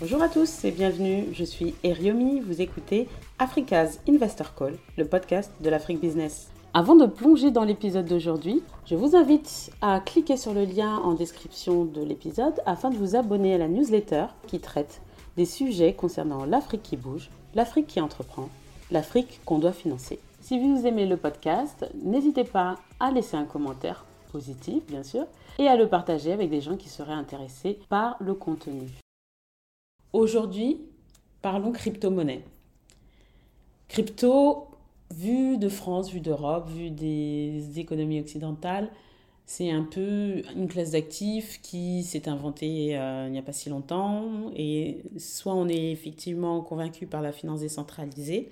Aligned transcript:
Bonjour 0.00 0.22
à 0.22 0.28
tous 0.28 0.64
et 0.64 0.70
bienvenue, 0.70 1.24
je 1.32 1.42
suis 1.42 1.74
Eriomi, 1.82 2.38
vous 2.38 2.62
écoutez 2.62 3.08
Africa's 3.40 3.98
Investor 4.08 4.54
Call, 4.54 4.76
le 4.96 5.04
podcast 5.04 5.50
de 5.60 5.68
l'Afrique 5.68 6.00
Business. 6.00 6.52
Avant 6.72 6.94
de 6.94 7.06
plonger 7.06 7.50
dans 7.50 7.64
l'épisode 7.64 8.06
d'aujourd'hui, 8.06 8.62
je 8.86 8.94
vous 8.94 9.16
invite 9.16 9.72
à 9.82 9.98
cliquer 9.98 10.36
sur 10.36 10.54
le 10.54 10.64
lien 10.64 10.98
en 10.98 11.14
description 11.14 11.84
de 11.84 12.00
l'épisode 12.00 12.62
afin 12.64 12.90
de 12.90 12.96
vous 12.96 13.16
abonner 13.16 13.54
à 13.54 13.58
la 13.58 13.66
newsletter 13.66 14.26
qui 14.46 14.60
traite 14.60 15.00
des 15.36 15.46
sujets 15.46 15.94
concernant 15.94 16.44
l'Afrique 16.44 16.84
qui 16.84 16.96
bouge, 16.96 17.28
l'Afrique 17.56 17.88
qui 17.88 18.00
entreprend, 18.00 18.50
l'Afrique 18.92 19.40
qu'on 19.44 19.58
doit 19.58 19.72
financer. 19.72 20.20
Si 20.40 20.60
vous 20.60 20.86
aimez 20.86 21.06
le 21.06 21.16
podcast, 21.16 21.90
n'hésitez 22.04 22.44
pas 22.44 22.76
à 23.00 23.10
laisser 23.10 23.36
un 23.36 23.46
commentaire 23.46 24.04
positif, 24.30 24.86
bien 24.86 25.02
sûr, 25.02 25.26
et 25.58 25.66
à 25.66 25.74
le 25.74 25.88
partager 25.88 26.32
avec 26.32 26.50
des 26.50 26.60
gens 26.60 26.76
qui 26.76 26.88
seraient 26.88 27.12
intéressés 27.12 27.80
par 27.88 28.14
le 28.20 28.34
contenu. 28.34 28.86
Aujourd'hui, 30.12 30.80
parlons 31.42 31.70
crypto-monnaie. 31.70 32.42
Crypto, 33.88 34.68
vu 35.10 35.58
de 35.58 35.68
France, 35.68 36.10
vu 36.10 36.20
d'Europe, 36.20 36.70
vu 36.70 36.90
des 36.90 37.78
économies 37.78 38.20
occidentales, 38.20 38.90
c'est 39.44 39.70
un 39.70 39.82
peu 39.82 40.42
une 40.56 40.68
classe 40.68 40.92
d'actifs 40.92 41.60
qui 41.62 42.04
s'est 42.04 42.28
inventée 42.28 42.98
euh, 42.98 43.26
il 43.26 43.32
n'y 43.32 43.38
a 43.38 43.42
pas 43.42 43.52
si 43.52 43.68
longtemps. 43.70 44.50
Et 44.56 45.02
soit 45.18 45.54
on 45.54 45.68
est 45.68 45.90
effectivement 45.90 46.60
convaincu 46.62 47.06
par 47.06 47.22
la 47.22 47.32
finance 47.32 47.60
décentralisée, 47.60 48.50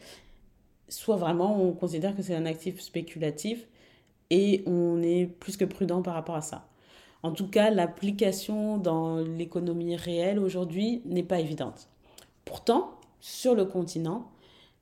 soit 0.88 1.16
vraiment 1.16 1.62
on 1.62 1.72
considère 1.72 2.16
que 2.16 2.22
c'est 2.22 2.34
un 2.34 2.46
actif 2.46 2.80
spéculatif 2.80 3.66
et 4.30 4.62
on 4.66 5.02
est 5.02 5.26
plus 5.26 5.56
que 5.56 5.64
prudent 5.64 6.02
par 6.02 6.14
rapport 6.14 6.36
à 6.36 6.42
ça. 6.42 6.66
En 7.26 7.32
tout 7.32 7.48
cas, 7.48 7.70
l'application 7.70 8.78
dans 8.78 9.16
l'économie 9.16 9.96
réelle 9.96 10.38
aujourd'hui 10.38 11.02
n'est 11.06 11.24
pas 11.24 11.40
évidente. 11.40 11.88
Pourtant, 12.44 13.00
sur 13.18 13.56
le 13.56 13.64
continent, 13.64 14.30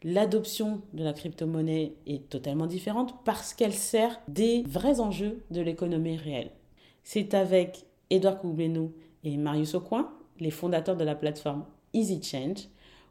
l'adoption 0.02 0.82
de 0.92 1.04
la 1.04 1.14
crypto-monnaie 1.14 1.94
est 2.06 2.28
totalement 2.28 2.66
différente 2.66 3.14
parce 3.24 3.54
qu'elle 3.54 3.72
sert 3.72 4.20
des 4.28 4.62
vrais 4.68 5.00
enjeux 5.00 5.42
de 5.52 5.62
l'économie 5.62 6.18
réelle. 6.18 6.50
C'est 7.02 7.32
avec 7.32 7.86
Edouard 8.10 8.38
Koublenou 8.38 8.92
et 9.24 9.38
Marius 9.38 9.74
Aucoin, 9.74 10.10
les 10.38 10.50
fondateurs 10.50 10.98
de 10.98 11.04
la 11.04 11.14
plateforme 11.14 11.64
Easy 11.94 12.22
Change, 12.22 12.68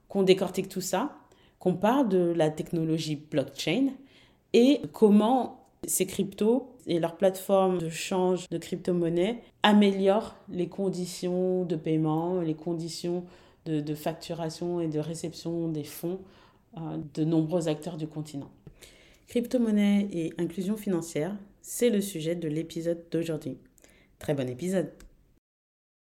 qu'on 0.10 0.22
décortique 0.22 0.70
tout 0.70 0.80
ça, 0.80 1.18
qu'on 1.58 1.74
parle 1.74 2.08
de 2.08 2.20
la 2.38 2.52
technologie 2.52 3.16
blockchain 3.16 3.94
et 4.54 4.80
comment 4.92 5.63
ces 5.88 6.06
cryptos 6.06 6.76
et 6.88 7.00
leurs 7.00 7.18
plateformes 7.18 7.78
de 7.78 7.90
change 7.90 8.50
de 8.50 8.58
crypto-monnaie 8.58 9.42
améliorent 9.64 10.36
les 10.50 10.68
conditions 10.68 11.66
de 11.66 11.76
paiement, 11.76 12.42
les 12.42 12.56
conditions 12.56 13.26
de, 13.66 13.96
facturation 13.96 14.82
et 14.82 14.88
de 14.88 15.00
réception 15.00 15.70
des 15.70 15.84
fonds 15.84 16.20
euh, 16.78 16.98
de 17.14 17.24
nombreux 17.24 17.68
acteurs 17.68 17.98
du 17.98 18.08
continent. 18.08 18.52
Crypto-monnaie 19.28 20.08
et 20.12 20.34
inclusion 20.38 20.76
financière, 20.76 21.36
c'est 21.62 21.90
le 21.90 22.02
sujet 22.02 22.36
de 22.36 22.48
l'épisode 22.48 23.06
d'aujourd'hui. 23.10 23.58
Très 24.20 24.34
bon 24.34 24.50
épisode. 24.50 24.92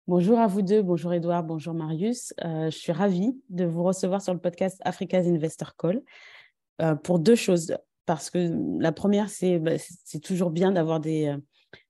Bonjour 0.06 0.38
à 0.38 0.46
vous 0.46 0.62
deux, 0.62 0.82
bonjour 0.82 1.12
Edouard, 1.14 1.44
bonjour 1.44 1.74
Marius. 1.74 2.34
Euh, 2.44 2.70
je 2.70 2.76
suis 2.76 2.92
ravie 2.92 3.40
de 3.48 3.64
vous 3.64 3.82
recevoir 3.82 4.20
sur 4.20 4.34
le 4.34 4.40
podcast 4.40 4.78
Africa's 4.84 5.26
Investor 5.26 5.76
Call 5.76 6.02
euh, 6.82 6.94
pour 6.94 7.18
deux 7.18 7.36
choses 7.36 7.74
parce 8.06 8.30
que 8.30 8.50
la 8.80 8.92
première, 8.92 9.28
c'est 9.30 9.58
bah, 9.58 9.72
toujours 10.22 10.50
bien 10.50 10.72
d'avoir 10.72 11.00
des, 11.00 11.26
euh, 11.26 11.38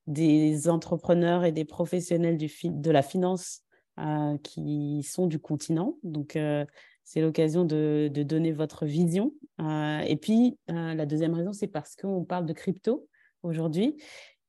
des 0.07 0.69
entrepreneurs 0.69 1.43
et 1.43 1.51
des 1.51 1.65
professionnels 1.65 2.37
de 2.37 2.91
la 2.91 3.01
finance 3.01 3.61
euh, 3.99 4.37
qui 4.39 5.03
sont 5.03 5.27
du 5.27 5.39
continent. 5.39 5.97
Donc, 6.03 6.35
euh, 6.35 6.65
c'est 7.03 7.21
l'occasion 7.21 7.65
de, 7.65 8.09
de, 8.11 8.23
donner 8.23 8.51
votre 8.51 8.85
vision. 8.85 9.31
et 9.59 10.17
puis, 10.19 10.57
la 10.67 11.05
deuxième 11.05 11.35
raison, 11.35 11.53
c'est 11.53 11.67
parce 11.67 11.95
qu'on 11.95 12.25
parle 12.25 12.47
de 12.47 12.53
crypto 12.53 13.07
aujourd'hui. 13.43 13.95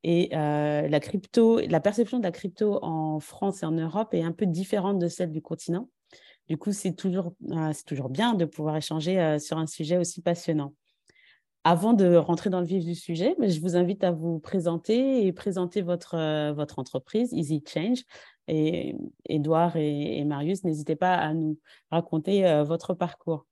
Et 0.05 0.31
la 0.33 0.99
crypto, 1.01 1.61
la 1.61 1.81
perception 1.81 2.19
de 2.19 2.23
la 2.23 2.33
crypto 2.33 2.83
en 2.83 3.21
France 3.21 3.63
et 3.63 3.67
en 3.67 3.73
Europe 3.73 4.15
est 4.15 4.23
un 4.23 4.33
peu 4.33 4.47
différente 4.47 4.99
de 4.99 5.07
celle 5.07 5.33
du 5.33 5.43
continent. 5.43 5.91
Du 6.49 6.57
coup, 6.57 6.73
c'est 6.73 6.95
toujours, 6.95 7.35
toujours 7.85 8.09
bien 8.09 8.33
de 8.33 8.47
pouvoir 8.47 8.79
échanger 8.79 9.39
sur 9.39 9.59
un 9.59 9.67
sujet 9.67 9.99
aussi 9.99 10.23
passionnant. 10.23 10.73
Avant 11.69 11.95
de 11.95 12.15
rentrer 12.15 12.49
dans 12.49 12.61
le 12.61 12.67
vif 12.67 12.85
du 12.85 12.95
sujet, 12.95 13.35
je 13.41 13.61
vous 13.61 13.75
invite 13.75 14.05
à 14.05 14.13
vous 14.13 14.39
présenter 14.39 15.27
et 15.27 15.33
présenter 15.33 15.83
votre, 15.83 16.15
euh, 16.15 16.55
entreprise, 16.77 17.33
Easy 17.33 17.61
Change. 17.67 18.05
Et 18.47 18.97
Edouard 19.29 19.75
et, 19.75 20.23
Marius, 20.23 20.63
n'hésitez 20.63 20.95
pas 20.95 21.15
à 21.15 21.35
nous 21.35 21.59
raconter 21.91 22.47
euh, 22.47 22.63
votre 22.63 22.95
parcours. 22.95 23.49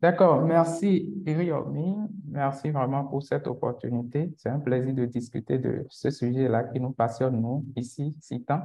D'accord, 0.00 0.40
merci 0.42 1.20
Iriomi. 1.26 1.96
Merci 2.28 2.70
vraiment 2.70 3.02
pour 3.02 3.24
cette 3.24 3.48
opportunité. 3.48 4.32
C'est 4.36 4.50
un 4.50 4.60
plaisir 4.60 4.94
de 4.94 5.04
discuter 5.06 5.58
de 5.58 5.84
ce 5.90 6.10
sujet-là 6.10 6.62
qui 6.62 6.78
nous 6.78 6.92
passionne, 6.92 7.40
nous, 7.40 7.66
ici, 7.74 8.16
si 8.20 8.44
tant. 8.44 8.62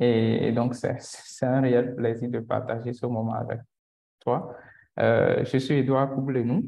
Et, 0.00 0.50
donc, 0.50 0.74
c'est 0.74 1.46
un 1.46 1.60
réel 1.60 1.94
plaisir 1.94 2.28
de 2.28 2.40
partager 2.40 2.92
ce 2.92 3.06
moment 3.06 3.34
avec 3.34 3.60
toi. 4.18 4.52
Euh, 4.98 5.44
je 5.44 5.58
suis 5.58 5.74
Edouard 5.74 6.12
Koublenou 6.12 6.64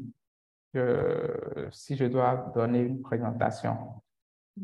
si 1.71 1.95
je 1.95 2.05
dois 2.05 2.51
donner 2.55 2.79
une 2.79 3.01
présentation 3.01 4.01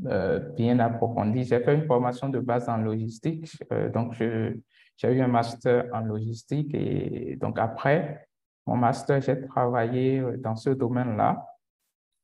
euh, 0.08 0.40
bien 0.56 0.80
approfondie, 0.80 1.44
j'ai 1.44 1.60
fait 1.60 1.76
une 1.76 1.86
formation 1.86 2.30
de 2.30 2.40
base 2.40 2.68
en 2.68 2.78
logistique. 2.78 3.48
Euh, 3.72 3.90
donc, 3.90 4.14
j'ai 4.14 4.62
eu 5.04 5.22
un 5.22 5.28
master 5.28 5.86
en 5.94 6.02
logistique 6.02 6.74
et 6.74 7.38
donc 7.40 7.60
après 7.60 8.28
mon 8.66 8.76
master, 8.76 9.22
j'ai 9.22 9.40
travaillé 9.42 10.24
dans 10.38 10.56
ce 10.56 10.70
domaine-là 10.72 11.46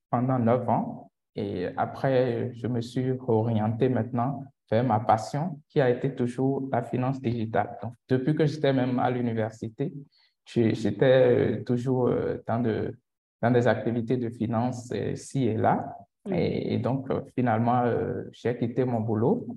pendant 0.10 0.40
neuf 0.40 0.68
ans. 0.70 1.12
Et 1.36 1.68
après, 1.78 2.52
je 2.54 2.68
me 2.68 2.82
suis 2.82 3.12
orienté 3.28 3.90
maintenant 3.90 4.44
vers 4.72 4.84
ma 4.84 5.00
passion 5.00 5.62
qui 5.68 5.82
a 5.82 5.90
été 5.90 6.16
toujours 6.16 6.70
la 6.72 6.82
finance 6.82 7.22
digitale. 7.22 7.78
Donc, 7.82 7.94
depuis 8.08 8.36
que 8.36 8.46
j'étais 8.46 8.74
même 8.74 9.00
à 9.00 9.12
l'université, 9.12 9.94
j'étais 10.46 11.62
toujours 11.66 12.10
dans 12.48 12.64
de 12.64 12.98
dans 13.42 13.52
des 13.52 13.68
activités 13.68 14.18
de 14.18 14.30
finance 14.30 14.94
ci 15.16 15.46
et 15.46 15.58
là. 15.58 15.96
Et, 16.32 16.78
donc, 16.78 17.10
euh, 17.10 17.22
finalement, 17.36 17.82
euh, 17.84 18.26
j'ai 18.32 18.58
quitté 18.58 18.86
mon 18.86 19.00
boulot 19.00 19.48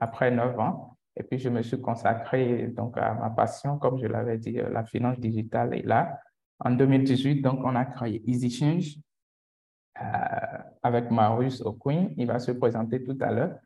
après 0.00 0.30
neuf 0.30 0.58
ans. 0.58 0.96
Et 1.16 1.22
puis, 1.22 1.38
je 1.38 1.48
me 1.48 1.62
suis 1.62 1.80
consacré 1.80 2.68
donc, 2.68 2.96
à 2.96 3.14
ma 3.14 3.30
passion, 3.30 3.78
comme 3.78 3.98
je 3.98 4.06
l'avais 4.06 4.38
dit, 4.38 4.58
euh, 4.58 4.70
la 4.70 4.84
finance 4.84 5.18
digitale. 5.18 5.74
Et 5.74 5.82
là, 5.82 6.18
en 6.58 6.70
2018, 6.70 7.42
donc, 7.42 7.60
on 7.64 7.74
a 7.76 7.84
créé 7.84 8.22
EasyChange 8.26 8.96
euh, 10.00 10.04
avec 10.82 11.10
Marius 11.10 11.60
O'Quinn. 11.60 12.14
Il 12.16 12.26
va 12.26 12.38
se 12.38 12.52
présenter 12.52 13.02
tout 13.02 13.18
à 13.20 13.30
l'heure. 13.30 13.58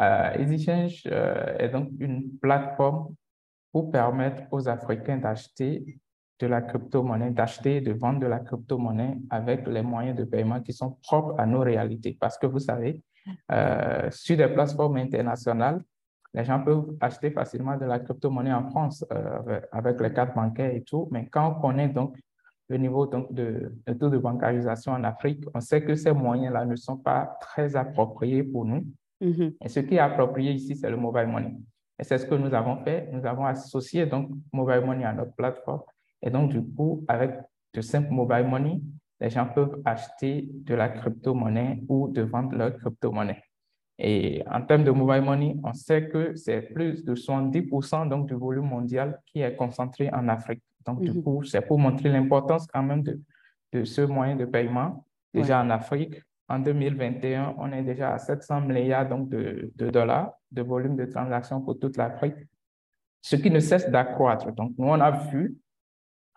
Euh, 0.00 0.34
EasyChange 0.38 1.06
est 1.06 1.68
donc 1.68 1.90
une 1.98 2.38
plateforme 2.38 3.14
pour 3.72 3.90
permettre 3.90 4.42
aux 4.50 4.68
Africains 4.68 5.18
d'acheter 5.18 6.00
de 6.40 6.46
la 6.46 6.62
crypto-monnaie, 6.62 7.30
d'acheter 7.30 7.76
et 7.76 7.80
de 7.80 7.92
vendre 7.92 8.20
de 8.20 8.26
la 8.26 8.38
crypto-monnaie 8.38 9.18
avec 9.30 9.66
les 9.66 9.82
moyens 9.82 10.16
de 10.16 10.24
paiement 10.24 10.60
qui 10.60 10.72
sont 10.72 10.96
propres 11.02 11.34
à 11.38 11.46
nos 11.46 11.60
réalités. 11.60 12.16
Parce 12.18 12.38
que 12.38 12.46
vous 12.46 12.60
savez, 12.60 13.02
euh, 13.50 14.08
sur 14.10 14.36
des 14.36 14.48
plateformes 14.48 14.96
internationales, 14.96 15.82
les 16.34 16.44
gens 16.44 16.62
peuvent 16.62 16.96
acheter 17.00 17.30
facilement 17.30 17.76
de 17.76 17.86
la 17.86 17.98
crypto-monnaie 17.98 18.52
en 18.52 18.68
France 18.70 19.04
euh, 19.12 19.60
avec 19.72 20.00
les 20.00 20.12
cartes 20.12 20.34
bancaires 20.34 20.72
et 20.72 20.82
tout, 20.82 21.08
mais 21.10 21.26
quand 21.26 21.56
on 21.56 21.60
connaît 21.60 21.88
donc 21.88 22.16
le 22.68 22.76
niveau 22.76 23.06
donc, 23.06 23.32
de, 23.32 23.72
taux 23.98 24.10
de 24.10 24.18
bancarisation 24.18 24.92
en 24.92 25.02
Afrique, 25.04 25.42
on 25.54 25.60
sait 25.60 25.82
que 25.82 25.94
ces 25.94 26.12
moyens-là 26.12 26.66
ne 26.66 26.76
sont 26.76 26.98
pas 26.98 27.38
très 27.40 27.74
appropriés 27.74 28.42
pour 28.42 28.66
nous. 28.66 28.84
Mm-hmm. 29.22 29.54
Et 29.64 29.68
ce 29.68 29.80
qui 29.80 29.94
est 29.94 30.00
approprié 30.00 30.52
ici, 30.52 30.76
c'est 30.76 30.90
le 30.90 30.98
mobile 30.98 31.28
money. 31.28 31.54
Et 31.98 32.04
c'est 32.04 32.18
ce 32.18 32.26
que 32.26 32.34
nous 32.34 32.52
avons 32.54 32.76
fait. 32.84 33.08
Nous 33.10 33.24
avons 33.24 33.46
associé 33.46 34.04
donc 34.04 34.30
mobile 34.52 34.82
money 34.84 35.04
à 35.04 35.14
notre 35.14 35.34
plateforme 35.34 35.80
et 36.22 36.30
donc, 36.30 36.50
du 36.50 36.62
coup, 36.62 37.04
avec 37.08 37.34
de 37.74 37.80
simple 37.80 38.10
mobile 38.10 38.46
money, 38.46 38.80
les 39.20 39.30
gens 39.30 39.46
peuvent 39.46 39.80
acheter 39.84 40.48
de 40.50 40.74
la 40.74 40.88
crypto-monnaie 40.88 41.82
ou 41.88 42.08
de 42.08 42.22
vendre 42.22 42.56
leur 42.56 42.76
crypto-monnaie. 42.76 43.42
Et 43.98 44.44
en 44.48 44.62
termes 44.62 44.84
de 44.84 44.92
mobile 44.92 45.22
money, 45.22 45.56
on 45.64 45.72
sait 45.72 46.08
que 46.08 46.34
c'est 46.36 46.62
plus 46.62 47.04
de 47.04 47.14
70% 47.14 48.08
donc, 48.08 48.28
du 48.28 48.34
volume 48.34 48.66
mondial 48.66 49.20
qui 49.26 49.40
est 49.40 49.56
concentré 49.56 50.08
en 50.12 50.28
Afrique. 50.28 50.62
Donc, 50.86 51.00
du 51.00 51.12
mhm. 51.12 51.22
coup, 51.22 51.42
c'est 51.42 51.62
pour 51.62 51.78
montrer 51.78 52.08
l'importance 52.08 52.66
quand 52.72 52.82
même 52.82 53.02
de, 53.02 53.20
de 53.72 53.84
ce 53.84 54.02
moyen 54.02 54.36
de 54.36 54.44
paiement. 54.44 55.04
Déjà 55.34 55.60
en 55.60 55.70
Afrique, 55.70 56.22
en 56.48 56.60
2021, 56.60 57.56
on 57.58 57.72
est 57.72 57.82
déjà 57.82 58.14
à 58.14 58.18
700 58.18 58.62
milliards 58.62 59.08
donc, 59.08 59.28
de, 59.28 59.70
de 59.74 59.90
dollars 59.90 60.32
de 60.50 60.62
volume 60.62 60.96
de 60.96 61.04
transactions 61.04 61.60
pour 61.60 61.78
toute 61.78 61.96
l'Afrique, 61.96 62.36
ce 63.20 63.36
qui 63.36 63.50
ne 63.50 63.60
cesse 63.60 63.90
d'accroître. 63.90 64.50
Donc, 64.52 64.72
nous, 64.78 64.86
on 64.86 65.00
a 65.00 65.10
vu 65.10 65.56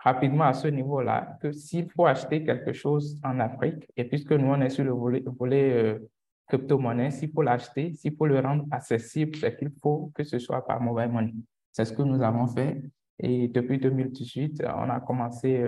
rapidement 0.04 0.46
à 0.46 0.54
ce 0.54 0.68
niveau-là 0.68 1.38
que 1.42 1.52
s'il 1.52 1.90
faut 1.90 2.06
acheter 2.06 2.44
quelque 2.44 2.74
chose 2.74 3.20
en 3.24 3.40
Afrique, 3.40 3.88
et 3.96 4.04
puisque 4.06 4.32
nous, 4.32 4.48
on 4.48 4.62
est 4.62 4.70
sur 4.70 4.84
le 4.84 4.92
volet, 4.92 5.24
volet 5.26 5.72
euh, 5.74 6.00
crypto-monnaie, 6.48 7.12
s'il 7.12 7.32
faut 7.32 7.42
l'acheter, 7.42 7.94
s'il 7.94 8.16
faut 8.16 8.26
le 8.26 8.40
rendre 8.40 8.66
accessible, 8.72 9.36
c'est 9.36 9.56
qu'il 9.58 9.72
faut 9.82 10.12
que 10.16 10.24
ce 10.24 10.40
soit 10.40 10.66
par 10.66 10.82
mobile 10.82 11.10
money. 11.10 11.34
C'est 11.72 11.86
ce 11.86 11.94
que 11.94 12.02
nous 12.02 12.22
avons 12.22 12.48
fait. 12.48 12.82
Et 13.20 13.48
depuis 13.48 13.78
2018, 13.78 14.64
on 14.76 14.90
a 14.90 15.00
commencé 15.00 15.64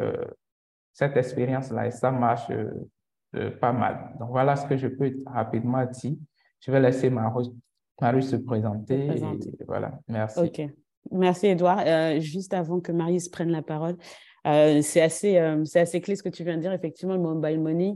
cette 0.91 1.15
expérience-là 1.15 1.87
et 1.87 1.91
ça 1.91 2.11
marche 2.11 2.51
pas 3.61 3.71
mal. 3.71 4.15
Donc 4.19 4.29
voilà 4.31 4.55
ce 4.55 4.65
que 4.65 4.75
je 4.75 4.87
peux 4.87 5.13
rapidement 5.27 5.85
dire. 5.85 6.17
Je 6.59 6.71
vais 6.71 6.79
laisser 6.79 7.09
Marie, 7.09 7.51
se 8.23 8.35
présenter. 8.37 9.09
voilà, 9.67 9.99
merci. 10.07 10.39
OK. 10.39 10.82
Merci, 11.11 11.47
Edouard. 11.47 11.83
juste 12.19 12.53
avant 12.53 12.79
que 12.79 12.91
Marie 12.91 13.19
prenne 13.31 13.51
la 13.51 13.61
parole, 13.61 13.97
c'est 14.45 15.01
assez, 15.01 15.37
assez 15.37 16.01
clé 16.01 16.15
ce 16.15 16.23
que 16.23 16.29
tu 16.29 16.43
viens 16.43 16.57
de 16.57 16.61
dire. 16.61 16.73
Effectivement, 16.73 17.13
le 17.13 17.19
mobile 17.19 17.59
money, 17.59 17.95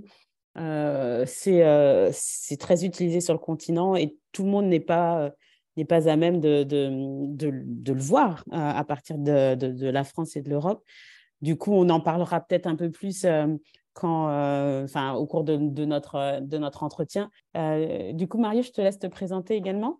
euh, 0.57 1.25
euh, 1.47 2.09
c'est 2.11 2.57
très 2.57 2.83
utilisé 2.83 3.21
sur 3.21 3.33
le 3.33 3.39
continent 3.39 3.95
et 3.95 4.17
tout 4.31 4.43
le 4.43 4.49
monde 4.49 4.65
n'est 4.65 4.79
pas, 4.79 5.31
pas 5.87 6.09
à 6.09 6.15
même 6.15 6.39
de, 6.39 6.63
de, 6.63 6.89
de, 7.27 7.93
le 7.93 8.01
voir 8.01 8.43
euh, 8.51 8.55
à 8.55 8.83
partir 8.83 9.17
de, 9.17 9.53
de, 9.55 9.87
la 9.87 10.03
France 10.03 10.35
et 10.35 10.41
de 10.41 10.49
l'Europe. 10.49 10.83
Du 11.41 11.55
coup, 11.57 11.73
on 11.73 11.89
en 11.89 11.99
parlera 11.99 12.41
peut-être 12.41 12.65
un 12.65 12.75
peu 12.75 12.89
plus 12.89 13.27
quand, 13.93 15.15
au 15.15 15.25
cours 15.27 15.43
de, 15.43 15.57
notre, 15.85 16.39
de 16.41 16.57
notre 16.57 16.83
entretien. 16.83 17.29
du 18.13 18.27
coup, 18.27 18.39
Mario, 18.39 18.63
je 18.63 18.71
te 18.71 18.81
laisse 18.81 18.97
te 18.97 19.07
présenter 19.07 19.55
également. 19.55 19.99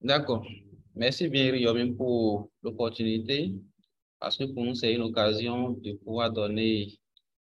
D'accord. 0.00 0.46
Merci 0.98 1.28
bien, 1.28 1.52
pour 1.94 2.50
l'opportunité, 2.60 3.54
parce 4.18 4.36
que 4.36 4.42
pour 4.52 4.64
nous, 4.64 4.74
c'est 4.74 4.92
une 4.92 5.02
occasion 5.02 5.70
de 5.70 5.92
pouvoir 5.92 6.32
donner 6.32 6.98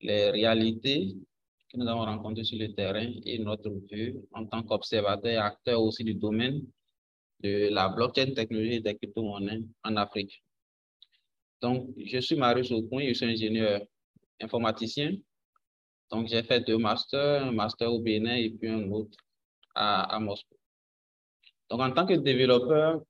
les 0.03 0.29
réalités 0.29 1.17
que 1.71 1.79
nous 1.79 1.89
avons 1.89 2.05
rencontré 2.05 2.45
sur 2.45 2.59
le 2.59 2.71
terrain 2.75 3.11
et 3.25 3.39
notre 3.39 3.71
vue 3.91 4.19
en 4.33 4.45
tant 4.45 4.63
qu'observateur 4.63 5.33
et 5.33 5.37
acteur 5.39 5.81
aussi 5.83 6.05
du 6.05 6.13
domaine 6.13 6.67
de 7.43 7.71
la 7.73 7.89
blockchain 7.89 8.35
technologie 8.35 8.75
et 8.75 8.81
des 8.81 8.95
crypto-monnaies 8.95 9.63
en 9.85 9.97
Afrique. 9.97 10.43
Donc, 11.63 11.89
je 11.97 12.19
suis 12.19 12.37
Marius 12.37 12.71
Aucoin, 12.73 13.07
je 13.09 13.15
suis 13.15 13.25
ingénieur 13.25 13.81
informaticien. 14.39 15.17
Donc, 16.11 16.29
j'ai 16.29 16.43
fait 16.43 16.61
deux 16.61 16.77
masters, 16.77 17.47
un 17.47 17.53
master 17.53 17.91
au 17.91 18.01
Bénin 18.01 18.35
et 18.35 18.51
puis 18.51 18.69
un 18.69 18.91
autre 18.91 19.17
à, 19.75 20.15
à 20.15 20.21
Moscou. 20.21 20.57
Donc, 21.71 21.81
en 21.81 21.91
tant 21.91 22.05
que 22.05 22.13
développeur, 22.15 23.01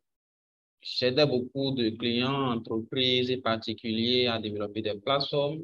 j'aidais 0.82 1.26
beaucoup 1.26 1.72
de 1.72 1.90
clients, 1.90 2.52
entreprises 2.52 3.30
et 3.30 3.38
particuliers 3.38 4.26
à 4.26 4.38
développer 4.38 4.82
des 4.82 4.94
plateformes 4.94 5.60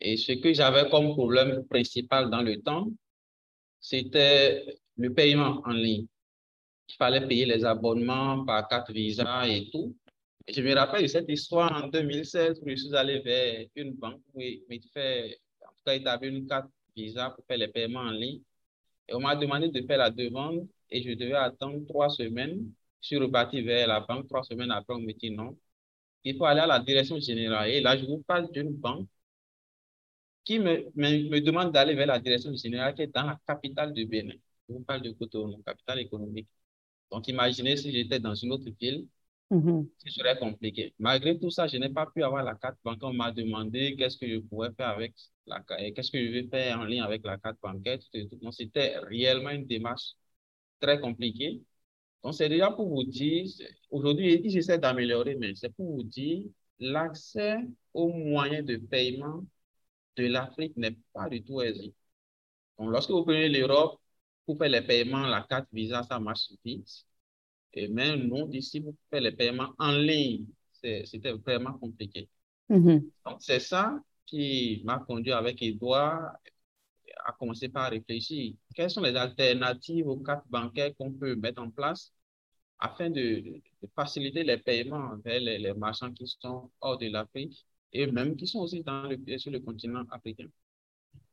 et 0.00 0.16
ce 0.16 0.32
que 0.32 0.52
j'avais 0.52 0.88
comme 0.90 1.08
problème 1.14 1.64
principal 1.66 2.30
dans 2.30 2.42
le 2.42 2.60
temps, 2.60 2.88
c'était 3.80 4.64
le 4.96 5.12
paiement 5.12 5.62
en 5.64 5.72
ligne. 5.72 6.06
Il 6.88 6.94
fallait 6.96 7.26
payer 7.26 7.46
les 7.46 7.64
abonnements 7.64 8.44
par 8.44 8.68
carte 8.68 8.90
Visa 8.90 9.48
et 9.48 9.68
tout. 9.70 9.96
Je 10.46 10.60
me 10.60 10.74
rappelle 10.74 11.02
de 11.02 11.06
cette 11.08 11.28
histoire 11.28 11.84
en 11.84 11.88
2016 11.88 12.60
où 12.62 12.68
je 12.68 12.76
suis 12.76 12.94
allé 12.94 13.18
vers 13.20 13.66
une 13.74 13.92
banque 13.94 14.20
où 14.34 14.40
il 14.40 14.82
fait, 14.92 15.40
en 15.62 15.70
tout 15.70 15.82
cas, 15.84 15.94
il 15.94 16.06
avait 16.06 16.28
une 16.28 16.46
carte 16.46 16.70
Visa 16.94 17.30
pour 17.30 17.44
faire 17.46 17.58
les 17.58 17.68
paiements 17.68 18.00
en 18.00 18.10
ligne. 18.10 18.40
Et 19.08 19.14
on 19.14 19.20
m'a 19.20 19.34
demandé 19.34 19.68
de 19.68 19.86
faire 19.86 19.98
la 19.98 20.10
demande 20.10 20.68
et 20.90 21.02
je 21.02 21.14
devais 21.14 21.34
attendre 21.34 21.84
trois 21.86 22.10
semaines. 22.10 22.70
Je 23.06 23.14
suis 23.14 23.18
reparti 23.18 23.62
vers 23.62 23.86
la 23.86 24.00
banque 24.00 24.26
trois 24.26 24.42
semaines 24.42 24.72
après, 24.72 24.94
on 24.94 24.98
me 24.98 25.12
dit 25.12 25.30
non. 25.30 25.56
Il 26.24 26.36
faut 26.36 26.44
aller 26.44 26.60
à 26.60 26.66
la 26.66 26.80
direction 26.80 27.20
générale. 27.20 27.70
Et 27.70 27.80
là, 27.80 27.96
je 27.96 28.04
vous 28.04 28.18
parle 28.26 28.50
d'une 28.50 28.72
banque 28.74 29.08
qui 30.44 30.58
me, 30.58 30.90
me, 30.96 31.40
demande 31.40 31.72
d'aller 31.72 31.94
vers 31.94 32.08
la 32.08 32.18
direction 32.18 32.52
générale 32.56 32.94
qui 32.96 33.02
est 33.02 33.14
dans 33.14 33.26
la 33.26 33.38
capitale 33.46 33.92
du 33.92 34.06
Bénin. 34.06 34.34
Je 34.68 34.74
vous 34.74 34.80
parle 34.80 35.02
de 35.02 35.12
Cotonou, 35.12 35.62
capitale 35.64 36.00
économique. 36.00 36.48
Donc, 37.12 37.28
imaginez 37.28 37.76
si 37.76 37.92
j'étais 37.92 38.18
dans 38.18 38.34
une 38.34 38.50
autre 38.52 38.68
ville, 38.80 39.06
mm-hmm. 39.52 39.88
ce 39.98 40.10
serait 40.10 40.36
compliqué. 40.38 40.92
Malgré 40.98 41.38
tout 41.38 41.50
ça, 41.50 41.68
je 41.68 41.76
n'ai 41.76 41.90
pas 41.90 42.06
pu 42.06 42.24
avoir 42.24 42.42
la 42.42 42.56
carte 42.56 42.78
bancaire. 42.82 43.10
On 43.10 43.12
m'a 43.12 43.30
demandé 43.30 43.94
qu'est-ce 43.96 44.16
que 44.18 44.28
je 44.28 44.38
pourrais 44.38 44.72
faire 44.72 44.88
avec 44.88 45.14
la 45.46 45.60
carte, 45.60 45.80
qu'est-ce 45.94 46.10
que 46.10 46.18
je 46.24 46.32
vais 46.32 46.48
faire 46.48 46.80
en 46.80 46.84
lien 46.84 47.04
avec 47.04 47.24
la 47.24 47.38
carte 47.38 47.58
bancaire. 47.62 48.00
Donc, 48.42 48.52
c'était 48.52 48.98
réellement 48.98 49.50
une 49.50 49.66
démarche 49.66 50.14
très 50.80 51.00
compliquée. 51.00 51.62
Donc, 52.22 52.34
c'est 52.34 52.48
déjà 52.48 52.70
pour 52.70 52.88
vous 52.88 53.04
dire, 53.04 53.46
aujourd'hui, 53.90 54.42
j'essaie 54.50 54.78
d'améliorer, 54.78 55.36
mais 55.36 55.54
c'est 55.54 55.72
pour 55.74 55.96
vous 55.96 56.02
dire 56.02 56.44
l'accès 56.78 57.58
aux 57.94 58.08
moyens 58.08 58.66
de 58.66 58.76
paiement 58.76 59.44
de 60.16 60.26
l'Afrique 60.26 60.76
n'est 60.76 60.96
pas 61.12 61.28
du 61.28 61.42
tout 61.42 61.60
aisé. 61.60 61.94
Donc, 62.78 62.90
lorsque 62.90 63.10
vous 63.10 63.24
prenez 63.24 63.48
l'Europe, 63.48 64.00
pour 64.44 64.58
faire 64.58 64.68
les 64.68 64.82
paiements, 64.82 65.26
la 65.26 65.42
carte 65.48 65.66
Visa, 65.72 66.02
ça 66.02 66.18
marche 66.20 66.50
vite. 66.64 67.04
Et 67.72 67.88
même 67.88 68.22
nous, 68.28 68.46
d'ici, 68.46 68.80
pour 68.80 68.94
faire 69.10 69.20
les 69.20 69.32
paiements 69.32 69.72
en 69.78 69.92
ligne, 69.92 70.46
c'était 70.72 71.32
vraiment 71.32 71.74
compliqué. 71.74 72.28
Mm-hmm. 72.70 73.10
Donc, 73.26 73.36
c'est 73.40 73.60
ça 73.60 74.00
qui 74.24 74.82
m'a 74.84 74.98
conduit 75.00 75.32
avec 75.32 75.62
Edouard 75.62 76.32
à 77.24 77.32
commencer 77.32 77.68
par 77.68 77.90
réfléchir. 77.90 78.54
Quelles 78.74 78.90
sont 78.90 79.02
les 79.02 79.16
alternatives 79.16 80.06
aux 80.08 80.18
cartes 80.18 80.46
bancaires 80.48 80.94
qu'on 80.96 81.12
peut 81.12 81.34
mettre 81.36 81.62
en 81.62 81.70
place 81.70 82.12
afin 82.78 83.10
de, 83.10 83.62
faciliter 83.94 84.44
les 84.44 84.58
paiements 84.58 85.16
vers 85.24 85.40
les, 85.40 85.72
marchands 85.74 86.12
qui 86.12 86.26
sont 86.26 86.70
hors 86.80 86.98
de 86.98 87.08
l'Afrique 87.08 87.66
et 87.92 88.06
même 88.10 88.36
qui 88.36 88.46
sont 88.46 88.60
aussi 88.60 88.82
dans 88.82 89.08
le, 89.08 89.38
sur 89.38 89.50
le 89.50 89.60
continent 89.60 90.04
africain? 90.10 90.48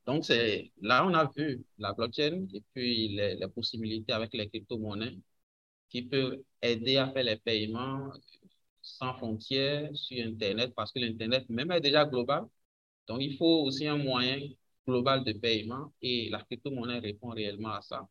Donc, 0.06 0.28
là 0.28 1.06
on 1.06 1.14
a 1.14 1.30
vu 1.36 1.64
la 1.78 1.92
blockchain 1.92 2.46
et 2.52 2.62
puis 2.74 3.08
les, 3.08 3.36
les 3.36 3.48
possibilités 3.48 4.12
avec 4.12 4.32
les 4.34 4.48
crypto-monnaies 4.48 5.18
qui 5.88 6.02
peuvent 6.02 6.42
aider 6.62 6.96
à 6.98 7.10
faire 7.12 7.24
les 7.24 7.36
paiements 7.36 8.10
sans 8.82 9.14
frontières 9.14 9.90
sur 9.94 10.24
Internet 10.26 10.74
parce 10.76 10.92
que 10.92 10.98
l'Internet 11.00 11.48
même 11.48 11.72
est 11.72 11.80
déjà 11.80 12.04
global. 12.04 12.44
Donc, 13.08 13.20
il 13.22 13.36
faut 13.36 13.64
aussi 13.64 13.86
un 13.86 13.98
moyen 13.98 14.40
global 14.86 15.24
de 15.24 15.32
paiement 15.32 15.92
et 16.02 16.28
la 16.30 16.42
crypto-monnaie 16.42 16.98
répond 16.98 17.28
réellement 17.28 17.70
à 17.72 17.82
ça. 17.82 18.08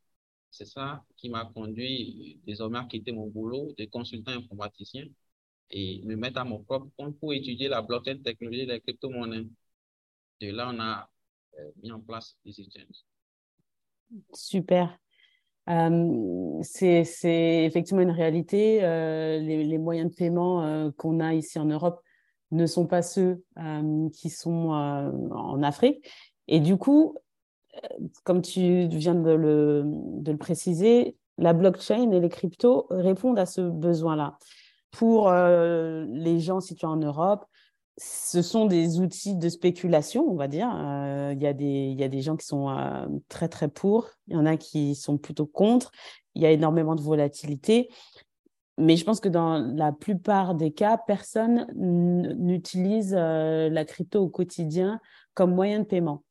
C'est 0.49 0.65
ça 0.65 1.03
qui 1.17 1.29
m'a 1.29 1.45
conduit 1.45 2.39
désormais 2.45 2.79
à 2.79 2.85
quitter 2.85 3.11
mon 3.11 3.27
boulot 3.27 3.73
de 3.77 3.85
consultant 3.85 4.33
informaticien 4.33 5.05
et 5.71 6.01
me 6.03 6.15
mettre 6.15 6.39
à 6.39 6.43
mon 6.43 6.63
propre 6.63 6.89
compte 6.97 7.19
pour 7.19 7.33
étudier 7.33 7.67
la 7.67 7.81
blockchain 7.81 8.19
technologie 8.23 8.67
des 8.67 8.79
crypto-monnaies. 8.79 9.47
De 10.41 10.51
là, 10.51 10.71
on 10.73 10.79
a 10.79 11.09
euh, 11.59 11.71
mis 11.81 11.91
en 11.91 11.99
place 11.99 12.37
les 12.45 12.59
exchanges. 12.59 13.03
Super. 14.33 14.97
Euh, 15.69 16.59
c'est 16.61 17.65
effectivement 17.65 18.01
une 18.01 18.11
réalité. 18.11 18.83
Euh, 18.83 19.39
les, 19.39 19.63
les, 19.63 19.77
moyens 19.77 20.11
de 20.11 20.15
paiement 20.15 20.91
qu'on 20.97 21.19
a 21.19 21.33
ici 21.33 21.57
en 21.57 21.65
Europe 21.65 22.01
ne 22.51 22.67
sont 22.67 22.85
pas 22.85 23.01
ceux 23.01 23.43
qui 24.13 24.29
sont 24.29 24.69
en 24.69 25.63
Afrique. 25.63 26.07
Et 26.47 26.59
du 26.59 26.77
coup, 26.77 27.15
comme 28.23 28.41
tu 28.41 28.87
viens 28.87 29.15
de 29.15 29.31
le, 29.31 30.37
préciser, 30.37 31.15
la 31.37 31.53
blockchain 31.53 32.11
et 32.11 32.19
les 32.19 32.29
cryptos 32.29 32.87
répondent 32.89 33.39
à 33.39 33.45
ce 33.45 33.61
besoin-là 33.61 34.37
pour 34.91 35.29
euh, 35.29 36.05
les 36.09 36.39
gens 36.39 36.61
situés 36.61 36.87
en 36.87 36.97
Europe, 36.97 37.45
ce 37.97 38.41
sont 38.41 38.65
des 38.65 38.99
outils 38.99 39.35
de 39.35 39.49
spéculation, 39.49 40.25
on 40.29 40.35
va 40.35 40.47
dire. 40.47 40.69
Euh, 40.75 41.33
il 41.35 41.41
y, 41.41 41.47
a 41.47 41.53
des, 41.53 41.95
y 41.97 42.03
a 42.03 42.07
des 42.07 42.21
gens 42.21 42.35
qui 42.35 42.45
sont 42.45 42.69
euh, 42.69 43.05
très, 43.27 43.49
très 43.49 43.67
pour, 43.67 44.09
il 44.27 44.33
y 44.33 44.37
en 44.37 44.45
a 44.45 44.55
qui 44.57 44.95
sont 44.95 45.17
plutôt 45.17 45.45
contre, 45.45 45.91
il 46.35 46.43
y 46.43 46.45
a 46.45 46.51
énormément 46.51 46.95
de 46.95 47.01
volatilité. 47.01 47.89
Mais 48.79 48.95
je 48.97 49.05
pense 49.05 49.19
que 49.19 49.29
dans 49.29 49.59
la 49.75 49.91
plupart 49.91 50.55
des 50.55 50.71
cas, 50.71 50.97
personne 50.97 51.67
n'utilise 51.75 53.13
la 53.13 53.85
crypto 53.85 54.23
au 54.23 54.29
quotidien 54.29 54.99
comme 55.35 55.53
moyen 55.53 55.79
de 55.79 55.83
paiement 55.83 56.23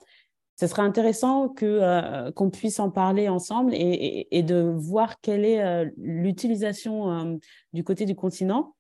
ce 0.62 0.68
serait 0.68 0.82
intéressant 0.82 1.48
que 1.48 1.66
euh, 1.66 2.30
qu'on 2.30 2.48
puisse 2.48 2.78
en 2.78 2.88
parler 2.88 3.28
ensemble 3.28 3.72
et, 3.74 4.42
de 4.44 4.60
voir 4.76 5.20
quelle 5.20 5.44
est 5.44 5.60
euh, 5.60 5.90
l'utilisation 5.96 7.10
euh, 7.10 7.36
du 7.72 7.82
côté 7.82 8.04
du 8.06 8.14
continent 8.14 8.76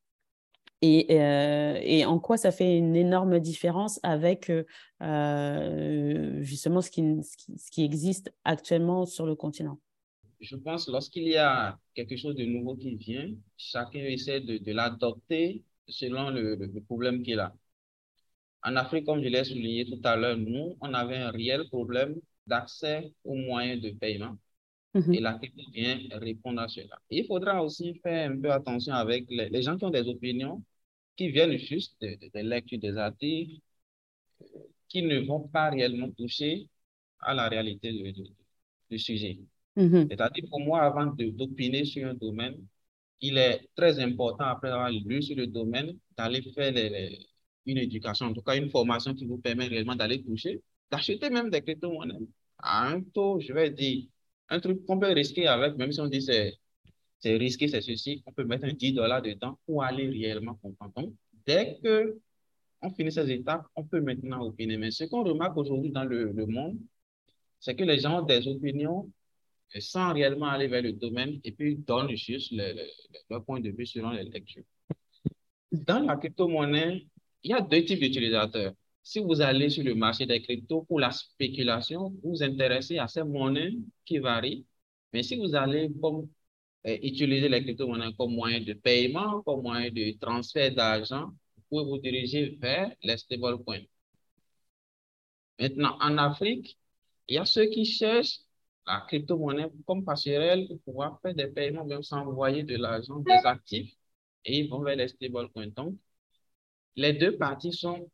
et, 0.80 1.14
et, 1.14 2.04
en 2.04 2.18
quoi 2.20 2.36
ça 2.36 2.50
fait 2.50 2.76
une 2.76 2.94
énorme 2.96 3.38
différence 3.38 4.00
avec 4.02 4.50
justement 5.00 6.80
ce 6.80 6.90
qui, 6.90 7.02
ce 7.22 7.70
qui, 7.70 7.84
existe 7.84 8.32
actuellement 8.42 9.06
sur 9.06 9.26
le 9.26 9.36
continent. 9.36 9.78
Je 10.40 10.56
pense 10.56 10.88
lorsqu'il 10.88 11.28
y 11.28 11.36
a 11.36 11.78
quelque 11.94 12.16
chose 12.16 12.34
de 12.34 12.44
nouveau 12.44 12.74
qui 12.74 12.96
vient, 12.96 13.28
chacun 13.56 14.00
essaie 14.00 14.40
de, 14.40 14.58
de 14.58 14.72
l'adopter 14.72 15.62
selon 15.86 16.30
le, 16.30 16.56
le 16.56 16.80
problème 16.80 17.22
qu'il 17.22 17.38
a. 17.38 17.54
En 18.64 18.76
Afrique, 18.76 19.06
comme 19.06 19.22
je 19.22 19.28
l'ai 19.28 19.44
souligné 19.44 19.84
tout 19.86 20.00
à 20.04 20.16
l'heure, 20.16 20.36
nous, 20.36 20.76
on 20.80 20.94
avait 20.94 21.16
un 21.16 21.30
réel 21.30 21.68
problème 21.68 22.20
d'accès 22.46 23.12
aux 23.24 23.34
moyens 23.34 23.80
de 23.82 23.90
paiement. 23.90 24.36
Mhm. 24.94 25.14
Et 25.14 25.20
la 25.20 25.34
crypto 25.34 25.62
vient 25.72 25.98
répondre 26.12 26.60
à 26.60 26.68
cela. 26.68 26.98
il 27.10 27.24
faudra 27.26 27.62
aussi 27.64 27.94
faire 28.02 28.30
un 28.30 28.38
peu 28.38 28.52
attention 28.52 28.92
avec 28.94 29.24
les, 29.30 29.62
gens 29.62 29.76
qui 29.78 29.84
ont 29.84 29.90
des 29.90 30.06
opinions, 30.06 30.62
qui 31.16 31.30
viennent 31.30 31.56
juste 31.56 32.00
de, 32.00 32.18
de, 32.34 32.40
lectures 32.40 32.78
des 32.78 32.96
articles, 32.96 33.60
qui 34.88 35.02
ne 35.02 35.20
vont 35.20 35.48
pas 35.48 35.70
réellement 35.70 36.10
toucher 36.10 36.68
à 37.20 37.34
la 37.34 37.48
réalité 37.48 37.92
du, 38.90 38.98
sujet. 38.98 39.38
Mhm. 39.76 40.08
C'est-à-dire, 40.10 40.44
pour 40.50 40.60
moi, 40.60 40.82
avant 40.82 41.06
d'opiner 41.06 41.84
sur 41.86 42.06
un 42.08 42.14
domaine, 42.14 42.56
il 43.20 43.38
est 43.38 43.68
très 43.74 43.98
important, 44.00 44.44
après 44.44 44.70
avoir 44.70 44.90
lu 44.90 45.22
sur 45.22 45.36
le 45.36 45.46
domaine, 45.46 45.96
d'aller 46.16 46.42
faire 46.52 46.72
une 47.66 47.78
éducation, 47.78 48.26
en 48.26 48.32
tout 48.32 48.42
cas 48.42 48.56
une 48.56 48.70
formation 48.70 49.14
qui 49.14 49.26
vous 49.26 49.38
permet 49.38 49.66
réellement 49.66 49.96
d'aller 49.96 50.22
toucher, 50.22 50.60
d'acheter 50.90 51.30
même 51.30 51.50
des 51.50 51.62
crypto-monnaies 51.62 52.26
à 52.58 52.88
un 52.88 53.02
taux, 53.02 53.40
je 53.40 53.52
vais 53.52 53.70
dire, 53.70 54.06
un 54.48 54.60
truc 54.60 54.84
qu'on 54.86 54.98
peut 54.98 55.12
risquer 55.12 55.46
avec, 55.46 55.76
même 55.76 55.92
si 55.92 56.00
on 56.00 56.06
dit 56.06 56.22
c'est 56.22 57.36
risqué, 57.36 57.68
c'est 57.68 57.80
ceci, 57.80 58.22
on 58.26 58.32
peut 58.32 58.44
mettre 58.44 58.64
un 58.64 58.72
10 58.72 58.92
dollars 58.94 59.22
dedans 59.22 59.58
pour 59.66 59.84
aller 59.84 60.08
réellement 60.08 60.54
comprendre. 60.54 60.92
Donc, 60.96 61.14
dès 61.46 61.78
que 61.82 62.18
on 62.82 62.90
finit 62.90 63.12
ces 63.12 63.30
étapes, 63.30 63.64
on 63.76 63.84
peut 63.84 64.00
maintenant 64.00 64.44
opiner. 64.44 64.76
Mais 64.76 64.90
ce 64.90 65.04
qu'on 65.04 65.22
remarque 65.22 65.56
aujourd'hui 65.56 65.90
dans 65.90 66.04
le, 66.04 66.32
le 66.32 66.46
monde, 66.46 66.78
c'est 67.60 67.76
que 67.76 67.84
les 67.84 68.00
gens 68.00 68.22
ont 68.22 68.26
des 68.26 68.46
opinions 68.48 69.08
sans 69.78 70.12
réellement 70.12 70.46
aller 70.46 70.66
vers 70.66 70.82
le 70.82 70.92
domaine 70.92 71.40
et 71.44 71.52
puis 71.52 71.76
donnent 71.76 72.14
juste 72.16 72.50
le, 72.52 72.74
leur 73.30 73.44
point 73.44 73.60
de 73.60 73.70
vue 73.70 73.86
selon 73.86 74.10
les 74.10 74.24
lectures. 74.24 74.64
Dans 75.70 76.00
la 76.00 76.16
crypto-monnaie, 76.16 77.06
il 77.42 77.50
y 77.50 77.54
a 77.54 77.60
deux 77.60 77.84
types 77.84 78.00
d'utilisateurs. 78.00 78.72
Si 79.02 79.18
vous 79.18 79.40
allez 79.40 79.68
sur 79.70 79.82
le 79.84 79.94
marché 79.94 80.26
des 80.26 80.40
cryptos 80.42 80.82
pour 80.82 81.00
la 81.00 81.10
spéculation, 81.10 82.10
vous 82.22 82.30
vous 82.30 82.42
intéressez 82.42 82.98
à 82.98 83.08
ces 83.08 83.24
monnaies 83.24 83.72
qui 84.04 84.18
varient. 84.18 84.64
Mais 85.12 85.22
si 85.22 85.36
vous 85.36 85.54
allez 85.54 85.90
comme, 86.00 86.28
euh, 86.86 86.98
utiliser 87.02 87.48
les 87.48 87.62
crypto-monnaies 87.62 88.12
comme 88.16 88.34
moyen 88.34 88.60
de 88.60 88.72
paiement, 88.74 89.42
comme 89.42 89.62
moyen 89.62 89.90
de 89.90 90.16
transfert 90.18 90.72
d'argent, 90.74 91.30
vous 91.56 91.62
pouvez 91.68 91.84
vous 91.84 91.98
diriger 91.98 92.56
vers 92.60 92.92
les 93.02 93.16
stablecoins. 93.16 93.82
Maintenant, 95.58 95.96
en 96.00 96.18
Afrique, 96.18 96.78
il 97.28 97.36
y 97.36 97.38
a 97.38 97.44
ceux 97.44 97.66
qui 97.66 97.84
cherchent 97.84 98.40
la 98.86 99.00
crypto-monnaie 99.06 99.70
comme 99.86 100.04
passerelle 100.04 100.66
pour 100.68 100.80
pouvoir 100.82 101.20
faire 101.20 101.34
des 101.34 101.46
paiements, 101.48 101.84
même 101.84 102.02
sans 102.02 102.18
envoyer 102.18 102.62
de 102.64 102.76
l'argent, 102.76 103.18
des 103.18 103.32
actifs, 103.44 103.94
et 104.44 104.58
ils 104.60 104.68
vont 104.68 104.80
vers 104.80 104.96
les 104.96 105.08
stablecoins. 105.08 105.68
Donc, 105.68 105.96
les 106.96 107.12
deux 107.12 107.36
parties 107.36 107.72
sont 107.72 108.08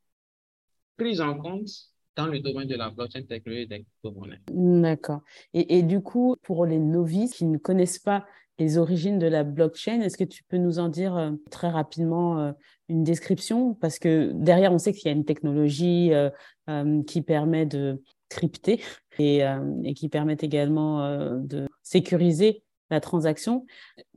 prises 0.97 1.21
en 1.21 1.37
compte 1.39 1.69
dans 2.17 2.27
le 2.27 2.41
domaine 2.41 2.67
de 2.67 2.75
la 2.75 2.91
blockchain 2.91 3.23
technologie 3.23 3.69
des 3.69 3.85
crypto-monnaies. 3.85 4.41
D'accord. 4.51 5.21
Et, 5.55 5.83
du 5.83 6.01
coup, 6.01 6.37
pour 6.43 6.67
les 6.67 6.79
novices 6.79 7.35
qui 7.35 7.45
ne 7.45 7.59
connaissent 7.59 8.01
pas 8.01 8.27
les 8.59 8.77
origines 8.77 9.21
de 9.21 9.29
la 9.29 9.45
blockchain, 9.45 10.01
est-ce 10.01 10.19
que 10.19 10.25
tu 10.25 10.43
peux 10.43 10.57
nous 10.57 10.81
en 10.81 10.89
dire 10.89 11.17
euh, 11.17 11.31
très 11.49 11.69
rapidement 11.69 12.41
euh, 12.41 12.53
une 12.89 13.05
description? 13.05 13.75
Parce 13.75 14.01
que 14.01 14.33
derrière, 14.35 14.73
on 14.73 14.79
sait 14.79 14.93
qu'il 14.93 15.07
y 15.07 15.09
a 15.11 15.17
une 15.17 15.25
technologie 15.25 16.13
euh, 16.13 16.31
qui 17.07 17.23
permet 17.23 17.67
de 17.67 18.03
crypter 18.29 18.83
et, 19.21 19.43
et 19.85 19.95
qui 19.95 20.09
permet 20.09 20.37
également 20.39 21.01
de 21.41 21.67
sécuriser 21.83 22.63
la 22.91 23.01
transaction, 23.01 23.65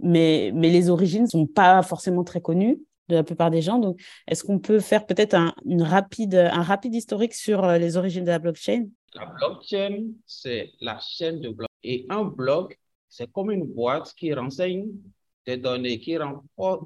mais, 0.02 0.52
mais 0.54 0.70
les 0.70 0.90
origines 0.90 1.24
ne 1.24 1.28
sont 1.28 1.48
pas 1.48 1.82
forcément 1.82 2.26
très 2.26 2.42
connues 2.42 2.82
la 3.16 3.24
plupart 3.24 3.52
des 3.52 3.62
gens. 3.62 3.80
Donc, 3.80 4.00
est-ce 4.28 4.44
qu'on 4.44 4.60
peut 4.60 4.80
faire 4.80 5.06
peut-être 5.06 5.34
un, 5.34 5.54
rapide, 5.80 6.36
un 6.36 6.62
rapide 6.62 6.94
historique 6.94 7.34
sur 7.34 7.64
euh, 7.64 7.78
les 7.78 7.98
origines 7.98 8.24
de 8.24 8.30
la 8.30 8.40
blockchain? 8.40 8.88
La 9.14 9.26
blockchain, 9.26 10.12
c'est 10.26 10.72
la 10.80 11.00
chaîne 11.00 11.42
de 11.42 11.50
blocs. 11.50 11.70
Et 11.84 12.06
un 12.10 12.24
bloc, 12.24 12.80
c'est 13.10 13.32
comme 13.32 13.52
une 13.52 13.66
boîte 13.66 14.14
qui 14.16 14.34
renseigne 14.34 14.88
des 15.46 15.58
données, 15.58 16.00
qui, 16.00 16.18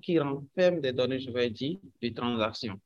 qui 0.02 0.20
renferme 0.20 0.82
des 0.82 0.94
données, 0.94 1.20
je 1.20 1.30
vais 1.32 1.50
dire, 1.50 1.78
de 2.02 2.10
transactions. 2.10 2.80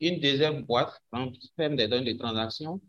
Une 0.00 0.20
deuxième 0.20 0.62
boîte 0.62 1.00
renferme 1.10 1.76
des 1.76 1.88
données 1.88 2.14
de 2.14 2.18
transactions. 2.18 2.80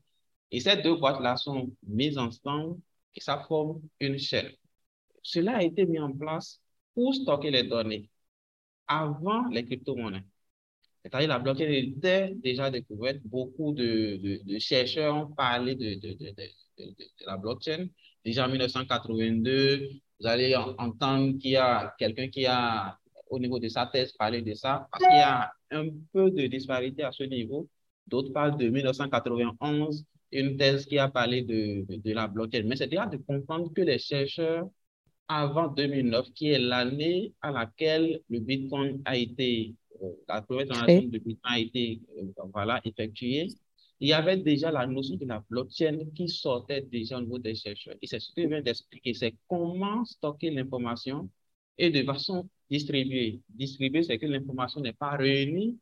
Et 0.52 0.60
ces 0.60 0.78
deux 0.78 0.96
boîtes-là 0.96 1.38
sont 1.38 1.72
mises 1.88 2.18
ensemble 2.18 2.80
et 3.16 3.22
ça 3.22 3.44
forme 3.48 3.82
une 4.00 4.18
chaîne. 4.18 4.52
Cela 5.22 5.58
a 5.58 5.64
été 5.64 5.86
mis 5.86 6.00
en 6.00 6.12
place 6.12 6.62
pour 6.94 7.14
stocker 7.14 7.52
les 7.52 7.64
données 7.64 8.10
avant 8.88 9.48
les 9.50 9.66
crypto-monnaies. 9.66 10.24
C'est-à-dire 11.04 11.30
la 11.30 11.40
blockchain 11.40 11.70
était 11.70 12.34
déjà 12.36 12.70
découverte. 12.70 13.20
Beaucoup 13.24 13.74
de, 13.74 14.42
chercheurs 14.60 15.16
ont 15.16 15.28
parlé 15.28 15.76
de, 15.76 15.96
de, 15.96 16.18
la 17.26 17.38
blockchain. 17.38 17.88
Déjà 18.26 18.46
en 18.46 18.50
1982, 18.50 19.88
vous 20.20 20.28
allez 20.28 20.56
entendre 20.56 21.38
qu'il 21.38 21.52
y 21.52 21.56
a 21.56 21.96
quelqu'un 21.98 22.28
qui 22.28 22.46
a, 22.46 22.98
au 23.30 23.40
niveau 23.40 23.60
de 23.60 23.70
sa 23.70 23.86
thèse, 23.86 24.12
parlé 24.14 24.42
de 24.42 24.54
ça, 24.54 24.88
parce 24.92 25.04
qu'il 25.06 25.18
y 25.18 25.22
a 25.22 25.52
un 25.72 25.88
peu 26.12 26.30
de 26.32 26.48
disparité 26.48 27.04
à 27.04 27.12
ce 27.12 27.24
niveau. 27.24 27.70
D'autres 28.08 28.34
parlent 28.34 28.58
de 28.58 28.68
1991, 28.68 30.06
une 30.32 30.58
thèse 30.58 30.86
qui 30.86 30.98
a 30.98 31.08
parlé 31.10 31.42
de, 31.42 31.86
de, 31.88 32.14
la 32.14 32.28
blockchain. 32.28 32.64
Mais 32.66 32.76
c'est 32.76 32.88
déjà 32.88 33.06
de 33.06 33.18
comprendre 33.18 33.72
que 33.74 33.82
les 33.82 34.00
chercheurs 34.00 34.68
avant 35.28 35.68
2009, 35.68 36.32
qui 36.34 36.50
est 36.50 36.60
l'année 36.60 37.34
à 37.42 37.52
laquelle 37.52 38.22
le 38.30 38.40
Bitcoin 38.40 39.02
a 39.06 39.18
été, 39.18 39.76
euh, 40.02 40.12
la 40.28 40.42
transaction 40.42 41.04
de 41.04 41.18
Bitcoin 41.18 41.38
a 41.44 41.60
été 41.60 42.02
euh, 42.18 42.44
voilà, 42.54 42.82
effectuée, 42.86 43.48
il 44.00 44.10
y 44.10 44.14
avait 44.14 44.38
déjà 44.38 44.72
la 44.72 44.86
notion 44.86 45.16
de 45.16 45.26
la 45.26 45.44
blockchain 45.50 45.98
qui 46.16 46.30
sortait 46.30 46.82
déjà 46.82 47.18
au 47.18 47.22
niveau 47.22 47.40
des 47.40 47.56
chercheurs. 47.56 47.96
Et 48.02 48.08
c'est 48.08 48.20
ce 48.20 48.32
que 48.34 48.44
je 48.44 48.48
viens 48.48 48.62
d'expliquer, 48.62 49.14
c'est 49.14 49.36
comment 49.48 50.06
stocker 50.06 50.52
l'information 50.52 51.30
et 51.78 51.90
de 51.90 52.04
façon 52.04 52.48
distribuée. 52.70 53.42
Distribuée, 53.50 54.04
c'est 54.04 54.18
que 54.20 54.26
l'information 54.28 54.82
n'est 54.82 54.94
pas 54.94 55.12
réunie 55.18 55.80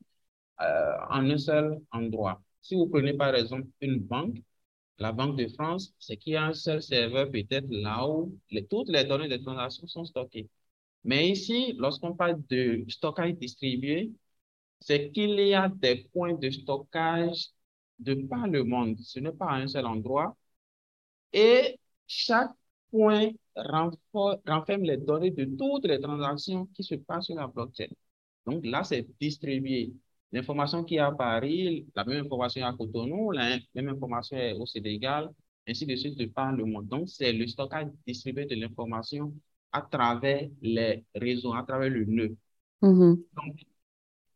euh, 0.61 0.95
en 1.09 1.29
un 1.29 1.37
seul 1.37 1.81
endroit. 1.91 2.41
Si 2.61 2.75
vous 2.75 2.87
prenez 2.87 3.13
par 3.13 3.35
exemple 3.35 3.67
une 3.81 3.99
banque, 3.99 4.37
la 4.99 5.11
Banque 5.11 5.37
de 5.37 5.47
France, 5.47 5.93
c'est 5.99 6.17
qu'il 6.17 6.33
y 6.33 6.35
a 6.35 6.45
un 6.45 6.53
seul 6.53 6.81
serveur 6.81 7.29
peut-être 7.31 7.67
là 7.69 8.07
où 8.07 8.37
toutes 8.69 8.89
les 8.89 9.03
données 9.05 9.27
de 9.27 9.37
transactions 9.37 9.87
sont 9.87 10.05
stockées. 10.05 10.49
Mais 11.03 11.29
ici, 11.29 11.73
lorsqu'on 11.77 12.15
parle 12.15 12.41
de 12.49 12.85
stockage 12.89 13.35
distribué, 13.35 14.11
c'est 14.79 15.11
qu'il 15.11 15.39
y 15.39 15.53
a 15.53 15.69
des 15.69 16.07
points 16.13 16.33
de 16.35 16.49
stockage 16.49 17.49
de 17.99 18.15
par 18.27 18.47
le 18.47 18.63
monde. 18.63 18.99
Ce 19.01 19.19
n'est 19.19 19.31
pas 19.33 19.51
un 19.53 19.67
seul 19.67 19.85
endroit. 19.85 20.35
Et 21.33 21.79
chaque 22.07 22.51
point 22.91 23.29
renferme 23.55 24.83
les 24.83 24.97
données 24.97 25.31
de 25.31 25.45
toutes 25.45 25.85
les 25.85 25.99
transactions 25.99 26.65
qui 26.67 26.83
se 26.83 26.95
passent 26.95 27.25
sur 27.27 27.35
la 27.35 27.47
blockchain. 27.47 27.87
Donc 28.45 28.65
là, 28.65 28.83
c'est 28.83 29.07
distribué. 29.19 29.93
L'information 30.35 30.83
qui 30.83 30.95
est 30.95 30.99
à 30.99 31.13
Paris, 31.13 31.87
la 31.95 32.03
même 32.03 32.25
information 32.25 32.59
est 32.59 32.65
à 32.65 32.73
Cotonou, 32.73 33.31
la 33.31 33.57
même 33.73 33.87
information 33.87 34.35
est 34.35 34.51
au 34.51 34.65
Sénégal, 34.65 35.29
ainsi 35.65 35.85
de 35.85 35.95
suite 35.95 36.17
de 36.17 36.25
par 36.25 36.51
le 36.51 36.65
monde. 36.65 36.89
Donc, 36.89 37.07
c'est 37.07 37.31
le 37.31 37.47
stockage 37.47 37.87
distribué 38.05 38.45
de 38.45 38.55
l'information 38.55 39.33
à 39.71 39.81
travers 39.81 40.49
les 40.61 41.05
réseaux, 41.15 41.53
à 41.53 41.63
travers 41.63 41.89
le 41.89 42.03
nœud. 42.03 42.35
Mm-hmm. 42.81 43.15
Donc, 43.37 43.65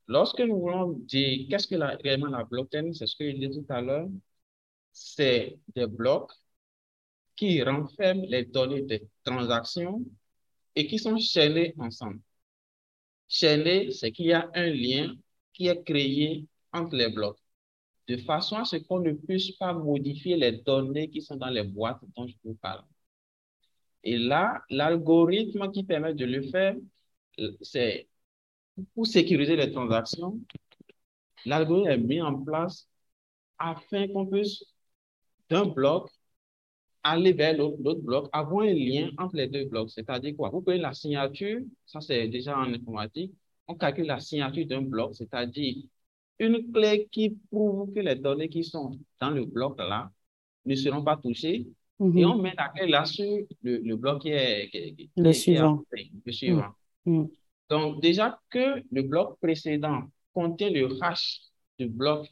lorsque 0.07 0.39
nous 0.39 0.57
voulons 0.57 0.93
dire 0.99 1.47
qu'est-ce 1.49 1.67
que 1.67 1.75
la, 1.75 1.97
réellement 1.97 2.27
la 2.27 2.45
blockchain, 2.45 2.93
c'est 2.93 3.05
ce 3.05 3.17
que 3.17 3.29
je 3.29 3.35
disais 3.35 3.49
tout 3.61 3.65
à 3.67 3.81
l'heure, 3.81 4.07
c'est 4.93 5.59
des 5.75 5.85
blocs 5.85 6.31
qui 7.35 7.61
renferment 7.61 8.23
les 8.29 8.45
données 8.45 8.83
des 8.83 9.05
transactions 9.25 10.01
et 10.77 10.87
qui 10.87 10.97
sont 10.97 11.17
chaînés 11.17 11.73
ensemble. 11.77 12.21
Chaînés, 13.27 13.91
c'est 13.91 14.13
qu'il 14.13 14.27
y 14.27 14.33
a 14.33 14.49
un 14.53 14.69
lien 14.69 15.13
qui 15.59 15.67
est 15.67 15.83
créé 15.83 16.45
entre 16.71 16.95
les 16.95 17.09
blocs, 17.09 17.37
de 18.07 18.15
façon 18.17 18.55
à 18.55 18.63
ce 18.63 18.77
qu'on 18.77 19.01
ne 19.01 19.11
puisse 19.11 19.51
pas 19.57 19.73
modifier 19.73 20.37
les 20.37 20.53
données 20.53 21.09
qui 21.09 21.21
sont 21.21 21.35
dans 21.35 21.49
les 21.49 21.63
boîtes 21.63 21.99
dont 22.15 22.25
je 22.25 22.35
vous 22.45 22.55
parle. 22.55 22.83
Et 24.05 24.17
là, 24.17 24.61
l'algorithme 24.69 25.69
qui 25.71 25.83
permet 25.83 26.13
de 26.13 26.23
le 26.25 26.43
faire, 26.43 26.75
c'est 27.61 28.07
pour 28.95 29.05
sécuriser 29.05 29.57
les 29.57 29.69
transactions, 29.69 30.39
l'algorithme 31.45 31.89
est 31.89 31.97
mis 31.97 32.21
en 32.21 32.41
place 32.41 32.87
afin 33.57 34.07
qu'on 34.07 34.25
puisse, 34.27 34.63
d'un 35.49 35.65
bloc, 35.65 36.09
aller 37.03 37.33
vers 37.33 37.57
l'autre 37.57 38.01
bloc, 38.01 38.29
avoir 38.31 38.65
un 38.65 38.73
lien 38.73 39.09
entre 39.17 39.35
les 39.35 39.47
deux 39.47 39.65
blocs. 39.65 39.89
C'est-à-dire 39.89 40.37
quoi? 40.37 40.49
Vous 40.51 40.61
prenez 40.61 40.79
la 40.79 40.93
signature, 40.93 41.59
ça 41.85 41.99
c'est 41.99 42.29
déjà 42.29 42.57
en 42.57 42.73
informatique, 42.73 43.33
on 43.69 43.75
calcule 43.75 44.07
la 44.07 44.19
signature 44.19 44.65
d'un 44.65 44.81
bloc, 44.81 45.13
c'est-à-dire 45.13 45.75
une 46.39 46.71
clé 46.71 47.07
qui 47.11 47.37
prouve 47.51 47.93
que 47.93 47.99
les 47.99 48.15
données 48.15 48.49
qui 48.49 48.63
sont 48.63 48.99
dans 49.21 49.29
le 49.29 49.45
bloc 49.45 49.77
là 49.77 50.11
ne 50.65 50.75
seront 50.75 51.03
pas 51.03 51.17
touchées. 51.17 51.67
Mhm. 51.99 52.17
Et 52.17 52.25
on 52.25 52.37
met 52.37 52.53
la 52.57 52.69
clé 52.69 52.87
là 52.87 53.05
sur 53.05 53.45
le, 53.61 53.95
bloc 53.95 54.21
qui 54.23 54.29
est, 54.29 55.09
le, 55.15 55.33
suivant. 55.33 55.83
le 56.25 56.31
suivant. 56.31 56.71
Mhm. 57.05 57.29
Donc, 57.69 58.01
déjà 58.01 58.39
que 58.49 58.81
le 58.91 59.01
bloc 59.03 59.37
précédent 59.39 60.03
contient 60.33 60.71
le 60.71 60.97
hash 61.03 61.41
du 61.77 61.87
bloc 61.87 62.27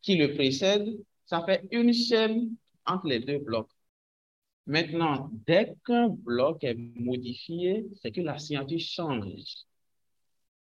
qui 0.00 0.16
le 0.16 0.34
précède, 0.34 0.88
ça 1.26 1.44
fait 1.44 1.62
une 1.70 1.92
chaîne 1.92 2.54
entre 2.86 3.06
les 3.06 3.20
deux 3.20 3.38
blocs. 3.38 3.68
Maintenant, 4.66 5.28
dès 5.46 5.74
qu'un 5.84 6.08
bloc 6.08 6.64
est 6.64 6.78
modifié, 6.98 7.86
c'est 8.00 8.12
que 8.12 8.22
la 8.22 8.38
signature 8.38 8.78
change. 8.78 9.66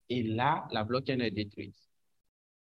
Et 0.09 0.23
là, 0.23 0.67
la 0.71 0.83
blockchain 0.83 1.19
est 1.19 1.31
détruite. 1.31 1.75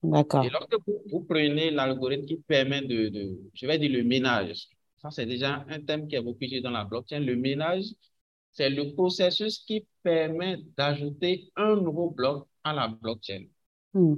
D'accord. 0.03 0.45
Et 0.45 0.51
lorsque 0.51 0.77
vous, 1.11 1.25
prenez 1.25 1.71
l'algorithme 1.71 2.25
qui 2.25 2.37
permet 2.37 2.83
de, 2.83 3.09
de, 3.09 3.39
je 3.55 3.67
vais 3.67 3.79
dire 3.79 3.93
le 3.93 4.03
ménage, 4.03 4.69
ça 4.97 5.11
c'est 5.11 5.27
déjà 5.27 5.65
un 5.69 5.81
thème 5.81 6.09
qui 6.09 6.17
est 6.17 6.23
beaucoup 6.23 6.39
utilisé 6.41 6.63
dans 6.63 6.71
la 6.71 6.85
blockchain, 6.85 7.21
le 7.21 7.37
ménage, 7.37 7.85
c'est 8.53 8.71
le 8.71 8.95
processus 8.95 9.59
qui 9.59 9.87
permet 10.03 10.59
d'ajouter 10.77 11.51
un 11.57 11.77
nouveau 11.77 12.11
bloc 12.11 12.49
à 12.65 12.73
la 12.73 12.89
blockchain. 12.89 13.45
Hmm. 13.95 14.15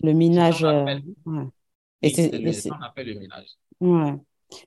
Le 0.00 0.12
minage. 0.12 0.64
Euh, 0.64 0.98
Et 2.02 2.10
c'est 2.10 2.52
ce 2.52 2.68
qu'on 2.68 2.82
appelle 2.82 3.08
le 3.08 3.18
minage. 3.18 3.48
Ouais. 3.80 4.14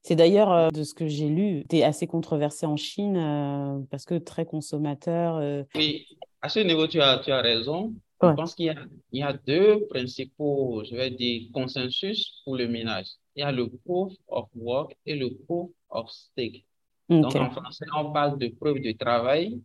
C'est 0.04 0.16
d'ailleurs, 0.16 0.52
euh, 0.52 0.70
de 0.70 0.84
ce 0.84 0.94
que 0.94 1.08
j'ai 1.08 1.30
lu, 1.30 1.66
es 1.72 1.84
assez 1.84 2.08
controversé 2.08 2.66
en 2.66 2.78
Chine 2.78 3.18
euh, 3.18 3.80
parce 3.92 4.06
que 4.06 4.16
très 4.16 4.46
consommateur. 4.46 5.66
Oui, 5.76 6.06
à 6.42 6.50
ce 6.50 6.60
niveau, 6.60 6.88
tu 6.88 7.02
as, 7.02 7.20
tu 7.20 7.32
as 7.32 7.42
raison. 7.42 7.94
Je 8.22 8.34
pense 8.34 8.54
qu'il 8.54 8.66
y 8.66 8.70
a, 8.70 8.76
il 9.14 9.20
y 9.20 9.24
a 9.24 9.34
deux 9.34 9.86
principaux, 9.88 10.84
je 10.84 10.94
vais 10.94 11.10
dire, 11.10 11.50
consensus 11.54 12.42
pour 12.44 12.58
le 12.58 12.68
minage. 12.68 13.08
Il 13.36 13.42
y 13.42 13.44
a 13.44 13.52
le 13.52 13.70
proof 13.70 14.12
of 14.28 14.50
work 14.56 14.96
et 15.06 15.16
le 15.16 15.34
proof 15.46 15.72
of 15.90 16.10
stake. 16.10 16.66
Donc, 17.10 17.36
en 17.36 17.50
français, 17.50 17.86
on 17.96 18.12
parle 18.12 18.38
de 18.38 18.50
preuve 18.50 18.82
de 18.82 18.92
travail 18.92 19.62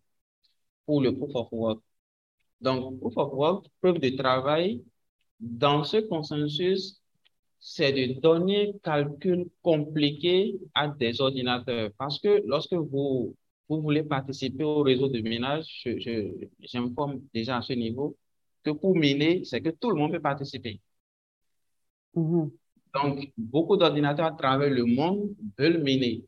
pour 0.87 1.03
le 1.03 1.17
proof 1.17 1.35
of 1.35 1.49
work. 1.51 1.81
Donc, 2.61 2.99
proof 3.01 3.17
of 3.17 3.33
work, 3.33 3.67
preuve 3.83 3.99
de 3.99 4.11
travail, 4.11 4.83
dans 5.41 5.85
ce 5.85 5.99
consensus, 5.99 7.03
c'est 7.67 7.93
de 7.93 8.21
donner 8.21 8.75
calculs 8.83 9.47
compliqués 9.63 10.61
à 10.75 10.87
des 10.89 11.23
ordinateurs. 11.23 11.91
Parce 11.97 12.21
que 12.21 12.43
lorsque 12.47 12.75
vous, 12.75 13.35
vous 13.71 13.81
voulez 13.81 14.03
participer 14.03 14.65
au 14.65 14.83
réseau 14.83 15.09
de 15.09 15.21
minage, 15.23 15.89
j'informe 16.61 17.23
déjà 17.33 17.57
à 17.57 17.63
ce 17.63 17.73
niveau 17.73 18.19
que 18.65 18.71
pour 18.71 18.95
miner, 18.95 19.45
c'est 19.45 19.63
que 19.63 19.71
tout 19.71 19.91
le 19.91 19.97
monde 19.97 20.13
peut 20.13 20.21
participer. 20.21 20.83
Mm-hmm. 22.15 22.51
Donc, 22.95 23.33
beaucoup 23.39 23.79
d'ordinateurs 23.79 24.27
à 24.27 24.33
travers 24.33 24.69
le 24.69 24.85
monde 24.85 25.35
veulent 25.59 25.83
miner. 25.83 26.23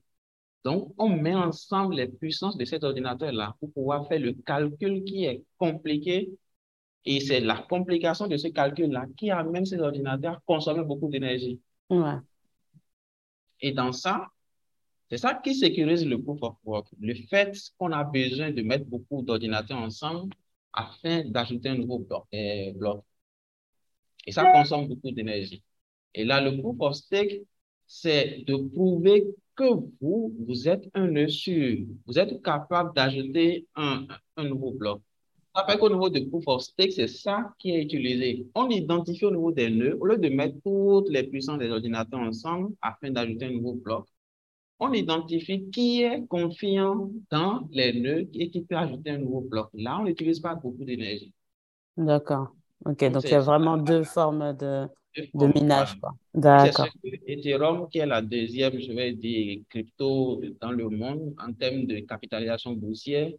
Donc, 0.64 0.94
on 0.96 1.10
met 1.10 1.34
ensemble 1.34 1.96
les 1.96 2.08
puissances 2.08 2.56
de 2.56 2.64
cet 2.64 2.82
ordinateur-là 2.82 3.56
pour 3.60 3.70
pouvoir 3.74 4.08
faire 4.08 4.20
le 4.20 4.32
calcul 4.32 5.04
qui 5.04 5.26
est 5.26 5.44
compliqué. 5.58 6.30
Et 7.06 7.20
c'est 7.20 7.40
la 7.40 7.56
complication 7.68 8.26
de 8.28 8.36
ce 8.36 8.48
calcul-là 8.48 9.06
qui 9.16 9.30
amène 9.30 9.64
cet 9.64 9.80
ordinateur 9.80 10.34
à 10.34 10.42
consommer 10.46 10.84
beaucoup 10.84 11.08
d'énergie. 11.08 11.60
Et 13.60 13.72
dans 13.72 13.92
ça, 13.92 14.28
c'est 15.08 15.18
ça 15.18 15.34
qui 15.34 15.54
sécurise 15.54 16.04
le 16.06 16.20
proof 16.22 16.42
of 16.42 16.56
work. 16.64 16.88
Le 17.00 17.14
fait 17.14 17.56
qu'on 17.78 17.92
a 17.92 18.04
besoin 18.04 18.50
de 18.50 18.62
mettre 18.62 18.86
beaucoup 18.86 19.22
d'ordinateurs 19.22 19.78
ensemble 19.78 20.34
afin 20.72 21.24
d'ajouter 21.24 21.70
un 21.70 21.76
nouveau 21.76 22.00
bloc, 22.00 22.26
euh, 22.34 22.72
bloc. 22.74 23.04
Et 24.26 24.32
ça 24.32 24.46
consomme 24.46 24.88
beaucoup 24.88 25.10
d'énergie. 25.12 25.62
Et 26.14 26.24
là, 26.24 26.40
le 26.40 26.60
proof 26.60 26.76
of 26.80 26.94
stake, 26.94 27.42
c'est 27.86 28.44
de 28.46 28.56
prouver 28.56 29.26
que 29.54 29.64
vous, 30.00 30.34
vous 30.46 30.68
êtes 30.68 30.84
un 30.94 31.06
nœud 31.08 31.28
sûr. 31.28 31.86
Vous 32.06 32.18
êtes 32.18 32.42
capable 32.42 32.94
d'ajouter 32.94 33.66
un, 33.76 34.06
un 34.36 34.44
nouveau 34.44 34.72
bloc. 34.72 35.02
Fait 35.64 35.78
qu'au 35.78 35.88
niveau 35.88 36.10
de 36.10 36.20
proof 36.20 36.44
of 36.48 36.62
stake, 36.62 36.92
c'est 36.92 37.08
ça 37.08 37.54
qui 37.58 37.70
est 37.70 37.82
utilisé. 37.82 38.46
On 38.54 38.68
identifie 38.68 39.24
au 39.24 39.30
niveau 39.30 39.52
des 39.52 39.70
nœuds, 39.70 39.96
au 40.00 40.06
lieu 40.06 40.18
de 40.18 40.28
mettre 40.28 40.56
toutes 40.62 41.08
les 41.08 41.22
puissances 41.22 41.58
des 41.58 41.70
ordinateurs 41.70 42.20
ensemble 42.20 42.74
afin 42.82 43.10
d'ajouter 43.10 43.46
un 43.46 43.52
nouveau 43.52 43.74
bloc, 43.74 44.06
on 44.78 44.92
identifie 44.92 45.70
qui 45.70 46.02
est 46.02 46.26
confiant 46.26 47.10
dans 47.30 47.66
les 47.72 47.98
nœuds 47.98 48.28
et 48.34 48.50
qui 48.50 48.60
peut 48.62 48.76
ajouter 48.76 49.10
un 49.10 49.18
nouveau 49.18 49.40
bloc. 49.40 49.70
Là, 49.74 49.98
on 50.00 50.04
n'utilise 50.04 50.40
pas 50.40 50.54
beaucoup 50.54 50.84
d'énergie. 50.84 51.32
D'accord. 51.96 52.48
OK, 52.84 53.10
donc, 53.10 53.24
il 53.24 53.30
y 53.30 53.34
a 53.34 53.40
vraiment 53.40 53.78
deux 53.78 54.02
formes 54.02 54.54
de, 54.54 54.86
de 55.32 55.46
minage. 55.46 55.98
D'accord. 56.34 56.88
Ethereum, 57.26 57.88
qui 57.88 57.98
est 57.98 58.06
la 58.06 58.20
deuxième, 58.20 58.78
je 58.78 58.92
vais 58.92 59.12
dire, 59.14 59.60
crypto 59.70 60.42
dans 60.60 60.72
le 60.72 60.90
monde 60.90 61.34
en 61.38 61.52
termes 61.54 61.86
de 61.86 62.00
capitalisation 62.00 62.74
boursière, 62.74 63.32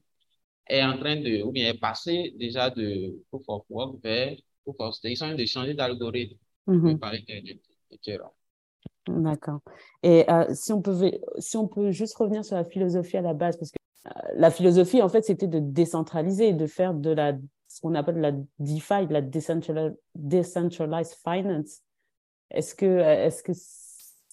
est 0.70 0.84
en 0.84 0.98
train 0.98 1.16
de, 1.18 1.42
ou 1.44 1.52
bien 1.52 1.70
est 1.70 1.80
passé 1.80 2.34
déjà 2.38 2.70
de 2.70 3.24
Proof 3.30 3.44
of 3.48 3.64
Work 3.70 4.04
vers 4.04 4.36
Proof 4.64 4.76
of 4.80 4.96
Stake. 4.96 5.12
Ils 5.14 5.18
sont 5.18 5.26
en 5.26 5.30
train 5.30 5.38
de 5.38 5.46
changer 5.46 5.74
d'algorithme. 5.74 6.38
Mm 6.68 6.98
D'accord. 9.08 9.62
Et 10.04 10.30
euh, 10.30 10.54
si, 10.54 10.74
on 10.74 10.82
pouvait, 10.82 11.22
si 11.40 11.56
on 11.56 11.68
peut 11.68 11.92
juste 11.92 12.16
revenir 12.16 12.44
sur 12.44 12.58
la 12.58 12.66
philosophie 12.66 13.16
à 13.16 13.22
la 13.22 13.34
base, 13.34 13.56
parce 13.58 13.72
que 13.72 13.78
euh, 14.08 14.12
la 14.36 14.52
philosophie, 14.52 15.02
en 15.02 15.08
fait, 15.08 15.24
c'était 15.24 15.48
de 15.48 15.60
décentraliser, 15.60 16.52
de 16.52 16.68
faire 16.68 16.94
de 16.94 17.12
la 17.12 17.34
ce 17.68 17.82
qu'on 17.82 17.96
appelle 17.96 18.20
la 18.20 18.32
DeFi, 18.60 19.08
la 19.10 19.22
Decentralized 19.22 21.16
Finance. 21.24 21.82
Est-ce 22.50 22.74
que, 22.74 22.86
est 22.86 23.44
que 23.44 23.52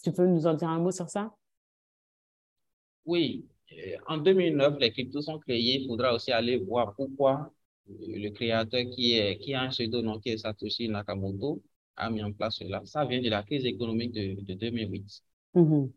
tu 0.03 0.13
peux 0.13 0.27
nous 0.27 0.47
en 0.47 0.55
dire 0.55 0.69
un 0.69 0.79
mot 0.79 0.93
sur 0.93 1.11
ça? 1.11 1.35
Oui. 3.05 3.47
Euh, 3.79 3.97
en 4.07 4.19
2009, 4.19 4.79
les 4.81 4.93
cryptos 4.93 5.23
sont 5.23 5.39
créés. 5.39 5.81
Il 5.81 5.87
faudra 5.87 6.15
aussi 6.15 6.33
aller 6.33 6.57
voir 6.59 6.95
pourquoi 6.95 7.53
le 7.87 8.31
créateur 8.31 8.85
qui, 8.91 9.15
est, 9.15 9.39
qui 9.39 9.55
a 9.55 9.63
un 9.63 9.69
pseudo 9.69 10.19
qui 10.21 10.31
est 10.31 10.39
Satoshi 10.39 10.89
Nakamoto 10.89 11.63
a 11.97 12.11
mis 12.11 12.23
en 12.23 12.33
place 12.33 12.57
cela. 12.57 12.83
Ça 12.85 13.05
vient 13.05 13.21
de 13.21 13.29
la 13.29 13.43
crise 13.43 13.65
économique 13.65 14.13
de, 14.13 14.41
de 14.41 14.55
2008. 14.55 15.23
Mm-hmm. 15.55 15.91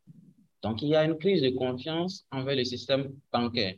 Donc, 0.64 0.82
il 0.82 0.90
y 0.90 0.96
a 0.96 1.04
une 1.06 1.18
crise 1.18 1.42
de 1.42 1.50
confiance 1.50 2.26
envers 2.32 2.56
le 2.56 2.64
système 2.64 3.14
bancaire. 3.32 3.76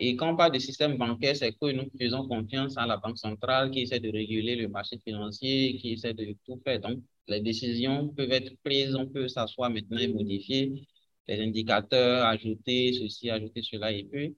Et 0.00 0.14
quand 0.14 0.32
on 0.32 0.36
parle 0.36 0.52
de 0.52 0.60
système 0.60 0.96
bancaire, 0.96 1.34
c'est 1.36 1.52
que 1.52 1.72
nous 1.72 1.90
faisons 1.98 2.26
confiance 2.28 2.76
à 2.76 2.86
la 2.86 2.96
Banque 2.98 3.18
centrale 3.18 3.70
qui 3.70 3.80
essaie 3.80 3.98
de 3.98 4.10
réguler 4.10 4.54
le 4.54 4.68
marché 4.68 4.98
financier, 4.98 5.76
qui 5.78 5.92
essaie 5.92 6.14
de 6.14 6.36
tout 6.46 6.60
faire. 6.64 6.80
Donc, 6.80 7.00
les 7.26 7.40
décisions 7.40 8.08
peuvent 8.08 8.30
être 8.30 8.52
prises, 8.62 8.94
on 8.94 9.06
peut 9.06 9.26
s'asseoir 9.28 9.70
maintenant 9.70 9.98
et 9.98 10.08
modifier 10.08 10.86
les 11.28 11.40
indicateurs, 11.42 12.26
ajouter 12.26 12.92
ceci, 12.94 13.30
ajouter 13.30 13.62
cela. 13.62 13.92
Et 13.92 14.04
puis, 14.04 14.36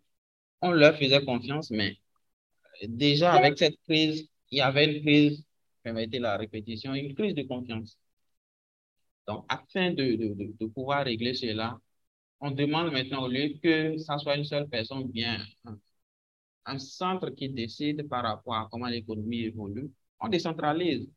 on 0.63 0.73
leur 0.73 0.97
faisait 0.99 1.25
confiance, 1.25 1.71
mais 1.71 1.97
déjà 2.89 3.33
avec 3.33 3.59
cette 3.59 3.77
crise, 3.89 4.29
il 4.51 4.59
y 4.59 4.61
avait 4.61 4.87
une 4.97 5.03
crise, 5.03 5.45
permettez 5.83 6.19
la 6.19 6.37
répétition, 6.37 6.95
une 6.95 7.15
crise 7.15 7.35
de 7.35 7.43
confiance. 7.43 7.99
Donc, 9.27 9.45
afin 9.49 9.91
de, 9.93 10.17
de, 10.17 10.55
de 10.59 10.67
pouvoir 10.67 11.05
régler 11.05 11.35
cela, 11.35 11.79
on 12.41 12.51
demande 12.51 12.93
maintenant, 12.93 13.25
au 13.25 13.29
lieu 13.29 13.55
que 13.63 13.99
ça 13.99 14.19
soit 14.19 14.37
une 14.37 14.45
seule 14.45 14.69
personne, 14.69 15.05
bien 15.11 15.45
un, 16.65 16.79
centre 16.79 17.31
qui 17.31 17.49
décide 17.49 18.09
par 18.09 18.23
rapport 18.25 18.55
à 18.55 18.69
comment 18.71 18.87
l'économie 18.87 19.43
évolue, 19.45 19.91
on 20.21 20.29
décentralise. 20.29 21.09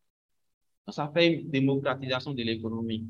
Ça 0.90 1.12
fait 1.14 1.28
une 1.34 1.50
démocratisation 1.50 2.34
de 2.34 2.44
l'économie. 2.44 3.08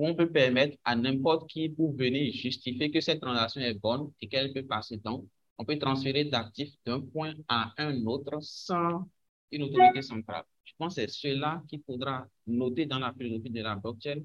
On 0.00 0.14
peut 0.14 0.30
permettre 0.30 0.76
à 0.84 0.94
n'importe 0.94 1.50
qui 1.50 1.68
pour 1.68 1.92
venir 1.92 2.32
justifier 2.32 2.90
que 2.90 3.00
cette 3.00 3.20
transaction 3.20 3.60
est 3.60 3.74
bonne 3.74 4.12
et 4.20 4.28
qu'elle 4.28 4.52
peut 4.52 4.64
passer. 4.64 4.96
Donc, 4.98 5.26
on 5.58 5.64
peut 5.64 5.76
transférer 5.76 6.24
d'actifs 6.24 6.72
d'un 6.86 7.00
point 7.00 7.34
à 7.48 7.72
un 7.78 8.06
autre 8.06 8.38
sans 8.40 9.08
une 9.50 9.64
autorité 9.64 10.02
centrale. 10.02 10.44
Je 10.62 10.72
pense 10.78 10.94
que 10.94 11.00
c'est 11.00 11.10
cela 11.10 11.64
qu'il 11.68 11.82
faudra 11.82 12.28
noter 12.46 12.86
dans 12.86 13.00
la 13.00 13.12
philosophie 13.12 13.50
de 13.50 13.60
la 13.60 13.74
blockchain. 13.74 14.20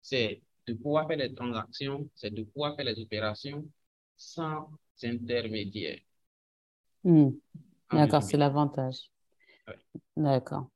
C'est 0.00 0.40
de 0.66 0.72
pouvoir 0.72 1.06
faire 1.06 1.18
les 1.18 1.34
transactions, 1.34 2.08
c'est 2.14 2.32
de 2.32 2.44
pouvoir 2.44 2.74
faire 2.74 2.86
les 2.86 2.98
opérations 2.98 3.66
sans 4.16 4.70
intermédiaire. 5.02 5.98
Hmm. 7.04 7.32
D'accord, 7.90 8.22
c'est 8.22 8.38
l'avantage. 8.38 9.10
D'accord. 10.16 10.70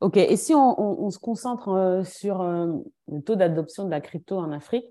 OK. 0.00 0.16
Et 0.16 0.36
si 0.36 0.54
on, 0.54 1.10
se 1.10 1.18
concentre 1.18 1.68
euh, 1.68 2.04
sur 2.04 2.40
euh, 2.40 2.72
le 3.08 3.20
taux 3.20 3.36
d'adoption 3.36 3.84
de 3.84 3.90
la 3.90 4.00
crypto 4.00 4.38
en 4.38 4.50
Afrique, 4.52 4.86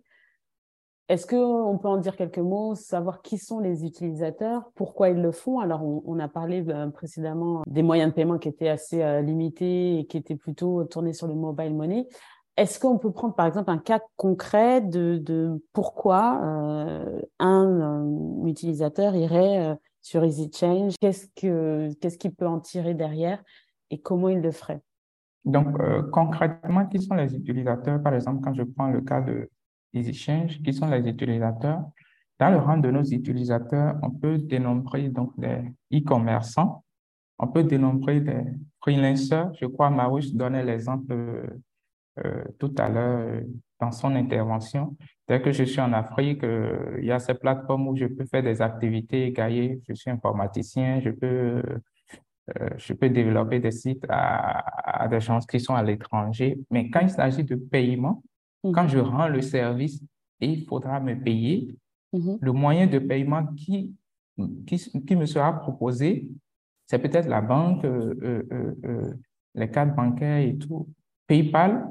est-ce 1.07 1.25
qu'on 1.25 1.79
peut 1.79 1.87
en 1.87 1.97
dire 1.97 2.15
quelques 2.15 2.37
mots, 2.37 2.75
savoir 2.75 3.23
qui 3.23 3.39
sont 3.39 3.59
les 3.59 3.83
utilisateurs, 3.83 4.69
pourquoi 4.75 5.09
ils 5.09 5.19
le 5.19 5.31
font? 5.31 5.59
Alors, 5.59 5.83
on, 5.83 6.19
a 6.19 6.27
parlé 6.27 6.63
euh, 6.69 6.87
précédemment 6.89 7.63
des 7.65 7.81
moyens 7.81 8.11
de 8.11 8.15
paiement 8.15 8.37
qui 8.37 8.49
étaient 8.49 8.69
assez 8.69 9.23
limités 9.23 9.97
et 9.97 10.05
qui 10.05 10.17
étaient 10.17 10.35
plutôt 10.35 10.83
tournés 10.83 11.13
sur 11.13 11.25
le 11.25 11.33
mobile 11.33 11.73
money. 11.73 12.07
Est-ce 12.59 12.77
qu'on 12.77 12.97
peut 12.97 13.13
prendre 13.13 13.35
par 13.35 13.45
exemple 13.45 13.71
un 13.71 13.77
cas 13.77 14.01
concret 14.17 14.81
de, 14.81 15.63
pourquoi 15.71 16.41
euh, 16.43 17.21
un, 17.39 18.03
euh, 18.03 18.47
utilisateur 18.47 19.15
irait 19.15 19.65
euh, 19.65 19.75
sur 20.01 20.25
EasyChange? 20.25 20.95
Qu'est-ce 20.99 21.27
qu'il 21.37 21.95
ce 22.03 22.27
peut 22.27 22.45
en 22.45 22.59
tirer 22.59 22.95
derrière 22.95 23.41
et 23.91 24.01
comment 24.01 24.27
il 24.27 24.41
le 24.41 24.51
ferait? 24.51 24.81
Donc, 25.49 25.75
concrètement, 26.11 26.85
qui 26.85 27.01
sont 27.01 27.15
les 27.15 27.35
utilisateurs? 27.35 28.01
Par 28.01 28.13
exemple, 28.13 28.41
quand 28.43 28.53
je 28.53 28.63
prends 28.63 28.89
le 28.89 29.01
cas 29.01 29.21
de 29.21 29.49
EasyChange, 29.93 30.61
qui 30.61 30.73
sont 30.73 30.87
les 30.87 31.07
utilisateurs? 31.07 31.81
Dans 32.39 32.51
le 32.51 32.57
rang 32.57 32.77
de 32.77 32.89
nos 32.89 33.03
utilisateurs, 33.03 33.97
on 34.01 34.11
peut 34.11 34.37
dénombrer 34.37 35.09
donc 35.09 35.37
des 35.37 35.61
e-commerçants, 35.93 36.83
on 37.37 37.47
peut 37.47 37.63
dénombrer 37.63 38.21
des 38.21 38.43
freelancers. 38.81 39.51
Je 39.59 39.65
crois 39.65 39.89
Marouche 39.89 40.31
donnait 40.31 40.63
l'exemple 40.63 41.13
euh, 42.25 42.43
tout 42.57 42.73
à 42.77 42.89
l'heure 42.89 43.19
euh, 43.19 43.41
dans 43.79 43.91
son 43.91 44.15
intervention. 44.15 44.95
Dès 45.27 45.41
que 45.41 45.51
je 45.51 45.63
suis 45.63 45.79
en 45.79 45.93
Afrique, 45.93 46.43
euh, 46.43 46.97
il 46.99 47.05
y 47.05 47.11
a 47.11 47.19
ces 47.19 47.33
plateformes 47.33 47.87
où 47.87 47.95
je 47.95 48.05
peux 48.05 48.25
faire 48.25 48.43
des 48.43 48.61
activités 48.61 49.31
gagner. 49.31 49.81
Je 49.87 49.93
suis 49.93 50.09
informaticien, 50.09 50.99
je 51.01 51.11
peux, 51.11 51.61
je 52.77 52.93
peux 52.93 53.09
développer 53.09 53.59
des 53.59 53.71
sites 53.71 54.05
à, 54.09 55.07
des 55.09 55.19
gens 55.19 55.39
qui 55.39 55.59
sont 55.59 55.75
à 55.75 55.83
l'étranger. 55.83 56.59
Mais 56.69 56.89
quand 56.89 57.01
il 57.01 57.09
s'agit 57.09 57.43
de 57.43 57.55
paiement, 57.55 58.23
quand 58.63 58.83
mhm. 58.83 58.89
je 58.89 58.99
rends 58.99 59.27
le 59.27 59.41
service, 59.41 60.01
il 60.39 60.65
faudra 60.65 60.99
me 60.99 61.15
payer. 61.15 61.75
mm-hmm. 62.13 62.37
le 62.41 62.51
moyen 62.51 62.87
de 62.87 62.99
paiement 62.99 63.45
qui, 63.55 63.95
qui, 64.65 64.77
qui 64.77 65.15
me 65.15 65.25
sera 65.25 65.59
proposé, 65.59 66.27
c'est 66.87 66.99
peut-être 66.99 67.27
la 67.27 67.41
banque, 67.41 67.85
euh, 67.85 68.75
euh, 68.83 69.13
les 69.53 69.69
cartes 69.69 69.95
bancaires 69.95 70.39
et 70.39 70.57
tout. 70.57 70.87
PayPal, 71.27 71.85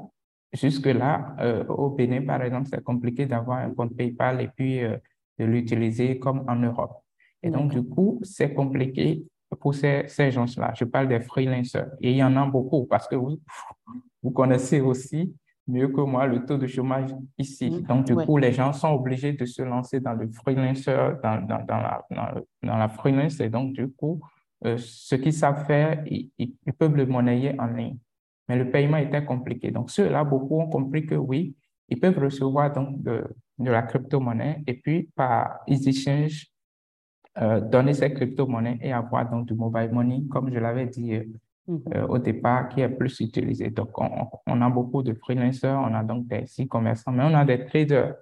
jusque-là, 0.51 1.35
au 1.69 1.91
Bénin, 1.91 2.25
par 2.25 2.41
exemple, 2.41 2.67
c'est 2.69 2.83
compliqué 2.83 3.25
d'avoir 3.25 3.59
un 3.59 3.71
compte 3.71 3.95
PayPal 3.95 4.41
et 4.41 4.49
puis 4.49 4.81
de 4.81 5.45
l'utiliser 5.45 6.19
comme 6.19 6.43
en 6.49 6.55
Europe. 6.57 7.03
Et 7.41 7.49
donc, 7.49 7.71
du 7.71 7.83
coup, 7.83 8.19
c'est 8.23 8.53
compliqué 8.53 9.23
pour 9.55 9.73
ces, 9.73 10.03
ces 10.07 10.31
gens-là. 10.31 10.73
Je 10.75 10.85
parle 10.85 11.07
des 11.07 11.19
freelancers. 11.19 11.87
Et 12.01 12.11
il 12.11 12.17
y 12.17 12.23
en 12.23 12.35
a 12.35 12.45
beaucoup 12.45 12.85
parce 12.85 13.07
que 13.07 13.15
vous, 13.15 13.39
vous 14.23 14.31
connaissez 14.31 14.81
aussi 14.81 15.33
mieux 15.67 15.87
que 15.87 16.01
moi 16.01 16.25
le 16.25 16.45
taux 16.45 16.57
de 16.57 16.67
chômage 16.67 17.11
ici. 17.37 17.69
Mm. 17.69 17.81
Donc, 17.83 18.05
du 18.05 18.15
coup, 18.15 18.37
les 18.37 18.51
gens 18.51 18.73
sont 18.73 18.89
obligés 18.89 19.33
de 19.33 19.45
se 19.45 19.61
lancer 19.61 19.99
dans 19.99 20.13
le 20.13 20.29
freelancer, 20.31 21.15
dans, 21.23 21.41
dans, 21.41 21.63
dans, 21.65 21.77
la, 21.77 22.05
dans, 22.61 22.77
la 22.77 22.89
freelance. 22.89 23.39
Et 23.39 23.49
donc, 23.49 23.73
du 23.73 23.89
coup, 23.89 24.19
euh, 24.65 24.77
ce 24.77 25.15
qu'ils 25.15 25.33
savent 25.33 25.65
faire, 25.65 26.03
ils, 26.07 26.31
ils, 26.37 26.73
peuvent 26.77 26.95
le 26.95 27.05
monnayer 27.05 27.59
en 27.59 27.67
ligne. 27.67 27.97
Mais 28.47 28.57
le 28.57 28.69
paiement 28.71 28.97
était 28.97 29.23
compliqué. 29.23 29.71
Donc, 29.71 29.91
ceux-là, 29.91 30.23
beaucoup 30.23 30.59
ont 30.59 30.69
compris 30.69 31.05
que 31.05 31.15
oui, 31.15 31.55
ils 31.87 31.99
peuvent 31.99 32.17
recevoir 32.17 32.73
donc 32.73 33.01
de, 33.01 33.23
de 33.59 33.71
la 33.71 33.83
crypto-monnaie 33.83 34.63
et 34.65 34.73
puis 34.73 35.09
par 35.15 35.59
EasyChange, 35.67 36.47
euh, 37.41 37.61
donner 37.61 37.93
ces 37.93 38.11
crypto-monnaies 38.11 38.79
et 38.81 38.91
avoir 38.91 39.29
donc 39.29 39.45
du 39.45 39.53
mobile 39.53 39.89
money, 39.93 40.23
comme 40.29 40.51
je 40.53 40.59
l'avais 40.59 40.87
dit 40.87 41.13
euh, 41.13 41.23
mhm. 41.67 41.83
euh, 41.95 42.07
au 42.07 42.17
départ, 42.17 42.67
qui 42.67 42.81
est 42.81 42.89
plus 42.89 43.17
utilisé. 43.21 43.69
Donc, 43.69 43.91
on, 43.97 44.61
a 44.61 44.69
beaucoup 44.69 45.03
de 45.03 45.13
freelancers, 45.13 45.79
on 45.79 45.93
a 45.93 46.03
donc 46.03 46.27
des 46.27 46.43
e-commerçants, 46.59 47.13
mais 47.13 47.23
on 47.23 47.33
a 47.33 47.45
des 47.45 47.65
traders. 47.65 48.15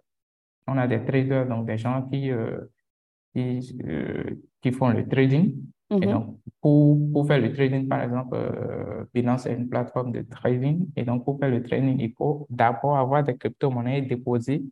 On 0.68 0.78
a 0.78 0.86
des 0.86 1.04
traders, 1.04 1.48
donc 1.48 1.66
des 1.66 1.80
gens 1.80 2.04
qui, 2.04 2.30
qui, 3.34 3.76
qui, 4.62 4.72
font 4.72 4.90
le 4.90 5.08
trading. 5.08 5.56
Et 5.90 5.96
mhm. 5.96 6.12
donc, 6.12 6.38
pour, 6.62 7.12
pour, 7.12 7.26
faire 7.26 7.42
le 7.42 7.52
trading, 7.54 7.88
par 7.88 8.04
exemple, 8.04 8.38
Binance 9.16 9.48
est 9.48 9.56
une 9.56 9.68
plateforme 9.68 10.12
de 10.12 10.22
trading. 10.22 10.90
Et 10.96 11.04
donc, 11.04 11.26
pour 11.26 11.40
faire 11.40 11.50
le 11.50 11.64
trading, 11.64 12.00
il 12.00 12.14
faut 12.14 12.46
d'abord 12.52 12.98
avoir 12.98 13.24
des 13.24 13.36
crypto-monnaies 13.36 14.04
déposées 14.04 14.64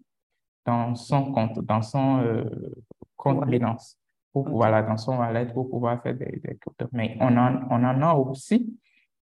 dans 0.67 0.93
son 0.93 1.31
compte, 1.31 1.65
dans 1.65 1.81
son 1.81 2.43
compte 3.15 3.47
Binance 3.47 3.97
pour 4.35 4.43
pouvoir, 4.43 4.85
dans 4.85 4.97
son 4.97 5.17
wallet, 5.19 5.45
pour 5.45 5.69
pouvoir 5.69 6.03
faire 6.03 6.13
des, 6.13 6.41
cryptos. 6.59 6.89
Mais 6.91 7.15
on 7.21 7.37
en, 7.37 7.61
on 7.69 7.81
en 7.85 8.01
a 8.01 8.13
aussi 8.15 8.77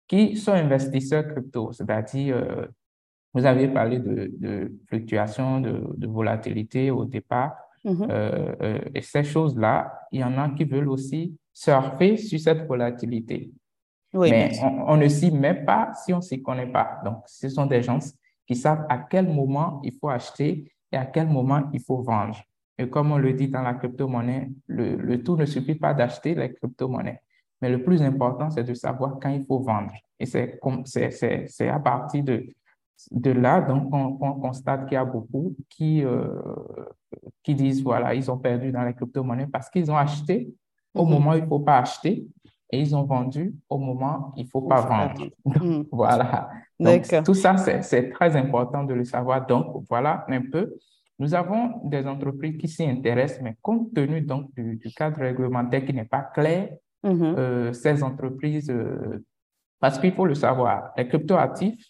qui 0.08 0.36
sont 0.36 0.54
investisseurs 0.54 1.28
crypto, 1.28 1.72
c'est-à-dire, 1.72 2.36
euh, 2.36 2.66
vous 3.32 3.46
avez 3.46 3.68
parlé 3.68 4.00
de, 4.00 4.32
de 4.36 4.74
fluctuation, 4.88 5.62
de, 5.62 5.84
de, 5.96 6.08
volatilité 6.08 6.90
au 6.90 7.06
départ, 7.06 7.54
mm-hmm. 7.86 8.08
euh, 8.10 8.56
euh, 8.64 8.80
et 8.96 9.02
ces 9.02 9.24
choses-là, 9.24 9.94
il 10.12 10.22
y 10.22 10.24
en 10.24 10.36
a 10.40 10.50
qui 10.50 10.64
veulent 10.64 10.90
aussi 10.90 11.38
surfer 11.54 12.18
sur 12.18 12.40
cette 12.40 12.66
volatilité. 12.66 13.52
Oui, 14.16 14.32
mais 14.32 14.50
on, 14.64 14.94
on, 14.94 14.98
ne 14.98 15.08
s'y 15.10 15.30
met 15.30 15.64
pas 15.64 15.92
si 15.94 16.12
on 16.12 16.18
ne 16.18 16.22
s'y 16.22 16.42
connaît 16.42 16.72
pas. 16.72 17.02
Donc, 17.06 17.18
ce 17.28 17.50
sont 17.50 17.68
des 17.68 17.84
gens 17.84 18.00
qui 18.48 18.56
savent 18.56 18.88
à 18.90 18.98
quel 18.98 19.28
moment 19.28 19.80
il 19.84 19.94
faut 19.94 20.10
acheter 20.10 20.74
et 20.92 20.98
à 20.98 21.06
quel 21.06 21.28
moment 21.28 21.70
il 21.72 21.82
faut 21.82 22.02
vendre. 22.02 22.42
Et 22.78 22.90
comme 22.90 23.12
on 23.12 23.18
le 23.18 23.34
dit 23.34 23.48
dans 23.48 23.62
la 23.62 23.76
crypto-monnaie, 23.76 24.50
le, 24.68 24.96
le, 24.96 25.24
tout 25.24 25.36
ne 25.36 25.46
suffit 25.46 25.76
pas 25.76 25.94
d'acheter 25.94 26.34
les 26.34 26.54
crypto-monnaies. 26.54 27.22
Mais 27.62 27.70
le 27.70 27.84
plus 27.84 28.02
important, 28.02 28.50
c'est 28.50 28.64
de 28.64 28.74
savoir 28.74 29.20
quand 29.22 29.30
il 29.30 29.44
faut 29.46 29.60
vendre. 29.60 29.94
Et 30.20 30.26
c'est 30.26 31.70
à 31.70 31.80
partir 31.80 32.24
de, 32.24 32.46
de 33.12 33.32
là 33.32 33.62
donc 33.62 33.94
on, 33.94 34.34
constate 34.40 34.86
qu'il 34.86 34.96
y 34.96 34.98
a 34.98 35.06
beaucoup 35.06 35.56
qui, 35.70 36.04
euh, 36.04 36.42
qui 37.44 37.56
disent, 37.56 37.84
voilà, 37.84 38.14
ils 38.14 38.30
ont 38.32 38.38
perdu 38.38 38.72
dans 38.72 38.84
les 38.84 38.94
crypto-monnaies 38.94 39.48
parce 39.48 39.70
qu'ils 39.70 39.90
ont 39.92 39.98
acheté 39.98 40.54
au 40.94 41.06
mm-hmm. 41.06 41.10
moment 41.10 41.32
où 41.32 41.36
il 41.36 41.44
ne 41.44 41.48
faut 41.48 41.60
pas 41.60 41.80
acheter 41.80 42.28
et 42.72 42.80
ils 42.80 42.96
ont 42.96 43.04
vendu 43.04 43.54
au 43.70 43.78
moment 43.78 44.30
où 44.30 44.34
il 44.38 44.46
ne 44.46 44.50
faut 44.50 44.62
pas 44.62 44.82
vendre. 44.82 45.28
Mm. 45.46 45.84
voilà. 45.92 46.50
Donc, 46.80 47.06
tout 47.24 47.34
ça, 47.34 47.56
c'est 47.58 48.10
très 48.10 48.36
important 48.36 48.84
de 48.84 48.94
le 48.94 49.04
savoir. 49.04 49.46
Donc, 49.46 49.84
voilà 49.88 50.26
un 50.28 50.42
peu 50.52 50.74
nous 51.20 51.34
avons 51.34 51.88
des 51.88 52.08
entreprises 52.08 52.58
qui 52.58 52.68
s'y 52.68 52.84
intéressent, 52.84 53.42
mais 53.42 53.56
compte 53.62 53.94
tenu 53.94 54.22
donc 54.22 54.54
du, 54.56 54.80
cadre 54.96 55.20
réglementaire 55.22 55.86
qui 55.86 55.94
n'est 55.94 56.06
pas 56.06 56.24
clair, 56.24 56.70
mm-hmm. 57.04 57.36
euh, 57.38 57.74
ces 57.74 58.04
entreprises, 58.04 58.70
euh, 58.70 59.24
parce 59.80 60.00
qu'il 60.00 60.14
faut 60.14 60.26
le 60.26 60.36
savoir, 60.36 60.92
les 60.98 61.08
cryptoactifs, 61.08 61.86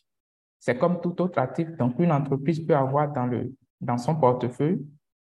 c'est 0.59 0.77
comme 0.77 0.99
tout 1.01 1.21
autre 1.21 1.39
actif. 1.39 1.69
Donc, 1.77 1.99
une 1.99 2.11
entreprise 2.11 2.59
peut 2.65 2.75
avoir 2.75 3.11
dans, 3.11 3.25
le, 3.25 3.53
dans 3.81 3.97
son 3.97 4.15
portefeuille 4.15 4.85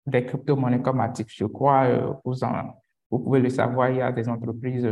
des 0.05 0.25
crypto-monnaies 0.25 0.81
comme 0.81 0.99
actifs. 0.99 1.27
Je 1.29 1.45
crois, 1.45 1.83
euh, 1.85 2.13
vous, 2.25 2.43
en, 2.43 2.81
vous 3.09 3.19
pouvez 3.19 3.39
le 3.39 3.49
savoir, 3.49 3.89
il 3.89 3.97
y 3.97 4.01
a 4.01 4.11
des 4.11 4.27
entreprises 4.27 4.89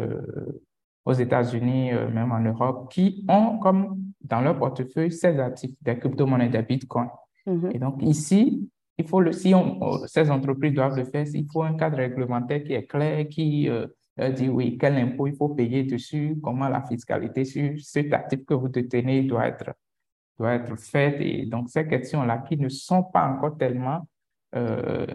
aux 1.05 1.13
États-Unis, 1.13 1.91
même 2.13 2.31
en 2.31 2.39
Europe, 2.39 2.91
qui 2.91 3.25
ont 3.29 3.57
comme 3.59 3.97
dans 4.21 4.41
leur 4.41 4.57
portefeuille 4.57 5.11
ces 5.11 5.39
actifs, 5.39 5.71
des 5.81 5.97
crypto-monnaies, 5.97 6.49
des 6.49 6.61
bitcoins. 6.61 7.09
Mm-hmm. 7.47 7.75
Et 7.75 7.79
donc, 7.79 8.01
ici, 8.03 8.69
il 8.99 9.07
faut 9.07 9.21
le, 9.21 9.31
si 9.31 9.55
on, 9.55 10.05
ces 10.07 10.29
entreprises 10.29 10.73
doivent 10.73 10.97
le 10.97 11.05
faire, 11.05 11.25
il 11.33 11.47
faut 11.51 11.63
un 11.63 11.75
cadre 11.75 11.97
réglementaire 11.97 12.63
qui 12.63 12.73
est 12.73 12.85
clair, 12.85 13.27
qui 13.29 13.69
euh, 13.69 13.87
dit 14.29 14.49
oui, 14.49 14.77
quel 14.77 14.95
impôt 14.97 15.27
il 15.27 15.35
faut 15.35 15.49
payer 15.49 15.83
dessus, 15.83 16.37
comment 16.43 16.67
la 16.67 16.83
fiscalité 16.85 17.45
sur 17.45 17.79
cet 17.79 18.11
actif 18.11 18.45
que 18.45 18.53
vous 18.53 18.67
détenez 18.67 19.23
doit 19.23 19.47
être, 19.47 19.71
doit 20.37 20.55
être 20.55 20.75
faite. 20.77 21.21
Et 21.21 21.45
donc, 21.45 21.69
ces 21.69 21.87
questions-là 21.87 22.39
qui 22.39 22.57
ne 22.57 22.67
sont 22.67 23.03
pas 23.03 23.25
encore 23.25 23.57
tellement 23.57 24.05
euh, 24.55 25.07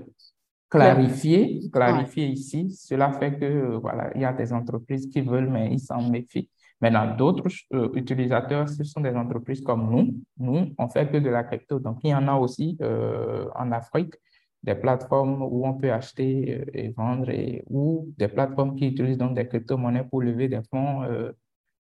clarifiées, 0.70 1.60
clarifiées 1.70 2.28
ici, 2.28 2.70
cela 2.70 3.12
fait 3.12 3.38
que, 3.38 3.76
voilà, 3.76 4.10
il 4.14 4.22
y 4.22 4.24
a 4.24 4.32
des 4.32 4.50
entreprises 4.52 5.10
qui 5.10 5.20
veulent, 5.20 5.50
mais 5.50 5.70
ils 5.72 5.80
s'en 5.80 6.08
méfient. 6.08 6.48
Maintenant, 6.80 7.14
d'autres 7.16 7.48
euh, 7.72 7.88
utilisateurs, 7.94 8.68
ce 8.68 8.84
sont 8.84 9.00
des 9.00 9.14
entreprises 9.14 9.62
comme 9.62 9.90
nous. 9.90 10.14
Nous, 10.38 10.74
on 10.76 10.88
fait 10.88 11.10
que 11.10 11.18
de 11.18 11.30
la 11.30 11.44
crypto. 11.44 11.78
Donc, 11.78 11.98
il 12.02 12.10
y 12.10 12.14
en 12.14 12.28
a 12.28 12.34
aussi 12.34 12.76
euh, 12.82 13.46
en 13.54 13.72
Afrique 13.72 14.14
des 14.62 14.74
plateformes 14.74 15.42
où 15.42 15.66
on 15.66 15.74
peut 15.74 15.92
acheter 15.92 16.60
euh, 16.60 16.64
et 16.72 16.88
vendre 16.90 17.30
et, 17.30 17.64
ou 17.68 18.12
des 18.18 18.28
plateformes 18.28 18.74
qui 18.76 18.88
utilisent 18.88 19.18
donc 19.18 19.34
des 19.34 19.46
crypto-monnaies 19.46 20.04
pour 20.04 20.22
lever 20.22 20.48
des 20.48 20.60
fonds, 20.70 21.02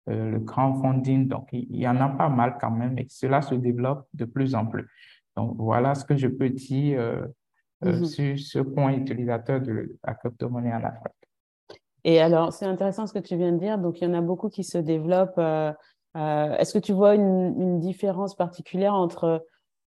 le 0.07 0.39
crowdfunding. 0.39 1.27
Donc, 1.27 1.49
il 1.53 1.77
y 1.77 1.87
en 1.87 1.97
a 1.97 2.09
pas 2.09 2.29
mal 2.29 2.57
quand 2.59 2.71
même 2.71 2.97
et 2.97 3.05
cela 3.09 3.41
se 3.41 3.55
développe 3.55 4.07
de 4.13 4.25
plus 4.25 4.55
en 4.55 4.65
plus. 4.65 4.87
Donc, 5.37 5.55
voilà 5.57 5.93
ce 5.93 6.03
que 6.03 6.17
je 6.17 6.27
peux 6.27 6.49
dire 6.49 7.27
mm-hmm. 7.83 8.05
sur 8.05 8.39
ce 8.39 8.59
point 8.59 8.93
utilisateur 8.93 9.61
de 9.61 9.97
la 10.03 10.15
crypto-monnaie 10.15 10.73
en 10.73 10.83
Afrique. 10.83 11.18
Et 12.03 12.19
alors, 12.19 12.53
c'est 12.53 12.65
intéressant 12.65 13.07
ce 13.07 13.13
que 13.13 13.19
tu 13.19 13.35
viens 13.35 13.51
de 13.51 13.57
dire. 13.57 13.77
Donc, 13.77 13.99
il 13.99 14.05
y 14.05 14.07
en 14.07 14.13
a 14.13 14.21
beaucoup 14.21 14.49
qui 14.49 14.63
se 14.63 14.77
développent. 14.77 15.37
Euh, 15.37 15.71
euh, 16.17 16.55
est-ce 16.57 16.73
que 16.73 16.79
tu 16.79 16.93
vois 16.93 17.15
une, 17.15 17.79
différence 17.79 18.35
particulière 18.35 18.93
entre 18.93 19.45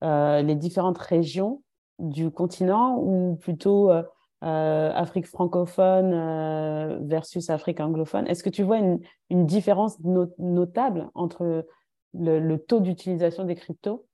euh, 0.04 0.42
les 0.42 0.54
différentes 0.54 0.98
régions 0.98 1.62
du 1.98 2.30
continent 2.30 2.98
ou 2.98 3.36
plutôt 3.36 3.90
Afrique 4.40 5.26
francophone 5.26 7.06
versus 7.06 7.50
Afrique 7.50 7.80
anglophone? 7.80 8.26
Est-ce 8.28 8.44
que 8.44 8.50
tu 8.50 8.62
vois 8.62 8.78
une, 8.78 9.00
différence 9.46 9.98
notable 10.38 11.10
entre 11.14 11.66
le, 12.14 12.56
taux 12.56 12.80
d'utilisation 12.80 13.44
des 13.44 13.56
cryptos? 13.56 14.06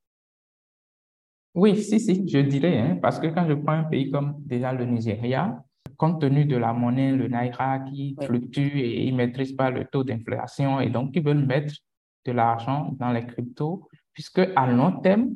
Oui, 1.55 1.77
si, 1.83 2.01
si, 2.01 2.27
je 2.27 2.39
dirais, 2.39 2.79
hein, 2.79 2.99
parce 3.03 3.19
que 3.19 3.27
quand 3.27 3.47
je 3.47 3.53
prends 3.53 3.73
un 3.73 3.85
pays 3.85 4.11
comme 4.11 4.37
déjà 4.39 4.73
le 4.73 4.87
Nigeria, 4.87 5.63
compte 5.97 6.21
tenu 6.21 6.45
de 6.45 6.57
la 6.57 6.73
monnaie, 6.73 7.13
le 7.13 7.29
Naira 7.29 7.81
qui 7.81 8.17
fluctue 8.23 8.79
et 8.79 9.05
ils 9.05 9.13
ne 9.13 9.17
maîtrisent 9.19 9.53
pas 9.53 9.71
le 9.71 9.85
taux 9.85 10.05
d'inflation 10.05 10.81
et 10.81 10.91
donc 10.91 11.11
ils 11.15 11.23
veulent 11.23 11.47
mettre 11.47 11.75
de 12.25 12.33
l'argent 12.33 12.95
dans 12.99 13.11
les 13.11 13.27
cryptos, 13.27 13.89
puisque 14.13 14.41
à 14.57 14.67
long 14.67 15.01
terme, 15.01 15.31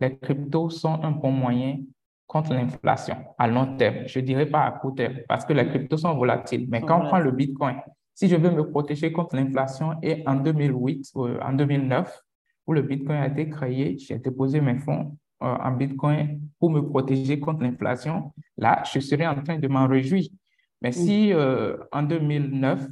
les 0.00 0.16
cryptos 0.18 0.70
sont 0.70 1.02
un 1.02 1.10
bon 1.10 1.30
moyen 1.30 1.78
contre 2.26 2.52
l'inflation 2.54 3.16
à 3.38 3.46
long 3.46 3.76
terme. 3.76 4.06
Je 4.06 4.18
ne 4.20 4.24
dirais 4.24 4.46
pas 4.46 4.64
à 4.64 4.72
court 4.72 4.94
terme, 4.94 5.18
parce 5.28 5.44
que 5.44 5.52
les 5.52 5.68
cryptos 5.68 5.98
sont 5.98 6.14
volatiles. 6.14 6.66
Mais 6.68 6.80
quand 6.80 7.02
on 7.02 7.06
prend 7.06 7.18
le 7.18 7.30
Bitcoin, 7.30 7.76
si 8.14 8.28
je 8.28 8.36
veux 8.36 8.50
me 8.50 8.68
protéger 8.68 9.12
contre 9.12 9.36
l'inflation, 9.36 9.94
et 10.02 10.22
en 10.26 10.36
2008, 10.36 11.12
euh, 11.16 11.38
en 11.42 11.52
2009, 11.52 12.22
où 12.66 12.72
le 12.72 12.82
Bitcoin 12.82 13.18
a 13.18 13.26
été 13.28 13.48
créé, 13.48 13.96
j'ai 13.98 14.18
déposé 14.18 14.60
mes 14.60 14.78
fonds 14.78 15.16
en 15.40 15.70
Bitcoin 15.72 16.40
pour 16.58 16.70
me 16.70 16.80
protéger 16.80 17.38
contre 17.38 17.62
l'inflation, 17.62 18.32
là, 18.56 18.82
je 18.92 19.00
serais 19.00 19.26
en 19.26 19.42
train 19.42 19.58
de 19.58 19.68
m'en 19.68 19.86
réjouir. 19.86 20.28
Mais 20.82 20.92
si 20.92 21.32
euh, 21.32 21.76
en 21.92 22.02
2009, 22.02 22.86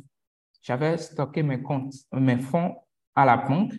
j'avais 0.62 0.96
stocké 0.96 1.42
mes 1.42 1.62
comptes, 1.62 1.94
mes 2.12 2.38
fonds 2.38 2.74
à 3.14 3.24
la 3.24 3.37
banque, 3.37 3.74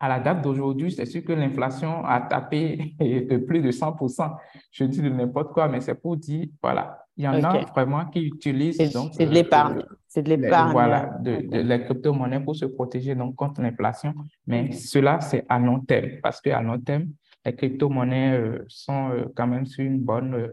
à 0.00 0.08
la 0.08 0.20
date 0.20 0.42
d'aujourd'hui, 0.42 0.92
c'est 0.92 1.06
sûr 1.06 1.24
que 1.24 1.32
l'inflation 1.32 2.04
a 2.04 2.20
tapé 2.20 2.94
de 3.00 3.36
plus 3.38 3.60
de 3.60 3.70
100%. 3.70 4.36
Je 4.70 4.84
dis 4.84 5.00
de 5.00 5.08
n'importe 5.08 5.52
quoi, 5.52 5.68
mais 5.68 5.80
c'est 5.80 5.94
pour 5.94 6.16
dire, 6.16 6.48
voilà, 6.62 7.06
il 7.16 7.24
y 7.24 7.28
en 7.28 7.42
a 7.42 7.60
vraiment 7.66 8.04
qui 8.06 8.20
utilisent. 8.26 8.76
C'est 9.12 9.26
de 9.26 9.32
l'épargne. 9.32 9.78
Euh, 9.78 9.96
c'est 10.06 10.22
de 10.22 10.30
l'épargne. 10.30 10.72
Voilà, 10.72 11.16
de, 11.20 11.48
de, 11.48 11.58
les 11.58 11.84
crypto-monnaies 11.84 12.40
pour 12.40 12.56
se 12.56 12.66
protéger 12.66 13.14
donc, 13.14 13.36
contre 13.36 13.62
l'inflation. 13.62 14.14
Mais 14.46 14.72
cela, 14.72 15.20
c'est 15.20 15.44
à 15.48 15.58
long 15.58 15.80
terme, 15.80 16.20
parce 16.22 16.40
qu'à 16.40 16.60
long 16.60 16.78
terme, 16.80 17.06
les 17.44 17.54
crypto-monnaies 17.54 18.38
euh, 18.38 18.64
sont 18.68 19.10
euh, 19.10 19.24
quand 19.34 19.46
même 19.46 19.66
sur 19.66 19.84
une 19.84 20.00
bonne, 20.00 20.50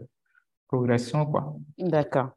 progression, 0.72 1.26
quoi. 1.26 1.54
D'accord. 1.78 2.30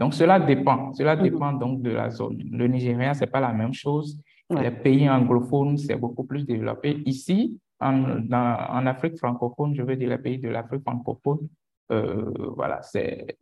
Donc, 0.00 0.14
cela 0.14 0.40
dépend. 0.40 0.92
Cela 0.94 1.16
mhm. 1.16 1.22
dépend 1.22 1.52
donc 1.52 1.82
de 1.82 1.90
la 1.90 2.08
zone. 2.08 2.38
Le 2.50 2.66
Nigeria, 2.66 3.12
c'est 3.12 3.26
pas 3.26 3.40
la 3.40 3.52
même 3.52 3.74
chose. 3.74 4.18
Les 4.50 4.70
pays 4.70 5.08
anglophones, 5.08 5.76
c'est 5.78 5.96
beaucoup 5.96 6.24
plus 6.24 6.44
développé. 6.44 7.02
Ici, 7.06 7.58
en, 7.80 7.96
en 8.32 8.86
Afrique 8.86 9.16
francophone, 9.18 9.74
je 9.74 9.82
veux 9.82 9.96
dire 9.96 10.10
les 10.10 10.18
pays 10.18 10.38
de 10.38 10.48
l'Afrique 10.48 10.82
francophone, 10.82 11.48
euh, 11.90 12.30
voilà, 12.56 12.80
c'est 12.82 13.36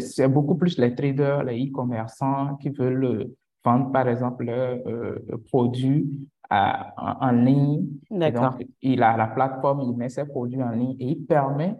c'est 0.00 0.26
beaucoup 0.26 0.56
plus 0.56 0.78
les 0.78 0.94
traders, 0.94 1.44
les 1.44 1.66
e-commerçants 1.66 2.56
qui 2.56 2.70
veulent 2.70 3.30
vendre, 3.64 3.92
par 3.92 4.08
exemple, 4.08 4.44
leurs 4.44 4.78
euh, 4.86 5.18
produits 5.48 6.28
en, 6.50 7.30
ligne. 7.32 7.86
D'accord. 8.10 8.56
il 8.80 9.02
a 9.02 9.16
la 9.16 9.26
plateforme, 9.26 9.82
il 9.82 9.96
met 9.96 10.08
ses 10.08 10.24
produits 10.24 10.62
en 10.62 10.70
ligne 10.70 10.96
et 10.98 11.10
il 11.10 11.26
permet 11.26 11.76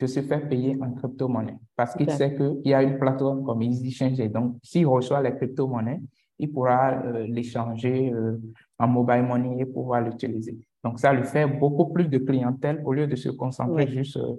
de 0.00 0.06
se 0.06 0.20
faire 0.22 0.48
payer 0.48 0.78
en 0.80 0.92
crypto-monnaie 0.92 1.58
parce 1.76 1.94
qu'il 1.94 2.10
sait 2.10 2.34
qu'il 2.34 2.60
y 2.64 2.72
a 2.72 2.82
une 2.82 2.98
plateforme 2.98 3.44
comme 3.44 3.60
EasyChange 3.62 4.20
et 4.20 4.28
donc 4.28 4.56
s'il 4.62 4.86
reçoit 4.86 5.20
les 5.20 5.34
crypto-monnaies, 5.34 6.00
il 6.38 6.52
pourra 6.52 6.92
euh, 6.92 7.26
l'échanger 7.26 8.12
euh, 8.12 8.40
en 8.78 8.86
mobile 8.86 9.22
money 9.22 9.60
et 9.60 9.66
pouvoir 9.66 10.02
l'utiliser. 10.02 10.56
Donc, 10.84 11.00
ça 11.00 11.12
lui 11.12 11.24
fait 11.24 11.46
beaucoup 11.46 11.92
plus 11.92 12.08
de 12.08 12.18
clientèle 12.18 12.80
au 12.84 12.92
lieu 12.92 13.06
de 13.06 13.16
se 13.16 13.30
concentrer 13.30 13.88
juste 13.88 14.16
euh, 14.16 14.36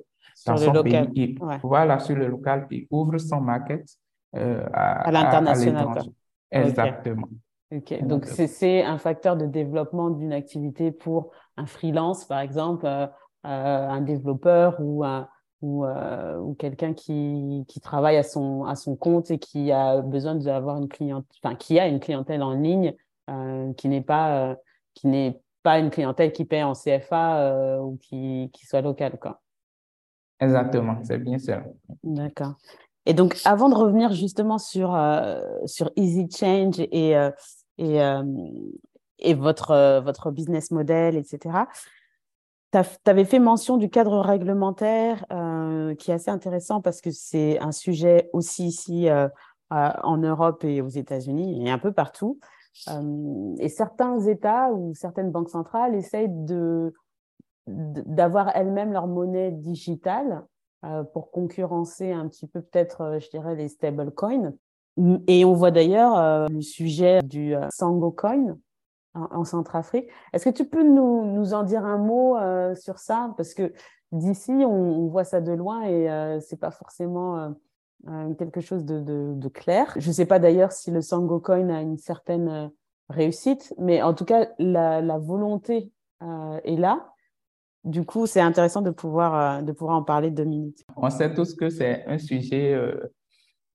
dans 0.48 0.58
son 0.58 0.72
local. 0.72 1.12
pays. 1.12 1.38
Voilà, 1.62 2.00
sur 2.00 2.16
le 2.16 2.28
local, 2.28 2.68
il 2.72 2.88
ouvre 2.90 3.18
son 3.18 3.42
market 3.42 3.86
à, 4.34 5.08
à 5.08 5.12
l'international. 5.12 6.04
Exactement. 6.52 7.28
Ok, 7.72 8.02
donc 8.02 8.26
c'est 8.26 8.84
un 8.84 8.98
facteur 8.98 9.38
de 9.38 9.46
développement 9.46 10.10
d'une 10.10 10.34
activité 10.34 10.92
pour 10.92 11.30
un 11.56 11.68
freelance, 11.68 12.26
par 12.26 12.40
exemple, 12.40 12.88
un 13.44 14.02
développeur 14.02 14.76
ou 14.80 15.04
un, 15.04 15.30
ou, 15.62 15.86
euh, 15.86 16.38
ou 16.38 16.54
quelqu'un 16.56 16.94
qui, 16.94 17.66
qui, 17.68 17.82
travaille 17.82 18.18
à 18.18 18.24
son, 18.24 18.64
à 18.66 18.76
son 18.76 18.96
compte 18.96 19.32
et 19.32 19.40
qui 19.40 19.72
a 19.72 20.02
besoin 20.02 20.36
d'avoir 20.36 20.78
une 20.78 20.88
clientèle, 20.88 21.38
enfin, 21.44 21.56
qui 21.56 21.80
a 21.80 21.88
une 21.88 22.00
clientèle 22.00 22.42
en 22.44 22.54
ligne 22.54 22.96
euh, 23.30 23.74
qui 23.74 23.90
n'est 23.90 24.02
pas, 24.02 24.52
euh, 24.52 24.56
qui 24.94 25.08
n'est 25.08 25.42
pas 25.64 25.80
une 25.80 25.90
clientèle 25.90 26.32
qui 26.32 26.46
paie 26.46 26.64
en 26.64 26.74
CFA 26.74 27.82
ou 27.82 27.98
qui, 27.98 28.50
qui 28.54 28.66
soit 28.66 28.82
locale, 28.82 29.18
quoi. 29.20 29.42
Exactement, 30.40 30.98
c'est 31.04 31.18
bien 31.18 31.38
ça. 31.38 31.64
D'accord. 32.04 32.56
Et 33.10 33.14
donc, 33.14 33.38
avant 33.44 33.70
de 33.70 33.76
revenir 33.76 34.14
justement 34.14 34.60
sur, 34.60 34.96
sur 35.66 35.90
Easy 35.96 36.28
Change 36.30 36.80
et, 36.80 37.16
et, 37.80 38.00
et 39.20 39.34
votre, 39.34 40.00
votre 40.02 40.30
business 40.30 40.70
model, 40.70 41.16
etc., 41.16 41.66
tu 42.72 42.80
avais 43.06 43.26
fait 43.26 43.40
mention 43.40 43.78
du 43.78 43.90
cadre 43.90 44.20
réglementaire 44.20 45.26
euh, 45.32 45.96
qui 45.96 46.12
est 46.12 46.14
assez 46.14 46.30
intéressant 46.30 46.82
parce 46.82 47.02
que 47.02 47.10
c'est 47.12 47.60
un 47.60 47.72
sujet 47.72 48.30
aussi 48.34 48.68
ici 48.68 49.10
euh, 49.10 49.28
en 49.70 50.18
Europe 50.18 50.64
et 50.64 50.82
aux 50.82 50.90
États-Unis 50.90 51.66
et 51.66 51.72
un 51.72 51.80
peu 51.80 51.92
partout. 51.92 52.40
Euh, 52.90 53.56
et 53.58 53.70
certains 53.70 54.20
États 54.20 54.72
ou 54.72 54.94
certaines 54.94 55.32
banques 55.32 55.50
centrales 55.50 55.96
essayent 55.96 56.32
d'avoir 57.68 58.56
elles-mêmes 58.56 58.94
leur 58.94 59.08
monnaie 59.08 59.52
digitale 59.52 60.46
pour 61.14 61.32
concurrencer 61.32 62.12
un 62.12 62.28
petit 62.28 62.48
peu 62.48 62.62
peut-être, 62.62 63.20
je 63.20 63.30
dirais, 63.30 63.56
les 63.56 63.68
stablecoins. 63.68 64.54
Et 65.28 65.46
on 65.46 65.54
voit 65.54 65.72
d'ailleurs 65.72 66.48
le 66.50 66.62
sujet 66.62 67.22
du 67.22 67.54
Sango 67.70 68.12
Coin, 68.12 68.58
en, 69.14 69.44
Centrafrique. 69.44 70.10
Est-ce 70.34 70.46
que 70.46 70.56
tu 70.56 70.66
peux 70.66 70.84
nous, 70.84 71.54
en 71.54 71.64
dire 71.64 71.86
un 71.86 71.98
mot 71.98 72.38
euh, 72.38 72.76
sur 72.76 73.00
ça? 73.00 73.34
Parce 73.38 73.54
que 73.54 73.74
d'ici, 74.12 74.52
on, 74.52 75.08
voit 75.08 75.24
ça 75.24 75.42
de 75.42 75.52
loin 75.52 75.84
et 75.84 76.10
euh, 76.10 76.40
c'est 76.40 76.60
pas 76.60 76.72
forcément 76.72 77.56
euh, 78.08 78.34
quelque 78.36 78.62
chose 78.62 78.86
de, 78.86 79.48
clair. 79.50 79.94
Je 79.98 80.08
ne 80.08 80.14
sais 80.14 80.26
pas 80.26 80.40
d'ailleurs 80.40 80.72
si 80.72 80.92
le 80.92 81.02
Sango 81.02 81.40
Coin 81.40 81.70
a 81.70 81.82
une 81.82 81.98
certaine 81.98 82.72
réussite, 83.10 83.74
mais 83.78 84.02
en 84.02 84.14
tout 84.14 84.26
cas, 84.26 84.50
la 84.60 85.18
volonté 85.18 85.92
est 86.22 86.76
là. 86.76 87.14
Du 87.84 88.04
coup, 88.04 88.28
c'est 88.28 88.42
intéressant 88.42 88.82
de 88.82 88.92
pouvoir, 88.92 89.64
de 89.64 89.72
pouvoir 89.72 89.98
en 89.98 90.04
parler 90.04 90.32
deux 90.32 90.44
minutes. 90.44 90.84
On 90.96 91.10
sait 91.10 91.34
tous 91.34 91.56
que 91.56 91.70
c'est 91.70 92.06
un 92.06 92.18
sujet 92.18 92.76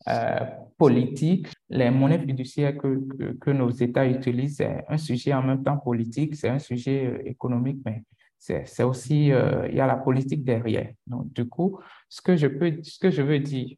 euh, 0.07 0.41
politique. 0.77 1.47
Les 1.71 1.89
monnaies 1.91 2.19
fiduciaires 2.19 2.77
que, 2.77 3.35
que, 3.41 3.51
nos 3.51 3.71
États 3.71 4.07
utilisent, 4.07 4.57
c'est 4.57 4.85
un 4.87 4.99
sujet 4.99 5.33
en 5.33 5.43
même 5.43 5.63
temps 5.63 5.79
politique, 5.79 6.35
c'est 6.35 6.51
un 6.51 6.59
sujet 6.59 7.07
euh, 7.07 7.27
économique, 7.27 7.79
mais 7.87 8.03
c'est 8.37 8.83
aussi, 8.83 9.33
euh, 9.33 9.67
il 9.71 9.77
y 9.77 9.81
a 9.81 9.87
la 9.87 9.97
politique 9.97 10.45
derrière. 10.45 10.91
Donc, 11.07 11.33
du 11.33 11.49
coup, 11.49 11.79
ce 12.11 12.21
que 12.21 12.37
je, 12.37 12.49
peux, 12.49 12.71
ce 12.83 12.99
que 12.99 13.11
je 13.11 13.23
veux 13.23 13.39
dire 13.39 13.77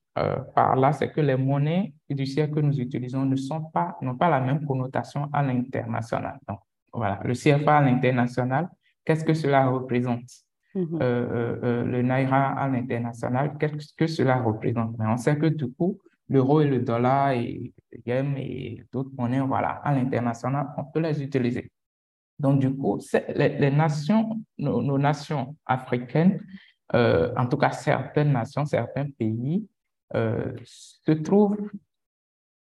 par 0.56 0.74
là, 0.74 0.92
c'est 0.92 1.12
que 1.12 1.20
les 1.20 1.36
monnaies 1.36 1.94
fiduciaires 2.08 2.50
que 2.50 2.58
nous 2.58 2.80
utilisons 2.80 3.24
ne 3.24 3.36
sont 3.36 3.60
pas, 3.60 3.96
n'ont 4.02 4.16
pas 4.16 4.28
la 4.28 4.40
même 4.40 4.66
connotation 4.66 5.28
à 5.32 5.44
l'international. 5.44 6.40
Donc, 6.48 6.58
voilà, 6.92 7.20
le 7.22 7.34
CFA 7.34 7.78
à 7.78 7.82
l'international, 7.82 8.68
qu'est-ce 9.07 9.25
que 9.25 9.35
cela 9.35 9.69
représente? 9.69 10.29
Mm-hmm. 10.75 11.85
le 11.85 12.03
Naira 12.03 12.49
à 12.53 12.69
l'international, 12.69 13.57
qu'est-ce 13.59 13.95
que 13.97 14.07
cela 14.07 14.42
représente? 14.42 14.95
Mais 14.99 15.07
on 15.07 15.16
sait 15.16 15.38
que 15.38 15.47
du 15.47 15.73
coup, 15.73 15.99
l'euro 16.29 16.61
et 16.61 16.66
le 16.66 16.81
dollar 16.81 17.31
et 17.31 17.73
yen 18.05 18.37
et 18.37 18.85
d'autres 18.92 19.12
monnaies, 19.16 19.40
voilà, 19.40 19.71
à 19.85 19.95
l'international, 19.95 20.66
on 20.77 20.85
peut 20.85 21.01
les 21.01 21.23
utiliser. 21.23 21.71
Donc, 22.38 22.61
du 22.61 22.75
coup, 22.75 23.01
les, 23.35 23.59
les, 23.59 23.71
nations, 23.71 24.38
nos, 24.59 24.99
nations 24.99 25.57
africaines, 25.64 26.40
euh, 26.95 27.33
en 27.37 27.47
tout 27.47 27.57
cas 27.57 27.71
certaines 27.71 28.33
nations, 28.33 28.64
certains 28.66 29.09
pays, 29.11 29.66
euh, 30.14 30.53
se 30.62 31.12
trouvent 31.12 31.71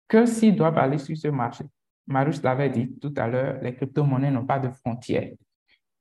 que 0.09 0.27
s'ils 0.27 0.55
doivent 0.55 0.79
aller 0.79 0.99
sur 0.99 1.17
ce 1.17 1.29
marché. 1.29 1.65
Marius 2.07 2.43
l'avait 2.43 2.69
dit 2.69 2.93
tout 3.01 3.15
à 3.17 3.27
l'heure, 3.29 3.63
les 3.63 3.75
crypto-monnaies 3.75 4.31
n'ont 4.31 4.45
pas 4.45 4.59
de 4.59 4.69
frontières. 4.71 5.33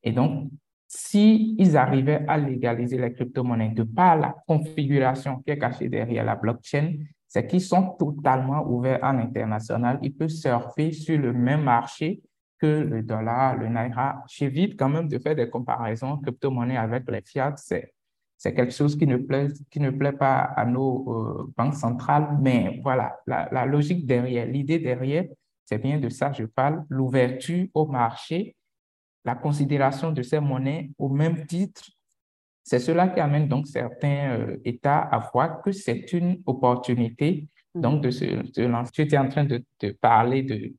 Et 0.03 0.11
donc, 0.11 0.49
s'ils 0.87 1.77
arrivaient 1.77 2.25
à 2.27 2.37
légaliser 2.37 2.97
les 2.97 3.13
crypto-monnaies 3.13 3.69
de 3.69 3.83
par 3.83 4.17
la 4.17 4.35
configuration 4.45 5.37
qui 5.37 5.51
est 5.51 5.57
cachée 5.57 5.87
derrière 5.87 6.25
la 6.25 6.35
blockchain, 6.35 6.95
c'est 7.27 7.47
qu'ils 7.47 7.61
sont 7.61 7.95
totalement 7.97 8.67
ouverts 8.67 9.03
à 9.03 9.13
l'international. 9.13 9.99
Ils 10.01 10.13
peuvent 10.13 10.27
surfer 10.27 10.91
sur 10.91 11.17
le 11.17 11.31
même 11.31 11.63
marché 11.63 12.21
que 12.59 12.65
le 12.65 13.03
dollar, 13.03 13.55
le 13.55 13.69
naira. 13.69 14.23
J'évite 14.27 14.77
quand 14.77 14.89
même 14.89 15.07
de 15.07 15.17
faire 15.17 15.35
des 15.35 15.49
comparaisons 15.49 16.17
crypto-monnaie 16.17 16.75
avec 16.75 17.09
les 17.09 17.21
fiat. 17.21 17.53
C'est, 17.55 17.93
c'est 18.37 18.53
quelque 18.53 18.73
chose 18.73 18.97
qui 18.97 19.07
ne, 19.07 19.15
plaît, 19.15 19.47
qui 19.69 19.79
ne 19.79 19.91
plaît 19.91 20.11
pas 20.11 20.39
à 20.39 20.65
nos 20.65 21.05
euh, 21.07 21.53
banques 21.55 21.75
centrales. 21.75 22.37
Mais 22.41 22.81
voilà, 22.83 23.17
la, 23.25 23.47
la 23.51 23.65
logique 23.65 24.05
derrière, 24.05 24.45
l'idée 24.45 24.79
derrière, 24.79 25.25
c'est 25.63 25.77
bien 25.77 25.99
de 25.99 26.09
ça 26.09 26.31
que 26.31 26.37
je 26.37 26.45
parle, 26.45 26.83
l'ouverture 26.89 27.67
au 27.73 27.85
marché, 27.85 28.57
la 29.23 29.35
considération 29.35 30.11
de 30.11 30.21
ces 30.21 30.39
monnaies 30.39 30.91
au 30.97 31.09
même 31.09 31.45
titre 31.45 31.83
c'est 32.63 32.79
cela 32.79 33.07
qui 33.07 33.19
amène 33.19 33.47
donc 33.47 33.67
certains 33.67 34.37
euh, 34.37 34.57
États 34.65 34.99
à 34.99 35.19
voir 35.33 35.61
que 35.61 35.71
c'est 35.71 36.13
une 36.13 36.41
opportunité 36.45 37.47
mm. 37.75 37.81
donc 37.81 38.01
de 38.03 38.11
se, 38.11 38.61
lancer. 38.61 38.91
Tu 38.93 39.01
étais 39.01 39.17
en 39.17 39.27
train 39.29 39.45
de, 39.45 39.63
parler 39.99 40.43
de, 40.43 40.73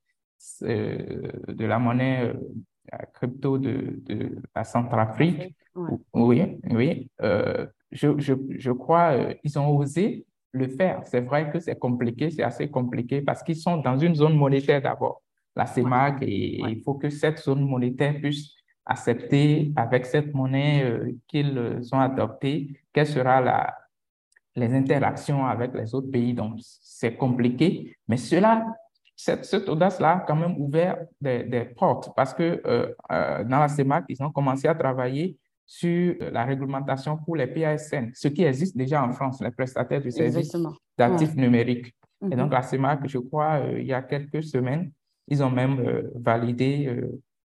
euh, 0.62 1.32
de 1.48 1.64
la 1.64 1.78
monnaie 1.78 2.32
euh, 2.32 2.96
crypto 3.14 3.58
de, 3.58 4.00
de 4.04 4.36
la 4.54 4.64
Centrafrique. 4.64 5.54
Oui, 6.12 6.58
oui. 6.70 7.10
je, 7.20 8.18
je, 8.18 8.34
je, 8.58 8.70
crois 8.72 9.16
ils 9.42 9.58
ont 9.58 9.74
osé 9.74 10.26
le 10.50 10.68
faire. 10.68 11.00
C'est 11.04 11.22
vrai 11.22 11.50
que 11.50 11.58
c'est 11.60 11.78
compliqué, 11.78 12.30
c'est 12.30 12.42
assez 12.42 12.68
compliqué 12.68 13.22
parce 13.22 13.42
qu'ils 13.42 13.56
sont 13.56 13.78
dans 13.78 13.96
une 13.96 14.14
zone 14.14 14.36
monétaire 14.36 14.82
d'abord, 14.82 15.21
la 15.54 15.66
CEMAC, 15.66 16.22
et 16.22 16.60
il 16.60 16.82
faut 16.82 16.94
que 16.94 17.10
cette 17.10 17.38
zone 17.38 17.62
monétaire 17.62 18.14
puisse 18.20 18.54
accepter 18.84 19.72
avec 19.76 20.06
cette 20.06 20.34
monnaie 20.34 20.84
euh, 20.84 21.12
qu'ils 21.28 21.88
ont 21.92 22.00
adoptée, 22.00 22.80
quelles 22.92 23.06
seront 23.06 23.40
la, 23.40 23.74
les 24.56 24.72
interactions 24.74 25.46
avec 25.46 25.74
les 25.74 25.94
autres 25.94 26.10
pays. 26.10 26.34
Donc, 26.34 26.58
c'est 26.58 27.16
compliqué, 27.16 27.96
mais 28.08 28.16
cela, 28.16 28.66
cette, 29.14 29.44
cette 29.44 29.68
audace-là 29.68 30.12
a 30.12 30.20
quand 30.20 30.36
même 30.36 30.56
ouvert 30.58 30.98
des, 31.20 31.44
des 31.44 31.64
portes 31.64 32.10
parce 32.16 32.34
que 32.34 32.60
euh, 32.66 32.92
euh, 33.10 33.44
dans 33.44 33.60
la 33.60 33.68
CEMAC, 33.68 34.04
ils 34.08 34.22
ont 34.22 34.30
commencé 34.30 34.66
à 34.66 34.74
travailler 34.74 35.36
sur 35.64 36.16
la 36.32 36.44
réglementation 36.44 37.16
pour 37.16 37.36
les 37.36 37.46
PASN, 37.46 38.10
ce 38.14 38.28
qui 38.28 38.42
existe 38.42 38.76
déjà 38.76 39.02
en 39.02 39.12
France, 39.12 39.40
les 39.40 39.50
prestataires 39.52 40.02
de 40.02 40.10
services 40.10 40.54
d'actifs 40.98 41.34
numériques. 41.34 41.94
Et 42.30 42.36
donc, 42.36 42.46
mhm. 42.46 42.52
la 42.52 42.62
CEMAC, 42.62 43.08
je 43.08 43.18
crois, 43.18 43.60
il 43.78 43.86
y 43.86 43.92
a 43.92 44.02
quelques 44.02 44.42
semaines, 44.42 44.92
ils 45.32 45.42
ont 45.42 45.50
même 45.50 46.08
validé 46.14 47.02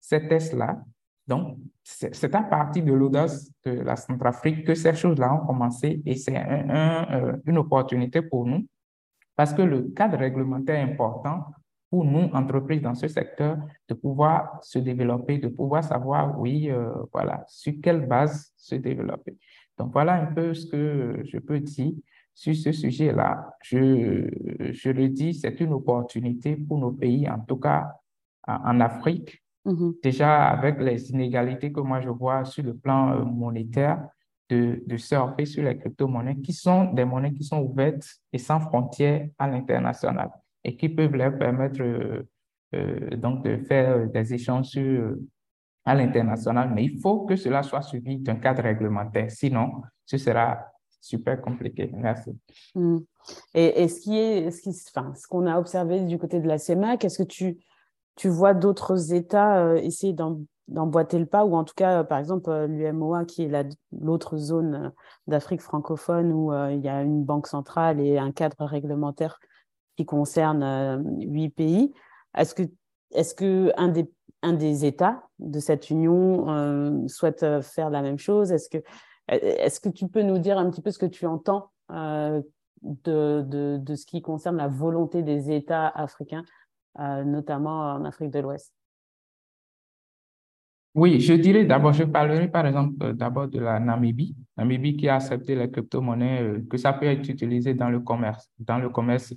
ces 0.00 0.28
tests-là 0.28 0.84
donc, 1.30 1.58
c'est 1.84 2.34
à 2.34 2.42
partir 2.42 2.84
de 2.84 2.92
l'audace 2.92 3.52
de 3.64 3.70
la 3.70 3.94
Centrafrique 3.94 4.66
que 4.66 4.74
ces 4.74 4.94
choses-là 4.94 5.32
ont 5.32 5.46
commencé 5.46 6.02
et 6.04 6.16
c'est 6.16 6.36
euh, 6.36 7.36
une 7.46 7.58
opportunité 7.58 8.20
pour 8.20 8.46
nous 8.46 8.66
parce 9.36 9.54
que 9.54 9.62
le 9.62 9.82
cadre 9.94 10.18
réglementaire 10.18 10.80
est 10.80 10.92
important 10.92 11.44
pour 11.88 12.04
nous, 12.04 12.28
entreprises 12.32 12.82
dans 12.82 12.96
ce 12.96 13.06
secteur, 13.06 13.58
de 13.88 13.94
pouvoir 13.94 14.58
se 14.62 14.80
développer, 14.80 15.38
de 15.38 15.46
pouvoir 15.46 15.84
savoir, 15.84 16.36
oui, 16.36 16.68
euh, 16.68 16.90
voilà, 17.12 17.44
sur 17.46 17.74
quelle 17.80 18.08
base 18.08 18.52
se 18.56 18.74
développer. 18.74 19.38
Donc, 19.78 19.92
voilà 19.92 20.14
un 20.14 20.26
peu 20.26 20.52
ce 20.52 20.66
que 20.66 21.22
je 21.24 21.38
peux 21.38 21.60
dire 21.60 21.92
sur 22.40 22.54
ce 22.54 22.72
sujet-là. 22.72 23.54
Je, 23.62 24.30
je 24.72 24.90
le 24.90 25.10
dis, 25.10 25.34
c'est 25.34 25.60
une 25.60 25.74
opportunité 25.74 26.56
pour 26.56 26.78
nos 26.78 26.90
pays, 26.90 27.28
en 27.28 27.40
tout 27.40 27.58
cas 27.58 27.92
en 28.48 28.80
Afrique, 28.80 29.42
mm-hmm. 29.66 30.00
déjà 30.02 30.46
avec 30.48 30.80
les 30.80 31.10
inégalités 31.10 31.70
que 31.70 31.80
moi 31.80 32.00
je 32.00 32.08
vois 32.08 32.46
sur 32.46 32.64
le 32.64 32.74
plan 32.74 33.12
euh, 33.12 33.24
monétaire, 33.24 34.08
de, 34.48 34.82
de 34.86 34.96
surfer 34.96 35.44
sur 35.44 35.64
les 35.64 35.76
crypto-monnaies 35.76 36.40
qui 36.40 36.54
sont 36.54 36.94
des 36.94 37.04
monnaies 37.04 37.34
qui 37.34 37.44
sont 37.44 37.60
ouvertes 37.60 38.08
et 38.32 38.38
sans 38.38 38.58
frontières 38.58 39.28
à 39.38 39.46
l'international 39.46 40.30
et 40.64 40.78
qui 40.78 40.88
peuvent 40.88 41.14
leur 41.14 41.36
permettre 41.36 41.82
euh, 41.82 42.22
euh, 42.74 43.16
donc 43.16 43.44
de 43.44 43.58
faire 43.58 44.08
des 44.08 44.32
échanges 44.32 44.68
sur, 44.68 45.14
à 45.84 45.94
l'international. 45.94 46.72
Mais 46.74 46.84
il 46.84 46.98
faut 47.00 47.26
que 47.26 47.36
cela 47.36 47.62
soit 47.62 47.82
suivi 47.82 48.16
d'un 48.16 48.36
cadre 48.36 48.62
réglementaire. 48.62 49.30
Sinon, 49.30 49.82
ce 50.06 50.16
sera 50.16 50.69
super 51.00 51.40
compliqué. 51.40 51.90
Merci. 51.94 52.30
Mm. 52.74 52.98
Et, 53.54 53.82
et, 53.82 53.88
ce 53.88 54.00
qui 54.00 54.18
est, 54.18 54.50
ce 54.50 54.62
qui, 54.62 54.70
enfin, 54.94 55.12
ce 55.14 55.26
qu'on 55.26 55.46
a 55.46 55.58
observé 55.58 56.00
du 56.02 56.18
côté 56.18 56.40
de 56.40 56.48
la 56.48 56.58
CEMAC, 56.58 57.04
est-ce 57.04 57.22
que 57.22 57.28
tu 57.28 57.58
tu 58.20 58.28
vois 58.28 58.52
d'autres 58.52 59.14
États 59.14 59.64
euh, 59.64 59.76
essayer 59.76 60.14
d'emboîter 60.68 61.18
le 61.18 61.24
pas, 61.24 61.46
ou 61.46 61.54
en 61.56 61.64
tout 61.64 61.72
cas, 61.74 62.00
euh, 62.00 62.04
par 62.04 62.18
exemple, 62.18 62.50
euh, 62.50 62.66
l'UMOA, 62.66 63.24
qui 63.24 63.44
est 63.44 63.78
l'autre 63.98 64.36
zone 64.36 64.92
d'Afrique 65.26 65.62
francophone 65.62 66.30
où 66.30 66.52
il 66.52 66.84
y 66.84 66.88
a 66.88 67.02
une 67.02 67.24
banque 67.24 67.46
centrale 67.46 67.98
et 67.98 68.18
un 68.18 68.30
cadre 68.30 68.62
réglementaire 68.66 69.38
qui 69.96 70.04
concerne 70.04 71.02
huit 71.18 71.48
pays. 71.48 71.94
Est-ce 72.36 72.54
que, 72.54 72.64
est 73.12 73.34
que 73.34 73.88
des, 73.88 74.10
un 74.42 74.52
des 74.52 74.84
États 74.84 75.22
de 75.38 75.58
cette 75.58 75.88
union 75.88 77.06
souhaite 77.08 77.44
faire 77.62 77.88
la 77.88 78.02
même 78.02 78.18
chose? 78.18 78.52
Est-ce 78.52 78.68
que, 78.68 78.82
est 79.30 79.82
que 79.82 79.88
tu 79.88 80.08
peux 80.08 80.22
nous 80.22 80.38
dire 80.38 80.58
un 80.58 80.70
petit 80.70 80.82
peu 80.82 80.90
ce 80.90 80.98
que 80.98 81.06
tu 81.06 81.26
entends 81.26 81.70
de, 81.90 82.42
de, 82.82 83.78
de, 83.78 83.94
ce 83.94 84.06
qui 84.06 84.22
concerne 84.22 84.56
la 84.56 84.68
volonté 84.68 85.22
des 85.22 85.50
États 85.50 85.88
africains 85.88 86.44
euh, 86.98 87.24
notamment 87.24 87.94
en 87.94 88.04
Afrique 88.04 88.30
de 88.30 88.40
l'Ouest? 88.40 88.74
Oui, 90.96 91.20
je 91.20 91.34
dirais 91.34 91.64
d'abord, 91.64 91.92
je 91.92 92.02
parlerai 92.02 92.48
par 92.48 92.66
exemple 92.66 92.94
euh, 93.04 93.12
d'abord 93.12 93.46
de 93.46 93.60
la 93.60 93.78
Namibie. 93.78 94.34
Namibie 94.56 94.96
qui 94.96 95.08
a 95.08 95.14
accepté 95.14 95.54
les 95.54 95.70
crypto-monnaies, 95.70 96.42
euh, 96.42 96.66
que 96.68 96.76
ça 96.76 96.92
peut 96.92 97.06
être 97.06 97.28
utilisé 97.28 97.74
dans 97.74 97.90
le 97.90 98.00
commerce, 98.00 98.50
dans 98.58 98.78
le 98.78 98.88
commerce 98.88 99.32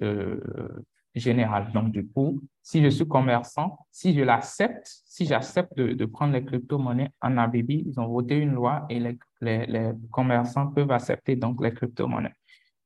général. 1.15 1.71
Donc, 1.73 1.91
du 1.91 2.07
coup, 2.07 2.41
si 2.61 2.83
je 2.83 2.89
suis 2.89 3.07
commerçant, 3.07 3.77
si 3.91 4.13
je 4.13 4.21
l'accepte, 4.21 4.87
si 5.05 5.25
j'accepte 5.25 5.75
de, 5.77 5.93
de, 5.93 6.05
prendre 6.05 6.33
les 6.33 6.43
crypto-monnaies 6.43 7.11
en 7.21 7.31
Namibie, 7.31 7.83
ils 7.85 7.99
ont 7.99 8.07
voté 8.07 8.37
une 8.37 8.53
loi 8.53 8.85
et 8.89 8.99
les, 8.99 9.17
les, 9.41 9.65
les 9.65 9.91
commerçants 10.11 10.67
peuvent 10.67 10.91
accepter 10.91 11.35
donc 11.35 11.61
les 11.63 11.73
crypto-monnaies. 11.73 12.33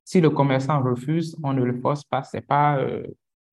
Si 0.03 0.21
le 0.21 0.29
commerçant 0.29 0.81
refuse, 0.81 1.37
on 1.43 1.53
ne 1.53 1.63
le 1.63 1.73
force 1.79 2.03
pas, 2.03 2.23
c'est 2.23 2.45
pas 2.45 2.79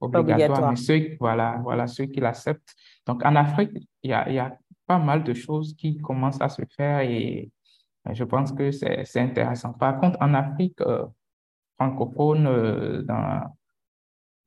obligatoire, 0.00 0.70
mais 0.70 0.76
ceux, 0.76 1.16
voilà, 1.18 1.58
voilà, 1.62 1.86
ceux 1.86 2.06
qui 2.06 2.20
l'acceptent. 2.20 2.74
Donc, 3.06 3.24
en 3.24 3.36
Afrique, 3.36 3.72
il 4.02 4.10
y 4.10 4.12
a, 4.12 4.30
y 4.30 4.38
a 4.38 4.56
pas 4.86 4.98
mal 4.98 5.24
de 5.24 5.34
choses 5.34 5.74
qui 5.74 5.96
commencent 5.98 6.40
à 6.40 6.48
se 6.48 6.62
faire 6.76 7.00
et 7.00 7.50
je 8.12 8.24
pense 8.24 8.52
que 8.52 8.70
c'est 8.70 9.20
intéressant. 9.20 9.72
Par 9.72 9.98
contre, 9.98 10.18
en 10.20 10.34
Afrique 10.34 10.80
euh, 10.82 11.06
francophone, 11.76 12.46
euh, 12.46 13.02
dans, 13.02 13.14
euh, 13.14 13.40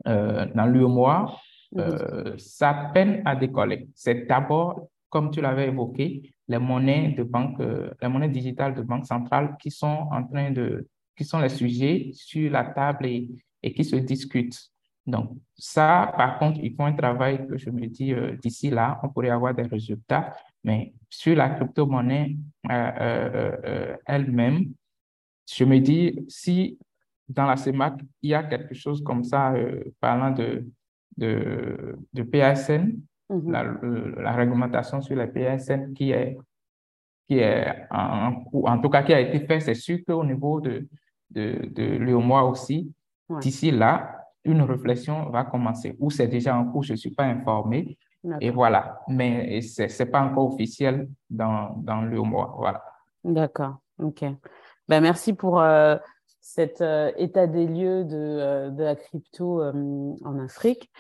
dans 0.08 0.66
l'UMOA, 0.66 1.36
euh, 1.78 2.34
ça 2.38 2.92
peine 2.94 3.22
à 3.26 3.36
décoller. 3.36 3.90
C'est 3.94 4.26
d'abord, 4.26 4.88
comme 5.10 5.32
tu 5.32 5.42
l'avais 5.42 5.68
évoqué, 5.68 6.34
les 6.48 6.60
monnaies 6.60 7.10
de 7.10 7.24
banque, 7.24 7.60
les 8.02 8.08
monnaies 8.08 8.30
digitales 8.30 8.74
de 8.74 8.82
banque 8.82 9.06
centrale 9.06 9.58
qui 9.60 9.70
sont 9.70 10.08
en 10.12 10.24
train 10.24 10.52
de, 10.52 10.88
qui 11.16 11.26
sont 11.26 11.40
les 11.40 11.50
sujets 11.50 12.12
sur 12.14 12.52
la 12.52 12.64
table 12.64 13.06
et, 13.06 13.30
et 13.62 13.74
qui 13.74 13.84
se 13.84 13.98
discutent. 13.98 14.72
Donc, 15.08 15.38
ça, 15.58 16.14
par 16.18 16.38
contre, 16.38 16.60
il 16.62 16.76
faut 16.76 16.84
un 16.84 16.94
travail 16.94 17.48
que 17.48 17.58
je 17.58 17.70
me 17.70 17.88
dis 17.88 18.14
euh, 18.14 18.36
d'ici 18.42 18.70
là, 18.70 19.00
on 19.04 19.10
pourrait 19.10 19.30
avoir 19.30 19.56
des 19.56 19.64
résultats. 19.64 20.36
Mais 20.66 20.94
sur 21.10 21.36
la 21.36 21.50
crypto-monnaie 21.50 22.36
euh, 22.70 22.92
euh, 23.66 23.96
elle-même, 24.06 24.66
je 25.50 25.64
me 25.64 25.80
dis, 25.80 26.26
si 26.28 26.78
dans 27.30 27.46
la 27.46 27.58
CEMAC, 27.58 28.00
il 28.22 28.32
y 28.32 28.34
a 28.34 28.44
quelque 28.44 28.74
chose 28.74 29.04
comme 29.04 29.24
ça, 29.24 29.54
parlant 30.00 30.32
de, 30.32 30.66
de, 31.18 31.98
de 32.14 32.24
PSN, 32.24 33.00
mm-hmm. 33.30 33.52
la, 33.52 34.22
la, 34.22 34.32
réglementation 34.34 35.02
sur 35.02 35.16
les 35.16 35.28
PSN 35.28 35.94
qui 35.94 36.12
est, 36.12 36.38
qui 37.28 37.40
est 37.40 37.88
en, 37.92 38.44
en 38.54 38.80
tout 38.80 38.90
cas 38.90 39.04
qui 39.04 39.14
a 39.14 39.20
été 39.20 39.40
fait, 39.46 39.60
c'est 39.60 39.76
sûr 39.76 40.00
qu'au 40.08 40.24
niveau 40.24 40.62
de, 40.62 40.88
de, 41.32 41.68
de 41.70 41.84
l'UOMOA 41.98 42.44
aussi, 42.44 42.92
d'ici 43.42 43.72
là, 43.72 44.18
une 44.46 44.62
réflexion 44.62 45.30
va 45.30 45.44
commencer, 45.44 45.96
ou 46.00 46.10
c'est 46.10 46.28
déjà 46.28 46.56
en 46.56 46.66
cours, 46.66 46.84
je 46.84 46.94
ne 46.94 46.98
suis 46.98 47.12
pas 47.12 47.26
informé. 47.26 47.98
Et 48.42 48.50
voilà, 48.50 49.00
mais 49.08 49.62
ce 49.62 49.84
n'est 49.84 50.10
pas 50.10 50.22
encore 50.22 50.54
officiel 50.54 51.08
dans, 51.30 51.76
dans 51.78 52.02
mois. 52.02 52.56
Voilà. 52.58 52.84
D'accord, 53.24 53.78
ok. 54.00 54.26
Ben, 54.88 55.02
merci 55.02 55.34
pour 55.34 55.62
euh, 55.62 55.98
cet 56.48 56.82
euh, 56.82 57.12
état 57.18 57.46
des 57.46 57.68
lieux 57.68 58.06
de, 58.06 58.16
euh, 58.16 58.70
de 58.70 58.84
la 58.84 58.96
crypto 58.96 59.62
en 59.62 60.40
Afrique. 60.40 60.92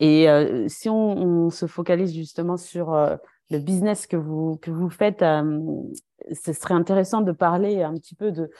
Et 0.00 0.26
si 0.68 0.90
on, 0.90 1.50
se 1.50 1.66
focalise 1.66 2.12
justement 2.12 2.56
sur 2.56 2.92
le 2.92 3.58
business 3.58 4.06
que 4.06 4.16
vous, 4.16 4.56
que 4.56 4.70
vous 4.70 4.90
faites, 4.90 5.20
ce 5.20 6.52
serait 6.52 6.74
intéressant 6.74 7.20
de 7.20 7.30
parler 7.32 7.82
un 7.82 7.94
petit 7.94 8.16
peu 8.16 8.32
de, 8.32 8.50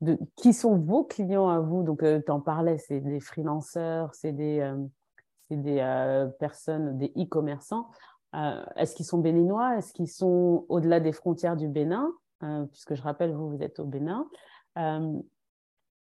de 0.00 0.18
qui 0.36 0.52
sont 0.52 0.76
vos 0.76 1.04
clients 1.04 1.48
à 1.48 1.60
vous. 1.60 1.82
Donc, 1.82 2.02
euh, 2.02 2.20
tu 2.24 2.30
en 2.30 2.40
parlais, 2.40 2.78
c'est 2.78 3.00
des 3.00 3.20
freelanceurs, 3.20 4.14
c'est 4.14 4.32
des, 4.32 4.60
euh, 4.60 4.76
des 5.50 5.78
euh, 5.80 6.26
personnes, 6.38 6.98
des 6.98 7.12
e-commerçants. 7.16 7.88
Est-ce 8.76 8.94
qu'ils 8.94 9.06
sont 9.06 9.16
béninois? 9.16 9.78
Est-ce 9.78 9.94
qu'ils 9.94 10.10
sont 10.10 10.66
au-delà 10.68 11.00
des 11.00 11.12
frontières 11.12 11.56
du 11.56 11.68
Bénin? 11.68 12.12
Puisque 12.70 12.94
je 12.94 13.00
rappelle, 13.00 13.32
vous, 13.32 13.48
vous 13.48 13.62
êtes 13.62 13.80
au 13.80 13.86
Bénin. 13.86 14.28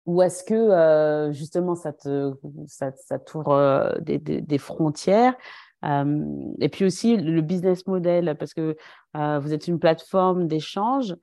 Ou 0.07 0.23
est-ce 0.23 0.45
que 0.45 1.31
justement 1.33 1.75
ça, 1.75 1.93
te, 1.93 2.33
ça, 2.67 2.91
ça 2.97 3.19
t'ouvre 3.19 3.99
des, 4.01 4.19
des, 4.19 4.41
des, 4.41 4.59
frontières? 4.59 5.37
Et 5.83 6.69
puis 6.69 6.85
aussi 6.85 7.17
le 7.17 7.41
business 7.43 7.87
model, 7.87 8.37
parce 8.39 8.55
que 8.55 8.77
vous 9.15 9.53
êtes 9.53 9.69
une 9.69 9.79
plateforme 9.79 10.49
d'échange 10.49 11.15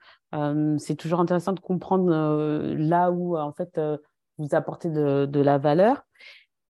c'est 0.78 0.96
toujours 0.96 1.20
intéressant 1.20 1.54
de 1.54 1.60
comprendre 1.60 2.12
là 2.76 3.12
où 3.12 3.38
en 3.38 3.54
fait 3.54 3.80
vous 4.38 4.50
apportez 4.52 4.90
de, 4.90 5.40
la 5.40 5.58
valeur. 5.58 6.04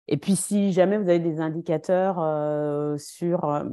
Et 0.10 0.16
puis, 0.16 0.38
si 0.38 0.72
jamais 0.72 0.98
vous 0.98 1.10
avez 1.10 1.20
des 1.20 1.42
indicateurs 1.42 2.16
sur, 2.98 3.64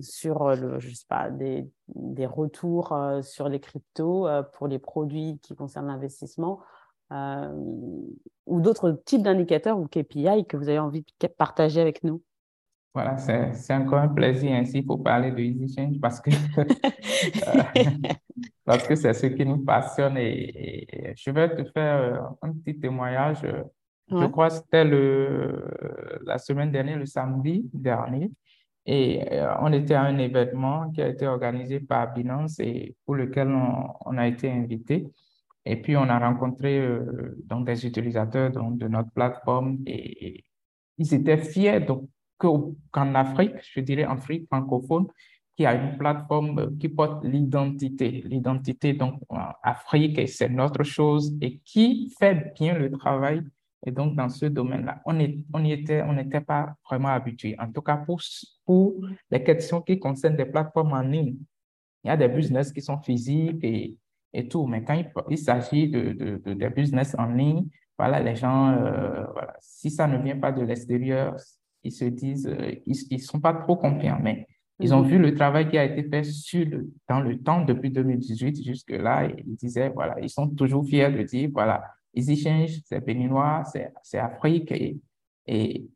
sur 0.00 0.48
le, 0.50 0.78
je 0.78 0.94
sais 0.94 1.06
pas, 1.08 1.30
des, 1.30 1.68
des 1.88 2.26
retours 2.26 2.96
sur 3.22 3.48
les 3.48 3.60
cryptos 3.60 4.28
pour 4.52 4.68
les 4.68 4.78
produits 4.78 5.40
qui 5.42 5.56
concernent 5.56 5.88
l'investissement, 5.88 6.60
ou 7.10 8.60
d'autres 8.60 9.02
types 9.04 9.22
d'indicateurs 9.22 9.78
ou 9.78 9.86
KPI 9.86 10.46
que 10.46 10.56
vous 10.56 10.68
avez 10.68 10.78
envie 10.78 11.04
de 11.20 11.26
partager 11.26 11.80
avec 11.80 12.04
nous? 12.04 12.22
Voilà, 12.92 13.18
c'est 13.18 13.74
encore 13.74 14.00
un 14.00 14.08
plaisir 14.08 14.52
ainsi 14.52 14.82
pour 14.82 15.02
parler 15.02 15.30
de 15.30 15.38
Easy 15.38 15.72
Change 15.72 16.00
parce 16.00 16.20
que 16.20 16.30
parce 18.64 18.86
que 18.86 18.96
c'est 18.96 19.12
ce 19.12 19.26
qui 19.26 19.46
nous 19.46 19.64
passionne 19.64 20.16
et, 20.16 21.14
je 21.16 21.30
vais 21.30 21.54
te 21.54 21.64
faire 21.70 22.00
euh, 22.00 22.18
un 22.42 22.52
petit 22.52 22.80
témoignage. 22.80 23.46
Je 24.10 24.26
crois 24.26 24.48
que 24.48 24.54
c'était 24.54 24.84
le 24.84 25.64
la 26.24 26.38
semaine 26.38 26.72
dernière, 26.72 26.98
le 26.98 27.06
samedi 27.06 27.70
dernier, 27.72 28.32
et 28.86 29.32
euh, 29.32 29.54
on 29.60 29.72
était 29.72 29.94
à 29.94 30.02
un 30.02 30.18
événement 30.18 30.90
qui 30.90 31.02
a 31.02 31.08
été 31.08 31.26
organisé 31.26 31.80
par 31.80 32.12
Binance 32.12 32.58
et 32.60 32.96
pour 33.04 33.14
lequel 33.14 33.48
on, 33.48 34.18
a 34.18 34.26
été 34.26 34.50
invité. 34.50 35.06
Et 35.64 35.76
puis 35.76 35.96
on 35.96 36.02
a 36.08 36.18
rencontré 36.18 36.78
euh, 36.78 37.36
donc 37.44 37.66
des 37.66 37.86
utilisateurs 37.86 38.50
donc, 38.50 38.78
de 38.78 38.88
notre 38.88 39.10
plateforme 39.10 39.78
et, 39.86 40.44
ils 40.98 41.14
étaient 41.14 41.38
fiers 41.38 41.86
qu'en 42.36 43.14
Afrique, 43.14 43.54
je 43.62 43.80
dirais 43.80 44.04
en 44.04 44.16
Afrique 44.16 44.46
francophone, 44.46 45.06
qui 45.56 45.64
a 45.64 45.74
une 45.74 45.96
plateforme 45.96 46.76
qui 46.78 46.90
porte 46.90 47.24
l'identité. 47.24 48.22
L'identité, 48.26 48.92
donc, 48.92 49.20
Afrique, 49.62 50.28
c'est 50.28 50.50
notre 50.50 50.82
chose 50.82 51.36
et 51.40 51.58
qui 51.64 52.14
fait 52.18 52.52
bien 52.54 52.78
le 52.78 52.90
travail. 52.90 53.42
Et 53.86 53.90
donc, 53.90 54.14
dans 54.14 54.28
ce 54.28 54.46
domaine-là, 54.46 55.00
on 55.06 55.18
on 55.54 55.64
était, 55.64 56.06
n'était 56.12 56.42
pas 56.42 56.74
vraiment 56.84 57.08
habitué. 57.08 57.56
En 57.58 57.72
tout 57.72 57.80
cas, 57.80 57.96
pour, 57.96 58.20
pour 58.66 58.94
les 59.30 59.42
questions 59.42 59.80
qui 59.80 59.98
concernent 59.98 60.36
des 60.36 60.44
plateformes 60.44 60.92
en 60.92 61.02
ligne, 61.02 61.36
il 62.04 62.08
y 62.08 62.10
a 62.10 62.16
des 62.16 62.28
business 62.28 62.72
qui 62.72 62.82
sont 62.82 63.00
physiques 63.00 63.62
et, 63.62 63.96
et 64.32 64.48
tout, 64.48 64.66
mais 64.66 64.84
quand 64.84 65.02
il, 65.28 65.38
s'agit 65.38 65.88
de, 65.88 66.12
de, 66.44 66.54
des 66.54 66.70
business 66.70 67.14
en 67.18 67.26
ligne, 67.26 67.66
voilà, 67.98 68.20
les 68.20 68.36
gens, 68.36 68.70
euh, 68.70 69.26
voilà, 69.32 69.54
si 69.60 69.90
ça 69.90 70.06
ne 70.06 70.16
vient 70.22 70.38
pas 70.38 70.52
de 70.52 70.62
l'extérieur, 70.62 71.36
ils 71.82 71.92
se 71.92 72.04
disent, 72.06 72.46
euh, 72.46 72.74
ils 72.86 72.96
ne 73.10 73.18
sont 73.18 73.40
pas 73.40 73.54
trop 73.54 73.76
confiants. 73.76 74.18
Mais 74.22 74.46
Ils 74.78 74.94
ont 74.94 75.02
mhm. 75.02 75.08
vu 75.08 75.18
le 75.18 75.34
travail 75.34 75.68
qui 75.68 75.76
a 75.76 75.84
été 75.84 76.08
fait 76.08 76.24
sur 76.24 76.66
dans 77.08 77.20
le 77.20 77.38
temps 77.38 77.62
depuis 77.62 77.90
2018 77.90 78.64
jusque-là 78.64 79.28
ils 79.46 79.56
disaient, 79.56 79.90
voilà, 79.90 80.18
ils 80.20 80.30
sont 80.30 80.48
toujours 80.48 80.86
fiers 80.86 81.10
de 81.10 81.22
dire, 81.22 81.50
voilà, 81.52 81.82
Easy 82.14 82.36
Change, 82.36 82.80
c'est 82.84 83.04
béninois, 83.04 83.64
c'est 84.02 84.18
Afrique 84.18 84.72
et, 84.72 84.98
et, 85.46 85.86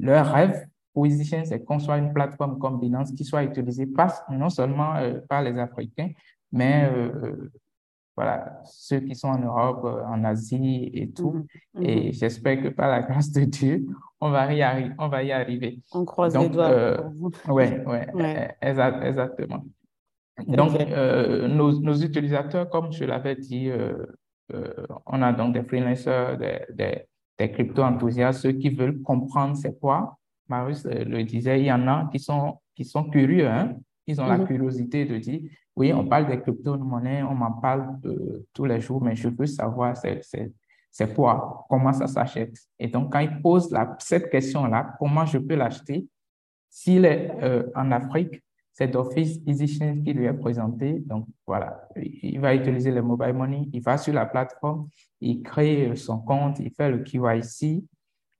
leur 0.00 0.26
rêve 0.26 0.66
pour 0.92 1.06
Easy 1.06 1.24
Change, 1.24 1.46
c'est 1.46 1.64
qu'on 1.64 1.78
soit 1.78 1.98
une 1.98 2.12
plateforme 2.12 2.58
comme 2.58 2.80
Binance 2.80 3.12
qui 3.12 3.24
soit 3.24 3.44
utilisée 3.44 3.86
pas, 3.86 4.24
non 4.30 4.48
seulement 4.48 4.96
euh, 4.96 5.20
par 5.28 5.42
les 5.42 5.58
Africains, 5.58 6.10
mais 6.52 6.88
euh, 6.92 7.50
voilà, 8.16 8.60
ceux 8.64 9.00
qui 9.00 9.14
sont 9.14 9.28
en 9.28 9.38
Europe, 9.38 9.84
euh, 9.84 10.04
en 10.06 10.22
Asie 10.24 10.90
et 10.94 11.10
tout. 11.10 11.46
Mhm. 11.74 11.82
Et 11.82 12.06
mhm. 12.06 12.12
j'espère 12.12 12.62
que 12.62 12.68
par 12.68 12.88
la 12.88 13.02
grâce 13.02 13.32
de 13.32 13.44
Dieu, 13.44 13.86
on 14.20 14.30
va 14.30 14.52
y 14.52 14.62
arriver. 14.62 14.94
On, 14.98 15.08
va 15.08 15.22
y 15.22 15.32
arriver. 15.32 15.80
on 15.92 16.04
croise 16.04 16.36
les 16.36 16.48
doigts. 16.48 16.70
Euh, 16.70 17.02
oui, 17.48 17.64
ouais, 17.86 18.08
ouais. 18.14 18.56
exactement. 18.60 19.64
Donc, 20.46 20.80
euh, 20.80 21.48
nos, 21.48 21.80
nos, 21.80 21.94
utilisateurs, 21.94 22.68
comme 22.68 22.92
je 22.92 23.04
l'avais 23.04 23.36
dit, 23.36 23.70
on 25.06 25.22
a 25.22 25.32
donc 25.32 25.54
des 25.54 25.62
freelancers, 25.62 26.38
des, 26.38 26.60
des, 26.72 27.02
des 27.38 27.50
crypto-enthousiastes, 27.50 28.40
ceux 28.40 28.52
qui 28.52 28.70
veulent 28.70 29.00
comprendre 29.02 29.56
c'est 29.56 29.78
quoi. 29.78 30.18
Marius 30.48 30.84
le 30.84 31.22
disait, 31.22 31.60
il 31.60 31.66
y 31.66 31.72
en 31.72 31.86
a 31.88 32.08
qui 32.12 32.18
sont, 32.18 32.58
qui 32.74 32.84
sont 32.84 33.04
curieux, 33.04 33.48
hein? 33.48 33.76
Ils 34.06 34.20
ont 34.20 34.26
la 34.26 34.38
mhm. 34.38 34.46
curiosité 34.46 35.04
de 35.04 35.18
dire, 35.18 35.40
oui, 35.76 35.92
on 35.92 36.06
parle 36.06 36.26
des 36.26 36.40
crypto-monnaies, 36.40 37.22
on 37.22 37.34
m'en 37.34 37.52
parle 37.52 37.98
tous 38.52 38.64
les 38.64 38.80
jours, 38.80 39.02
mais 39.02 39.16
je 39.16 39.28
veux 39.28 39.46
savoir 39.46 39.96
c'est 39.96 41.14
quoi, 41.14 41.66
comment 41.68 41.92
ça 41.92 42.06
s'achète. 42.06 42.56
Et 42.78 42.88
donc, 42.88 43.12
quand 43.12 43.20
il 43.20 43.40
pose 43.42 43.70
la, 43.72 43.96
cette 43.98 44.30
question-là, 44.30 44.94
comment 44.98 45.26
je 45.26 45.38
peux 45.38 45.56
l'acheter, 45.56 46.06
s'il 46.70 47.04
est 47.04 47.32
euh, 47.42 47.64
en 47.74 47.90
Afrique, 47.90 48.42
c'est 48.72 48.88
d'office 48.88 49.40
EasyChange 49.46 50.02
qui 50.02 50.12
lui 50.12 50.26
est 50.26 50.34
présenté. 50.34 51.00
Donc, 51.06 51.26
voilà, 51.46 51.88
il 51.96 52.40
va 52.40 52.54
utiliser 52.54 52.90
le 52.90 53.02
mobile 53.02 53.32
money, 53.32 53.68
il 53.72 53.80
va 53.80 53.96
sur 53.96 54.12
la 54.12 54.26
plateforme, 54.26 54.88
il 55.20 55.42
crée 55.42 55.94
son 55.96 56.18
compte, 56.18 56.58
il 56.58 56.70
fait 56.72 56.90
le 56.90 56.98
KYC, 56.98 57.84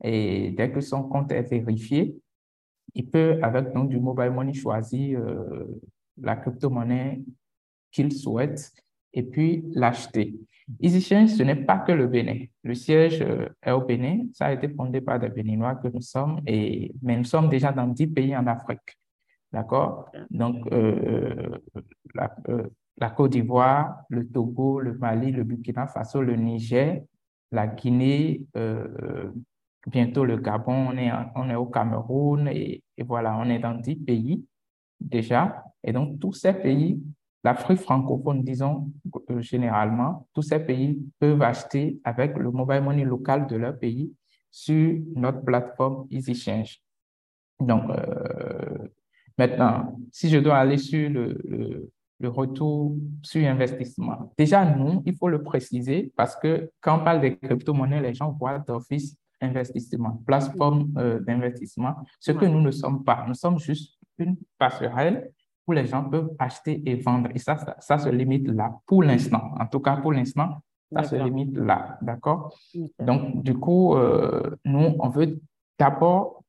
et 0.03 0.51
dès 0.51 0.71
que 0.71 0.81
son 0.81 1.05
compte 1.05 1.33
est 1.33 1.43
vérifié, 1.43 2.17
il 2.95 3.11
peut, 3.11 3.39
avec 3.43 3.73
donc, 3.73 3.89
du 3.89 3.99
mobile 3.99 4.31
money, 4.31 4.55
choisir 4.55 5.21
euh, 5.21 5.81
la 6.21 6.37
crypto-monnaie 6.37 7.23
qu'il 7.91 8.13
souhaite 8.13 8.73
et 9.13 9.23
puis 9.23 9.65
l'acheter. 9.75 10.35
EasyChange, 10.81 11.31
ce 11.31 11.43
n'est 11.43 11.57
pas 11.57 11.79
que 11.79 11.93
le 11.93 12.07
Bénin. 12.07 12.45
Le 12.63 12.75
siège 12.75 13.21
euh, 13.21 13.49
est 13.63 13.73
au 13.73 13.83
Bénin. 13.83 14.27
Ça 14.33 14.47
a 14.47 14.53
été 14.53 14.69
fondé 14.69 15.01
par 15.01 15.19
des 15.19 15.29
Béninois 15.29 15.75
que 15.75 15.89
nous 15.89 16.01
sommes, 16.01 16.41
et, 16.47 16.93
mais 17.03 17.17
nous 17.17 17.25
sommes 17.25 17.49
déjà 17.49 17.73
dans 17.73 17.87
10 17.87 18.07
pays 18.09 18.37
en 18.37 18.47
Afrique. 18.47 18.99
D'accord? 19.53 20.11
Donc, 20.31 20.67
euh, 20.73 21.59
la, 22.15 22.35
la, 22.97 23.11
Côte 23.11 23.33
d'Ivoire, 23.33 24.03
le 24.09 24.27
Togo, 24.27 24.81
le 24.81 24.95
Mali, 24.95 25.31
le 25.31 25.45
Burkina 25.45 25.87
Faso, 25.87 26.23
le 26.23 26.35
Niger, 26.35 27.03
la 27.53 27.69
Guinée, 27.69 28.43
bientôt 29.87 30.25
le 30.25 30.37
Gabon, 30.37 30.89
on 30.91 30.97
est, 30.97 31.11
on 31.35 31.51
est 31.51 31.55
au 31.55 31.67
Cameroun 31.67 32.49
et, 32.49 32.83
voilà, 33.05 33.37
on 33.37 33.49
est 33.49 33.59
dans 33.59 33.75
10 33.75 33.97
pays 33.97 34.45
déjà. 35.01 35.65
Et 35.83 35.93
donc, 35.93 36.19
tous 36.21 36.33
ces 36.33 36.55
pays, 36.55 37.03
l'Afrique 37.43 37.81
francophone, 37.81 38.43
disons 38.43 38.91
euh, 39.31 39.41
généralement, 39.41 40.27
tous 40.33 40.43
ces 40.43 40.61
pays 40.61 40.99
peuvent 41.19 41.43
acheter 41.43 42.01
avec 42.05 42.37
le 42.39 42.51
mobile 42.51 42.81
money 42.81 43.05
local 43.05 43.47
de 43.47 43.57
leur 43.57 43.79
pays 43.79 44.13
sur 44.51 45.01
notre 45.15 45.43
plateforme 45.45 46.07
EasyChange. 46.11 46.81
Donc, 47.61 47.91
euh, 47.91 48.89
maintenant, 49.37 49.99
si 50.11 50.29
je 50.31 50.39
dois 50.39 50.57
aller 50.57 50.79
sur 50.79 51.11
le, 51.11 51.39
le, 51.45 51.93
le 52.21 52.29
retour 52.29 52.97
sur 53.23 53.47
investissement, 53.47 54.33
déjà, 54.39 54.65
nous, 54.65 55.03
il 55.05 55.15
faut 55.15 55.29
le 55.29 55.43
préciser 55.43 56.13
parce 56.17 56.37
que 56.37 56.71
quand 56.81 57.01
on 57.01 57.05
parle 57.05 57.21
des 57.21 57.37
crypto-monnaies, 57.37 58.01
les 58.01 58.15
gens 58.15 58.31
voient 58.31 58.59
d'office 58.59 59.17
investissement, 59.41 60.23
plateforme 60.27 60.93
euh, 60.99 61.21
d'investissement, 61.21 61.95
ce 62.21 62.33
que 62.33 62.45
nous 62.45 62.61
ne 62.61 62.71
sommes 62.71 63.05
pas. 63.05 63.25
Nous 63.29 63.35
sommes 63.35 63.59
juste 63.59 63.99
une 64.19 64.37
passerelle 64.59 65.31
où 65.67 65.73
les 65.73 65.87
gens 65.87 66.05
peuvent 66.05 66.31
acheter 66.39 66.83
et 66.89 66.97
vendre. 66.97 67.31
Et 67.35 67.39
ça, 67.39 67.57
ça, 67.79 67.99
se 67.99 68.09
limite 68.09 68.49
là 68.49 68.75
pour 68.87 69.03
l'instant. 69.03 69.55
En 69.59 69.67
tout 69.67 69.81
cas, 69.81 69.97
pour 69.97 70.13
l'instant, 70.13 70.59
ça 70.93 71.03
se 71.03 71.17
limite 71.17 71.57
là. 71.57 71.99
D'accord? 72.03 72.55
Donc, 73.01 73.43
du 73.43 73.55
coup, 73.59 73.95
euh, 73.95 74.57
nous, 74.65 74.95
on 74.99 75.09
veut 75.09 75.41
d'abord 75.79 76.45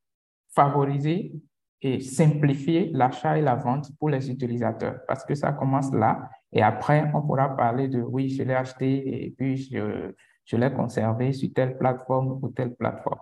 favoriser 0.49 1.33
et 1.81 1.99
simplifier 1.99 2.91
l'achat 2.93 3.37
et 3.37 3.41
la 3.41 3.55
vente 3.55 3.91
pour 3.99 4.09
les 4.09 4.29
utilisateurs 4.31 4.99
parce 5.07 5.23
que 5.25 5.35
ça 5.35 5.51
commence 5.51 5.91
là. 5.93 6.29
Et 6.51 6.61
après, 6.61 7.11
on 7.13 7.21
pourra 7.21 7.55
parler 7.55 7.87
de 7.87 8.01
oui, 8.01 8.29
je 8.29 8.43
l'ai 8.43 8.53
acheté 8.53 9.25
et 9.25 9.31
puis 9.31 9.57
je, 9.57 10.13
je 10.45 10.57
l'ai 10.57 10.71
conservé 10.71 11.33
sur 11.33 11.49
telle 11.53 11.77
plateforme 11.77 12.39
ou 12.41 12.49
telle 12.49 12.75
plateforme. 12.75 13.19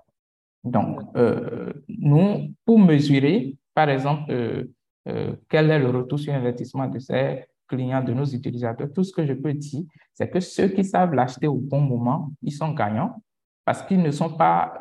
Donc, 0.64 1.02
euh, 1.16 1.74
nous, 1.88 2.54
pour 2.66 2.80
mesurer, 2.80 3.58
par 3.74 3.90
exemple, 3.90 4.32
euh, 4.32 4.64
euh, 5.08 5.36
quel 5.50 5.70
est 5.72 5.80
le 5.80 5.90
retour 5.90 6.20
sur 6.20 6.34
investissement 6.34 6.88
de 6.88 7.00
ces 7.00 7.46
clients, 7.68 8.04
de 8.04 8.14
nos 8.14 8.26
utilisateurs, 8.26 8.92
tout 8.94 9.04
ce 9.04 9.12
que 9.12 9.26
je 9.26 9.34
peux 9.34 9.54
dire, 9.54 9.84
c'est 10.14 10.30
que 10.30 10.40
ceux 10.40 10.70
qui 10.70 10.84
savent 10.84 11.14
l'acheter 11.14 11.48
au 11.48 11.56
bon 11.56 11.82
moment, 11.82 12.32
ils 12.42 12.52
sont 12.52 12.72
gagnants 12.72 13.22
parce 13.66 13.82
qu'ils 13.84 14.02
ne 14.02 14.12
sont 14.12 14.32
pas, 14.32 14.78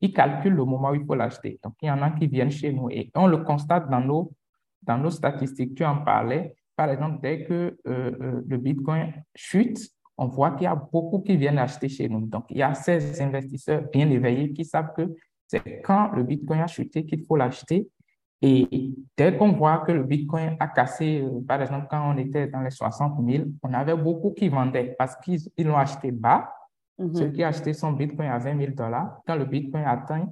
ils 0.00 0.12
calculent 0.12 0.54
le 0.54 0.64
moment 0.64 0.90
où 0.90 0.94
il 0.94 1.04
faut 1.04 1.16
l'acheter. 1.16 1.58
Donc, 1.64 1.74
il 1.82 1.86
y 1.86 1.90
en 1.90 2.00
a 2.02 2.10
qui 2.10 2.28
viennent 2.28 2.52
chez 2.52 2.72
nous 2.72 2.88
et 2.88 3.10
on 3.16 3.26
le 3.26 3.38
constate 3.38 3.90
dans 3.90 4.00
nos, 4.00 4.32
dans 4.82 4.96
nos 4.96 5.10
statistiques. 5.10 5.74
Tu 5.74 5.84
en 5.84 6.04
parlais. 6.04 6.54
Par 6.76 6.88
exemple, 6.88 7.18
dès 7.20 7.44
que 7.44 7.76
le 7.84 8.56
Bitcoin 8.58 9.12
chute, 9.34 9.90
on 10.18 10.26
voit 10.26 10.52
qu'il 10.52 10.64
y 10.64 10.66
a 10.66 10.74
beaucoup 10.74 11.20
qui 11.20 11.36
viennent 11.36 11.58
acheter 11.58 11.88
chez 11.88 12.08
nous. 12.08 12.26
Donc, 12.26 12.44
il 12.50 12.58
y 12.58 12.62
a 12.62 12.74
ces 12.74 13.20
investisseurs 13.20 13.82
bien 13.92 14.08
éveillés 14.10 14.52
qui 14.52 14.64
savent 14.64 14.92
que 14.96 15.14
c'est 15.46 15.82
quand 15.82 16.10
le 16.12 16.22
Bitcoin 16.22 16.60
a 16.60 16.66
chuté 16.66 17.04
qu'il 17.04 17.24
faut 17.24 17.36
l'acheter. 17.36 17.88
Et 18.42 18.92
dès 19.16 19.36
qu'on 19.36 19.52
voit 19.52 19.78
que 19.78 19.92
le 19.92 20.02
Bitcoin 20.02 20.56
a 20.60 20.68
cassé, 20.68 21.22
euh, 21.22 21.40
par 21.46 21.60
exemple, 21.62 21.86
quand 21.90 22.12
on 22.14 22.18
était 22.18 22.46
dans 22.48 22.60
les 22.60 22.70
60 22.70 23.14
000, 23.26 23.44
on 23.62 23.72
avait 23.72 23.96
beaucoup 23.96 24.32
qui 24.32 24.48
vendaient 24.48 24.94
parce 24.98 25.16
qu'ils 25.16 25.40
l'ont 25.58 25.76
acheté 25.76 26.10
bas. 26.10 26.52
Mm-hmm. 26.98 27.16
Ceux 27.16 27.28
qui 27.30 27.42
achetaient 27.42 27.72
son 27.72 27.92
Bitcoin 27.92 28.28
à 28.28 28.38
20 28.38 28.58
000 28.58 28.72
dollars, 28.72 29.20
quand 29.26 29.36
le 29.36 29.44
Bitcoin 29.44 29.84
atteint 29.84 30.28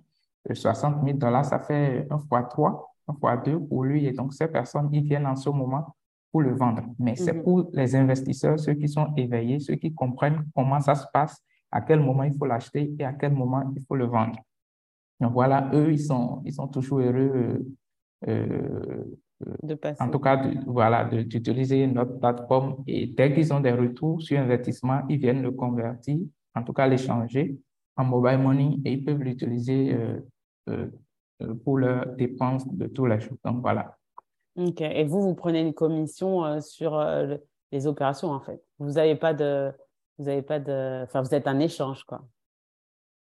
60 0.53 1.05
000 1.05 1.17
dollars, 1.17 1.45
ça 1.45 1.61
fait 1.61 2.07
un 2.11 2.19
fois 2.19 2.43
trois, 2.43 2.95
un 3.09 3.15
fois 3.15 3.37
deux 3.39 3.59
pour 3.59 3.85
lui. 3.85 4.07
Et 4.07 4.13
donc, 4.13 4.35
ces 4.35 4.49
personnes, 4.49 4.89
ils 4.93 5.03
viennent 5.03 5.27
en 5.27 5.37
ce 5.37 5.49
moment 5.49 5.95
pour 6.35 6.43
le 6.43 6.53
vendre. 6.57 6.83
Mais 6.99 7.15
c'est 7.15 7.33
mhm. 7.33 7.45
pour 7.45 7.71
les 7.73 7.95
investisseurs, 7.95 8.59
ceux 8.59 8.75
qui 8.75 8.89
sont 8.89 9.15
éveillés, 9.17 9.61
ceux 9.61 9.77
qui 9.77 9.95
comprennent 9.95 10.45
comment 10.53 10.81
ça 10.81 10.97
se 10.97 11.07
passe, 11.13 11.41
à 11.71 11.81
quel 11.81 12.01
moment 12.01 12.25
il 12.25 12.35
faut 12.37 12.45
l'acheter 12.45 12.93
et 12.99 13.05
à 13.05 13.13
quel 13.13 13.33
moment 13.33 13.63
il 13.77 13.85
faut 13.85 13.95
le 13.95 14.07
vendre. 14.07 14.41
Donc 15.21 15.33
voilà, 15.33 15.71
eux, 15.73 15.93
ils 15.93 16.01
sont, 16.01 16.43
ils 16.45 16.53
sont 16.53 16.67
toujours 16.67 16.99
heureux, 16.99 17.65
euh, 18.27 19.05
de 19.63 19.75
passer. 19.77 20.03
en 20.03 20.11
tout 20.11 20.19
cas, 20.19 20.37
de, 20.39 20.59
voilà, 20.67 21.05
d'utiliser 21.05 21.87
notre 21.87 22.19
plateforme. 22.19 22.83
Et 22.89 23.07
dès 23.07 23.33
qu'ils 23.33 23.55
ont 23.55 23.61
des 23.61 23.71
retours 23.71 24.21
sur 24.21 24.37
investissement, 24.41 25.03
ils 25.09 25.19
viennent 25.19 25.43
le 25.43 25.53
convertir, 25.53 26.19
en 26.57 26.65
tout 26.65 26.73
cas 26.73 26.89
l'échanger 26.89 27.57
en 27.97 28.03
mobile 28.07 28.39
money 28.39 28.79
et 28.85 28.95
ils 28.95 29.05
peuvent 29.05 29.23
l'utiliser 29.23 29.95
euh, 29.95 30.19
euh, 30.69 31.55
pour 31.63 31.79
leurs 31.79 32.07
dépenses 32.17 32.67
de 32.67 32.89
tous 32.89 33.07
les 33.07 33.21
jours. 33.21 33.39
Donc 33.45 33.61
voilà. 33.61 33.97
Ok. 34.57 34.81
Et 34.81 35.05
vous, 35.05 35.21
vous 35.21 35.35
prenez 35.35 35.61
une 35.61 35.75
commission 35.75 36.45
euh, 36.45 36.61
sur 36.61 36.95
euh, 36.95 37.37
les 37.73 37.87
opérations, 37.87 38.31
en 38.31 38.41
fait. 38.41 38.63
Vous 38.79 38.93
n'avez 38.93 39.17
pas 39.17 39.35
de. 39.35 39.73
Vous 40.19 40.29
avez 40.29 40.43
pas 40.43 40.61
de. 40.61 41.03
Enfin, 41.03 41.23
vous 41.23 41.35
êtes 41.35 41.49
un 41.49 41.59
échange, 41.59 42.05
quoi. 42.05 42.23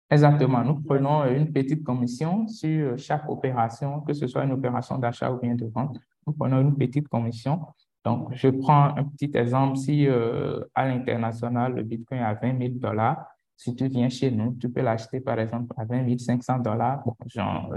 Exactement. 0.09 0.63
Nous 0.63 0.81
prenons 0.81 1.21
euh, 1.21 1.35
une 1.35 1.51
petite 1.51 1.83
commission 1.83 2.47
sur 2.47 2.97
chaque 2.97 3.29
opération, 3.29 4.01
que 4.01 4.13
ce 4.13 4.27
soit 4.27 4.43
une 4.43 4.51
opération 4.51 4.97
d'achat 4.97 5.31
ou 5.31 5.39
bien 5.39 5.55
de 5.55 5.67
vente. 5.67 5.99
Nous 6.25 6.33
prenons 6.33 6.59
une 6.59 6.75
petite 6.75 7.07
commission. 7.07 7.61
Donc, 8.03 8.33
je 8.33 8.49
prends 8.49 8.95
un 8.97 9.03
petit 9.03 9.31
exemple. 9.35 9.77
Si 9.77 10.07
à 10.07 10.87
l'international, 10.87 11.75
le 11.75 11.83
Bitcoin 11.83 12.19
est 12.19 12.23
à 12.23 12.33
20 12.33 12.57
000 12.57 12.73
dollars, 12.77 13.27
si 13.55 13.75
tu 13.75 13.87
viens 13.87 14.09
chez 14.09 14.31
nous, 14.31 14.55
tu 14.59 14.69
peux 14.69 14.81
l'acheter 14.81 15.19
par 15.19 15.39
exemple 15.39 15.71
à 15.77 15.85
20 15.85 16.17
500 16.17 16.59
dollars. 16.59 17.03
Bon, 17.05 17.15
genre, 17.27 17.71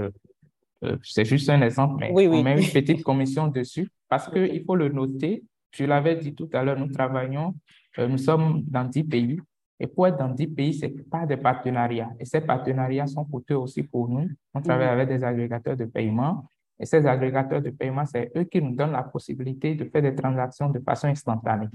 euh, 0.85 0.97
c'est 1.03 1.25
juste 1.25 1.49
un 1.51 1.63
exemple, 1.63 1.97
mais 1.99 2.29
on 2.29 2.43
met 2.43 2.61
une 2.61 2.69
petite 2.73 3.03
commission 3.03 3.49
dessus 3.49 3.89
parce 4.09 4.29
qu'il 4.29 4.65
faut 4.65 4.77
le 4.77 4.89
noter. 4.89 5.45
Je 5.71 5.85
l'avais 5.85 6.17
dit 6.17 6.35
tout 6.35 6.49
à 6.53 6.63
l'heure, 6.63 6.79
nous 6.79 6.93
travaillons, 6.93 7.55
euh, 7.99 8.07
nous 8.07 8.19
sommes 8.19 8.63
dans 8.63 8.85
10 8.85 9.05
pays. 9.05 9.41
Et 9.81 9.87
pour 9.87 10.07
être 10.07 10.19
dans 10.19 10.29
10 10.29 10.47
pays, 10.49 10.75
ce 10.75 10.87
n'est 10.87 11.03
pas 11.03 11.27
des 11.27 11.37
partenariats. 11.37 12.11
Et 12.21 12.25
ces 12.25 12.41
partenariats 12.41 13.07
sont 13.07 13.25
coûteux 13.25 13.57
aussi 13.57 13.83
pour 13.83 14.09
nous. 14.09 14.29
On 14.55 14.61
travaille 14.61 14.89
avec 14.89 15.09
des 15.09 15.25
agrégateurs 15.25 15.77
de 15.77 15.85
paiement. 15.87 16.49
Et 16.79 16.87
ces 16.87 17.07
agrégateurs 17.07 17.61
de 17.61 17.71
paiement, 17.71 18.05
c'est 18.07 18.31
eux 18.37 18.45
qui 18.45 18.63
nous 18.63 18.75
donnent 18.75 18.93
la 18.93 19.03
possibilité 19.03 19.75
de 19.75 19.85
faire 19.85 20.03
des 20.03 20.15
transactions 20.15 20.71
de 20.71 20.79
façon 20.79 21.09
instantanée. 21.09 21.69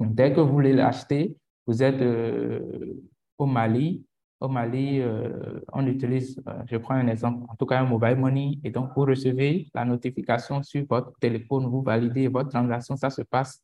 Donc, 0.00 0.14
dès 0.14 0.32
que 0.32 0.40
vous 0.40 0.52
voulez 0.52 0.72
l'acheter, 0.72 1.36
vous 1.66 1.82
êtes 1.82 2.00
euh, 2.00 2.94
au 3.38 3.46
Mali, 3.46 4.04
Au 4.38 4.48
Mali, 4.48 5.00
euh, 5.00 5.60
on 5.72 5.86
utilise, 5.86 6.42
euh, 6.46 6.62
je 6.70 6.76
prends 6.76 6.94
un 6.94 7.08
exemple, 7.08 7.46
en 7.48 7.56
tout 7.56 7.64
cas 7.64 7.80
un 7.80 7.86
mobile 7.86 8.16
money, 8.16 8.58
et 8.62 8.70
donc 8.70 8.90
vous 8.94 9.02
recevez 9.02 9.68
la 9.74 9.84
notification 9.84 10.62
sur 10.62 10.84
votre 10.86 11.12
téléphone, 11.18 11.66
vous 11.66 11.82
validez 11.82 12.28
votre 12.28 12.50
transaction, 12.50 12.96
ça 12.96 13.08
se 13.08 13.22
passe 13.22 13.62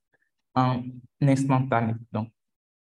en 0.54 0.82
instantané. 1.20 1.94
Donc, 2.10 2.28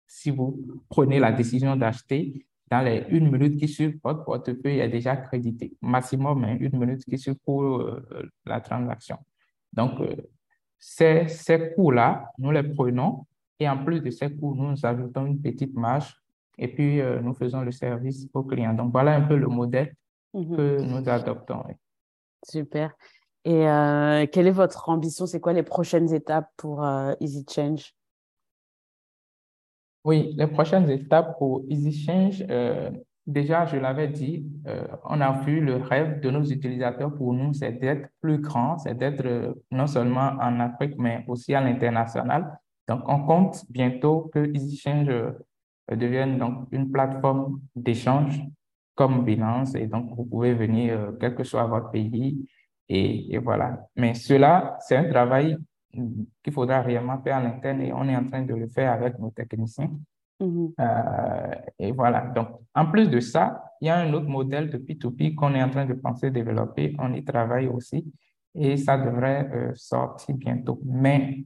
si 0.07 0.31
vous 0.31 0.57
prenez 0.89 1.19
la 1.19 1.33
décision 1.33 1.75
d'acheter, 1.75 2.45
dans 2.69 2.81
les 2.81 3.05
une 3.09 3.29
minute 3.29 3.57
qui 3.57 3.67
suit, 3.67 3.99
votre 4.01 4.23
portefeuille 4.23 4.79
est 4.79 4.87
déjà 4.87 5.17
crédité. 5.17 5.73
Maximum, 5.81 6.45
hein, 6.45 6.57
une 6.61 6.79
minute 6.79 7.03
qui 7.03 7.17
suit 7.17 7.35
pour 7.35 7.63
euh, 7.63 8.01
la 8.45 8.61
transaction. 8.61 9.17
Donc, 9.73 9.99
ces, 10.79 11.27
ces 11.27 11.73
coûts-là, 11.75 12.31
nous 12.37 12.51
les 12.51 12.63
prenons 12.63 13.25
et 13.59 13.67
en 13.67 13.83
plus 13.83 14.01
de 14.01 14.09
ces 14.09 14.33
coûts, 14.33 14.55
nous 14.55 14.85
ajoutons 14.85 15.25
une 15.25 15.41
petite 15.41 15.75
marge 15.75 16.20
et 16.61 16.67
puis 16.67 17.01
euh, 17.01 17.19
nous 17.19 17.33
faisons 17.33 17.61
le 17.61 17.71
service 17.71 18.27
aux 18.33 18.43
clients. 18.43 18.73
Donc 18.73 18.91
voilà 18.91 19.15
un 19.15 19.21
peu 19.21 19.35
le 19.35 19.47
modèle 19.47 19.93
mhm. 20.33 20.55
que 20.55 20.81
nous 20.81 21.09
adoptons. 21.09 21.63
Super. 22.47 22.93
Et 23.43 23.67
euh, 23.67 24.25
quelle 24.31 24.47
est 24.47 24.51
votre 24.51 24.87
ambition? 24.87 25.25
C'est 25.25 25.39
quoi 25.39 25.53
les 25.53 25.63
prochaines 25.63 26.13
étapes 26.13 26.49
pour 26.55 26.85
euh, 26.85 27.13
Easy 27.19 27.43
Change? 27.49 27.93
Oui, 30.05 30.33
les 30.37 30.47
prochaines 30.47 30.89
étapes 30.89 31.37
pour 31.37 31.63
Easy 31.69 31.91
Change, 31.91 32.43
déjà, 33.27 33.67
je 33.67 33.77
l'avais 33.77 34.07
dit, 34.07 34.47
on 35.03 35.21
a 35.21 35.43
vu 35.43 35.61
le 35.61 35.75
rêve 35.75 36.21
de 36.21 36.31
nos 36.31 36.43
utilisateurs 36.43 37.13
pour 37.15 37.33
nous, 37.33 37.53
c'est 37.53 37.73
d'être 37.73 38.09
plus 38.19 38.39
grand, 38.39 38.79
c'est 38.79 38.95
d'être 38.95 39.55
non 39.69 39.85
seulement 39.85 40.31
en 40.41 40.59
Afrique, 40.59 40.95
mais 40.97 41.23
aussi 41.27 41.53
à 41.53 41.61
l'international. 41.61 42.59
Donc, 42.91 43.03
on 43.07 43.23
compte 43.23 43.63
bientôt 43.69 44.29
que 44.33 44.53
EasyChange 44.53 45.07
euh, 45.07 45.31
devienne 45.95 46.37
donc 46.37 46.67
une 46.71 46.91
plateforme 46.91 47.59
d'échange 47.75 48.41
comme 48.95 49.23
Binance 49.23 49.75
et 49.75 49.87
donc 49.87 50.15
vous 50.15 50.25
pouvez 50.25 50.53
venir 50.53 50.93
euh, 50.93 51.11
quel 51.19 51.35
que 51.35 51.43
soit 51.43 51.65
votre 51.65 51.91
pays 51.91 52.45
et, 52.93 53.37
voilà. 53.37 53.87
Mais 53.95 54.13
cela, 54.13 54.75
c'est 54.81 54.97
un 54.97 55.09
travail 55.09 55.57
qu'il 56.43 56.51
faudra 56.51 56.81
réellement 56.81 57.21
faire 57.21 57.37
à 57.37 57.41
l'interne 57.41 57.81
et 57.81 57.93
on 57.93 58.05
est 58.09 58.15
en 58.17 58.25
train 58.25 58.41
de 58.41 58.53
le 58.53 58.67
faire 58.67 58.91
avec 58.91 59.17
nos 59.17 59.29
techniciens. 59.31 59.91
Mm-hmm. 60.41 60.73
Euh, 60.77 61.55
et 61.79 61.93
voilà. 61.93 62.21
Donc, 62.35 62.49
en 62.75 62.85
plus 62.87 63.09
de 63.09 63.21
ça, 63.21 63.63
il 63.79 63.87
y 63.87 63.89
a 63.89 63.95
un 63.95 64.11
autre 64.11 64.27
modèle 64.27 64.69
de 64.69 64.77
P2P 64.77 65.35
qu'on 65.35 65.55
est 65.55 65.63
en 65.63 65.69
train 65.69 65.85
de 65.85 65.93
penser 65.93 66.31
développer. 66.31 66.93
On 66.99 67.13
y 67.13 67.23
travaille 67.23 67.67
aussi 67.67 68.05
et 68.53 68.75
ça 68.75 68.97
devrait 68.97 69.71
sortir 69.73 70.35
bientôt. 70.35 70.81
Mais 70.83 71.45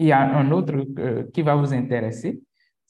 il 0.00 0.06
y 0.06 0.12
a 0.12 0.20
un 0.22 0.50
autre 0.50 0.72
euh, 0.98 1.24
qui 1.34 1.42
va 1.42 1.54
vous 1.54 1.74
intéresser, 1.74 2.40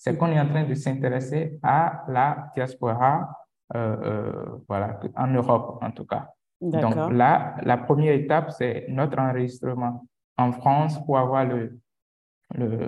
c'est 0.03 0.17
qu'on 0.17 0.29
est 0.29 0.41
en 0.41 0.49
train 0.49 0.65
de 0.65 0.73
s'intéresser 0.75 1.59
à 1.63 2.05
la 2.09 2.51
diaspora, 2.55 3.29
euh, 3.75 3.97
euh, 4.03 4.33
voilà, 4.67 4.99
en 5.15 5.27
Europe 5.27 5.79
en 5.83 5.91
tout 5.91 6.07
cas. 6.07 6.31
Donc 6.63 6.95
là, 7.13 7.57
la 7.63 7.77
première 7.77 8.15
étape, 8.15 8.51
c'est 8.51 8.87
notre 8.89 9.19
enregistrement 9.19 10.07
en 10.39 10.53
France 10.53 10.99
pour 11.05 11.19
avoir 11.19 11.45
le, 11.45 11.79
le 12.55 12.79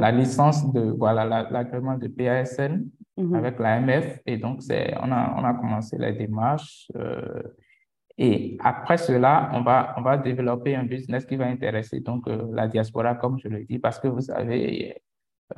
la 0.00 0.10
licence 0.10 0.72
de 0.72 0.82
voilà 0.98 1.24
l'agrément 1.24 1.96
de 1.96 2.08
PASN 2.08 2.84
mhm. 3.16 3.34
avec 3.34 3.58
l'AMF 3.60 4.20
et 4.26 4.36
donc 4.36 4.62
c'est 4.62 4.92
on 5.00 5.10
a 5.12 5.34
on 5.38 5.44
a 5.44 5.54
commencé 5.54 5.96
les 5.98 6.12
démarches 6.12 6.88
et 8.16 8.56
après 8.60 8.96
cela, 8.96 9.50
on 9.54 9.62
va, 9.62 9.94
on 9.96 10.02
va 10.02 10.16
développer 10.16 10.76
un 10.76 10.84
business 10.84 11.24
qui 11.26 11.36
va 11.36 11.46
intéresser 11.46 12.00
donc 12.00 12.28
euh, 12.28 12.46
la 12.52 12.68
diaspora, 12.68 13.16
comme 13.16 13.38
je 13.40 13.48
le 13.48 13.64
dis, 13.64 13.78
parce 13.80 13.98
que 13.98 14.06
vous 14.06 14.20
savez, 14.20 15.02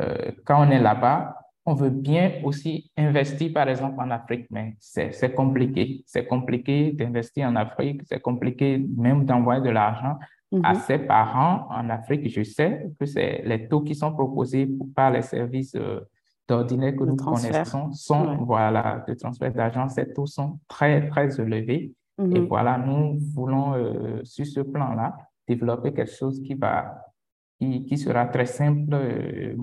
euh, 0.01 0.33
quand 0.45 0.67
on 0.67 0.71
est 0.71 0.81
là-bas, 0.81 1.37
on 1.65 1.75
veut 1.75 1.91
bien 1.91 2.33
aussi 2.45 2.91
investir, 2.97 3.53
par 3.53 3.69
exemple, 3.69 3.97
en 3.99 4.11
Afrique, 4.11 4.47
mais 4.51 4.77
c'est 4.79 5.35
compliqué. 5.35 6.05
C'est 6.07 6.27
compliqué 6.27 6.93
d'investir 6.93 7.49
en 7.49 7.57
Afrique, 7.57 8.03
c'est 8.05 8.21
compliqué 8.21 8.79
même 8.97 9.25
d'envoyer 9.25 9.63
de 9.63 9.71
l'argent 9.71 10.17
à 10.63 10.75
mm-hmm. 10.75 10.81
ses 10.87 10.99
parents 10.99 11.67
en 11.71 11.91
Afrique. 11.91 12.29
Je 12.29 12.45
sais 12.45 12.89
que 12.99 13.05
c'est 13.05 13.43
les 13.45 13.67
taux 13.69 13.81
qui 13.81 13.97
sont 13.97 14.13
proposés 14.13 14.69
par 14.95 15.11
les 15.11 15.23
services 15.23 15.75
euh, 15.75 16.01
d'ordinaire 16.49 16.95
que 16.95 17.03
nous 17.03 17.17
connaissons 17.17 17.93
sont, 17.93 18.37
voilà, 18.45 19.05
de 19.09 19.15
transfert 19.15 19.53
d'argent, 19.53 19.89
ces 19.89 20.13
taux 20.13 20.27
sont 20.27 20.61
très, 20.69 21.09
très 21.09 21.41
élevés. 21.41 21.93
Et 22.19 22.23
mhm. 22.23 22.47
voilà, 22.47 22.79
nous 22.79 23.19
voulons, 23.35 23.75
euh, 23.75 24.21
sur 24.25 24.47
ce 24.47 24.61
plan-là, 24.61 25.17
développer 25.47 25.93
quelque 25.93 26.13
chose 26.13 26.41
qui, 26.41 26.55
va, 26.55 27.03
qui, 27.59 27.85
qui 27.85 27.99
sera 27.99 28.27
très 28.27 28.47
simple, 28.47 28.95
euh, 28.95 29.57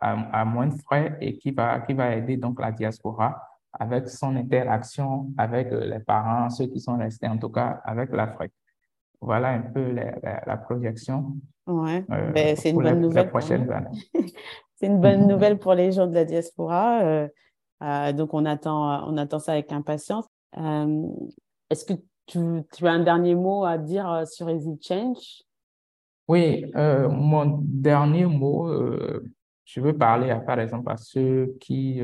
à, 0.00 0.40
à, 0.40 0.44
moins 0.44 0.66
de 0.66 0.74
frais 0.74 1.16
et 1.20 1.38
qui 1.38 1.50
va, 1.52 1.80
qui 1.80 1.94
va 1.94 2.14
aider 2.14 2.36
donc 2.36 2.60
la 2.60 2.72
diaspora 2.72 3.40
avec 3.72 4.08
son 4.08 4.34
interaction 4.36 5.30
avec 5.36 5.72
euh, 5.72 5.84
les 5.84 6.00
parents, 6.00 6.50
ceux 6.50 6.66
qui 6.66 6.80
sont 6.80 6.96
restés 6.96 7.28
en 7.28 7.38
tout 7.38 7.50
cas 7.50 7.80
avec 7.84 8.10
l'Afrique. 8.10 8.52
Voilà 9.20 9.48
un 9.48 9.62
peu 9.62 9.92
la, 9.92 10.42
la, 10.46 10.56
projection. 10.56 11.36
Ouais, 11.66 12.04
ben, 12.08 12.54
c'est 12.56 12.70
une 12.70 12.82
bonne 12.82 13.00
nouvelle. 13.00 13.30
c'est 14.74 14.86
une 14.86 15.00
bonne 15.00 15.26
nouvelle 15.28 15.58
pour 15.58 15.74
les 15.74 15.90
gens 15.92 16.06
de 16.06 16.14
la 16.14 16.24
diaspora. 16.24 17.28
donc, 18.12 18.34
on 18.34 18.44
attend, 18.44 19.08
on 19.08 19.16
attend 19.16 19.38
ça 19.38 19.52
avec 19.52 19.72
impatience. 19.72 20.26
Est-ce 21.70 21.84
que 21.84 21.94
tu, 22.26 22.38
tu, 22.72 22.86
as 22.86 22.92
un 22.92 23.02
dernier 23.02 23.34
mot 23.34 23.64
à 23.64 23.78
dire 23.78 24.10
euh, 24.10 24.24
sur 24.24 24.50
Easy 24.50 24.78
Change? 24.82 25.42
Oui, 26.28 26.66
euh, 26.74 27.08
mon 27.08 27.60
dernier 27.62 28.26
mot, 28.26 28.68
euh, 28.68 29.24
je 29.64 29.80
veux 29.80 29.96
parler 29.96 30.30
à, 30.30 30.40
par 30.40 30.58
exemple 30.58 30.90
à 30.90 30.96
ceux 30.96 31.56
qui 31.60 32.00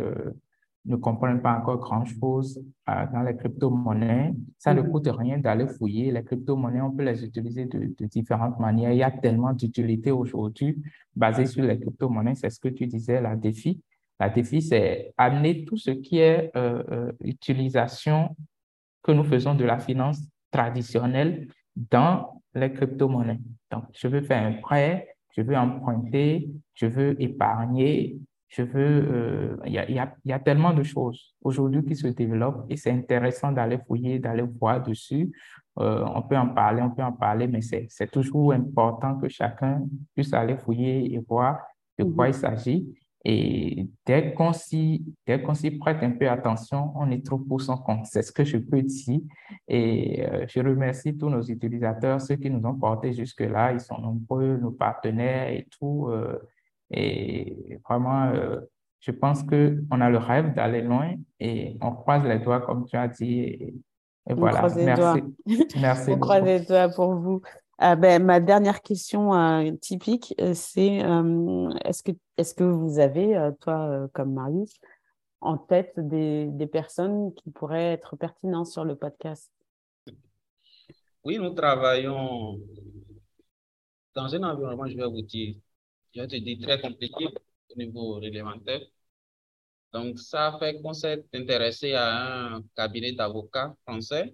ne 0.84 0.96
comprennent 0.96 1.42
pas 1.42 1.58
encore 1.58 1.78
grand-chose 1.78 2.60
dans 2.86 3.22
les 3.22 3.36
crypto-monnaies. 3.36 4.32
Ça 4.58 4.74
ne 4.74 4.82
mm-hmm. 4.82 4.90
coûte 4.90 5.08
rien 5.12 5.38
d'aller 5.38 5.66
fouiller. 5.66 6.10
Les 6.10 6.22
crypto-monnaies, 6.24 6.80
on 6.80 6.90
peut 6.90 7.04
les 7.04 7.24
utiliser 7.24 7.66
de, 7.66 7.92
de 7.96 8.06
différentes 8.06 8.58
manières. 8.58 8.92
Il 8.92 8.98
y 8.98 9.02
a 9.02 9.10
tellement 9.10 9.52
d'utilités 9.52 10.10
aujourd'hui 10.10 10.82
basées 11.14 11.46
sur 11.46 11.64
les 11.64 11.78
crypto-monnaies. 11.78 12.34
C'est 12.34 12.50
ce 12.50 12.58
que 12.58 12.68
tu 12.68 12.86
disais, 12.86 13.20
la 13.20 13.36
défi. 13.36 13.80
La 14.18 14.28
défi, 14.28 14.62
c'est 14.62 15.12
amener 15.16 15.64
tout 15.64 15.76
ce 15.76 15.90
qui 15.90 16.18
est 16.18 16.52
utilisation 17.20 18.36
que 19.02 19.12
nous 19.12 19.24
faisons 19.24 19.54
de 19.54 19.64
la 19.64 19.78
finance 19.78 20.20
traditionnelle 20.50 21.48
dans 21.76 22.42
les 22.54 22.72
crypto-monnaies. 22.72 23.40
Donc, 23.70 23.84
je 23.94 24.08
veux 24.08 24.22
faire 24.22 24.42
un 24.42 24.60
prêt, 24.60 25.08
je 25.36 25.42
veux 25.42 25.56
emprunter, 25.56 26.50
je 26.74 26.86
veux 26.86 27.20
épargner, 27.20 28.18
je 28.48 28.62
veux... 28.62 29.08
Euh, 29.10 29.56
il 29.64 29.72
y, 29.72 29.78
a, 29.78 29.90
y, 29.90 29.98
a, 29.98 30.14
y, 30.24 30.32
a, 30.32 30.38
tellement 30.38 30.74
de 30.74 30.82
choses 30.82 31.34
aujourd'hui 31.42 31.82
qui 31.84 31.96
se 31.96 32.08
développent 32.08 32.66
et 32.68 32.76
c'est 32.76 32.90
intéressant 32.90 33.50
d'aller 33.50 33.78
fouiller, 33.86 34.18
d'aller 34.18 34.42
voir 34.42 34.82
dessus. 34.82 35.32
Euh, 35.78 36.04
on 36.14 36.22
peut 36.22 36.36
en 36.36 36.48
parler, 36.48 36.82
on 36.82 36.90
peut 36.90 37.02
en 37.02 37.12
parler, 37.12 37.46
mais 37.46 37.62
c'est 37.62 38.10
toujours 38.10 38.52
important 38.52 39.18
que 39.18 39.28
chacun 39.28 39.82
puisse 40.14 40.34
aller 40.34 40.56
fouiller 40.56 41.14
et 41.14 41.18
voir 41.26 41.60
de 41.98 42.04
quoi 42.04 42.28
il 42.28 42.34
s'agit. 42.34 42.94
Et 43.24 43.88
dès 44.04 44.34
qu'on 44.34 44.52
s'y 44.52 45.14
prête 45.80 46.02
un 46.02 46.10
peu 46.10 46.28
attention, 46.28 46.92
on 46.96 47.08
y 47.10 47.22
trouve 47.22 47.46
pour 47.46 47.60
son 47.60 47.76
compte. 47.76 48.06
C'est 48.06 48.22
ce 48.22 48.32
que 48.32 48.44
je 48.44 48.58
peux 48.58 48.82
dire. 48.82 49.20
Et 49.68 50.26
euh, 50.26 50.44
je 50.48 50.60
remercie 50.60 51.16
tous 51.16 51.28
nos 51.28 51.42
utilisateurs, 51.42 52.20
ceux 52.20 52.36
qui 52.36 52.50
nous 52.50 52.66
ont 52.66 52.74
portés 52.74 53.12
jusque-là. 53.12 53.72
Ils 53.72 53.80
sont 53.80 53.98
nombreux, 53.98 54.56
nos 54.56 54.72
partenaires 54.72 55.50
et 55.50 55.68
tout. 55.78 56.08
Euh, 56.08 56.36
et 56.90 57.78
vraiment, 57.88 58.24
euh, 58.24 58.60
je 58.98 59.12
pense 59.12 59.44
qu'on 59.44 60.00
a 60.00 60.10
le 60.10 60.18
rêve 60.18 60.54
d'aller 60.54 60.82
loin 60.82 61.14
et 61.38 61.76
on 61.80 61.92
croise 61.92 62.24
les 62.24 62.40
doigts, 62.40 62.60
comme 62.60 62.86
tu 62.86 62.96
as 62.96 63.06
dit. 63.06 63.40
Et, 63.40 63.74
voilà, 64.30 64.68
merci. 64.76 65.22
merci. 65.80 66.10
on 66.12 66.18
croise 66.18 66.44
les 66.44 66.60
doigts 66.60 66.88
pour 66.88 67.14
vous. 67.14 67.40
Ah 67.84 67.96
ben, 67.96 68.22
ma 68.22 68.38
dernière 68.38 68.80
question 68.80 69.34
euh, 69.34 69.72
typique, 69.72 70.36
euh, 70.40 70.54
c'est 70.54 71.04
euh, 71.04 71.68
est-ce 71.84 72.04
que, 72.04 72.12
est 72.36 72.56
que 72.56 72.62
vous 72.62 73.00
avez, 73.00 73.50
toi 73.60 74.08
comme 74.12 74.34
Marius, 74.34 74.80
en 75.40 75.58
tête 75.58 75.94
des, 75.96 76.46
des, 76.46 76.68
personnes 76.68 77.34
qui 77.34 77.50
pourraient 77.50 77.94
être 77.94 78.14
pertinentes 78.14 78.68
sur 78.68 78.84
le 78.84 78.94
podcast? 78.94 79.50
Oui, 81.24 81.38
nous 81.38 81.50
travaillons 81.54 82.60
dans 84.14 84.32
un 84.32 84.42
environnement, 84.44 84.86
je 84.86 84.96
vais 84.96 85.08
vous 85.08 85.22
dire, 85.22 85.56
je 86.14 86.20
vais 86.20 86.28
te 86.28 86.36
dire 86.36 86.58
très 86.62 86.80
compliqué 86.80 87.26
au 87.68 87.76
niveau 87.76 88.20
réglementaire. 88.20 88.82
Donc, 89.92 90.20
ça 90.20 90.56
fait 90.60 90.80
qu'on 90.80 90.92
s'est 90.92 91.24
intéressé 91.34 91.94
à 91.94 92.54
un 92.54 92.62
cabinet 92.76 93.10
d'avocats 93.10 93.74
français 93.84 94.32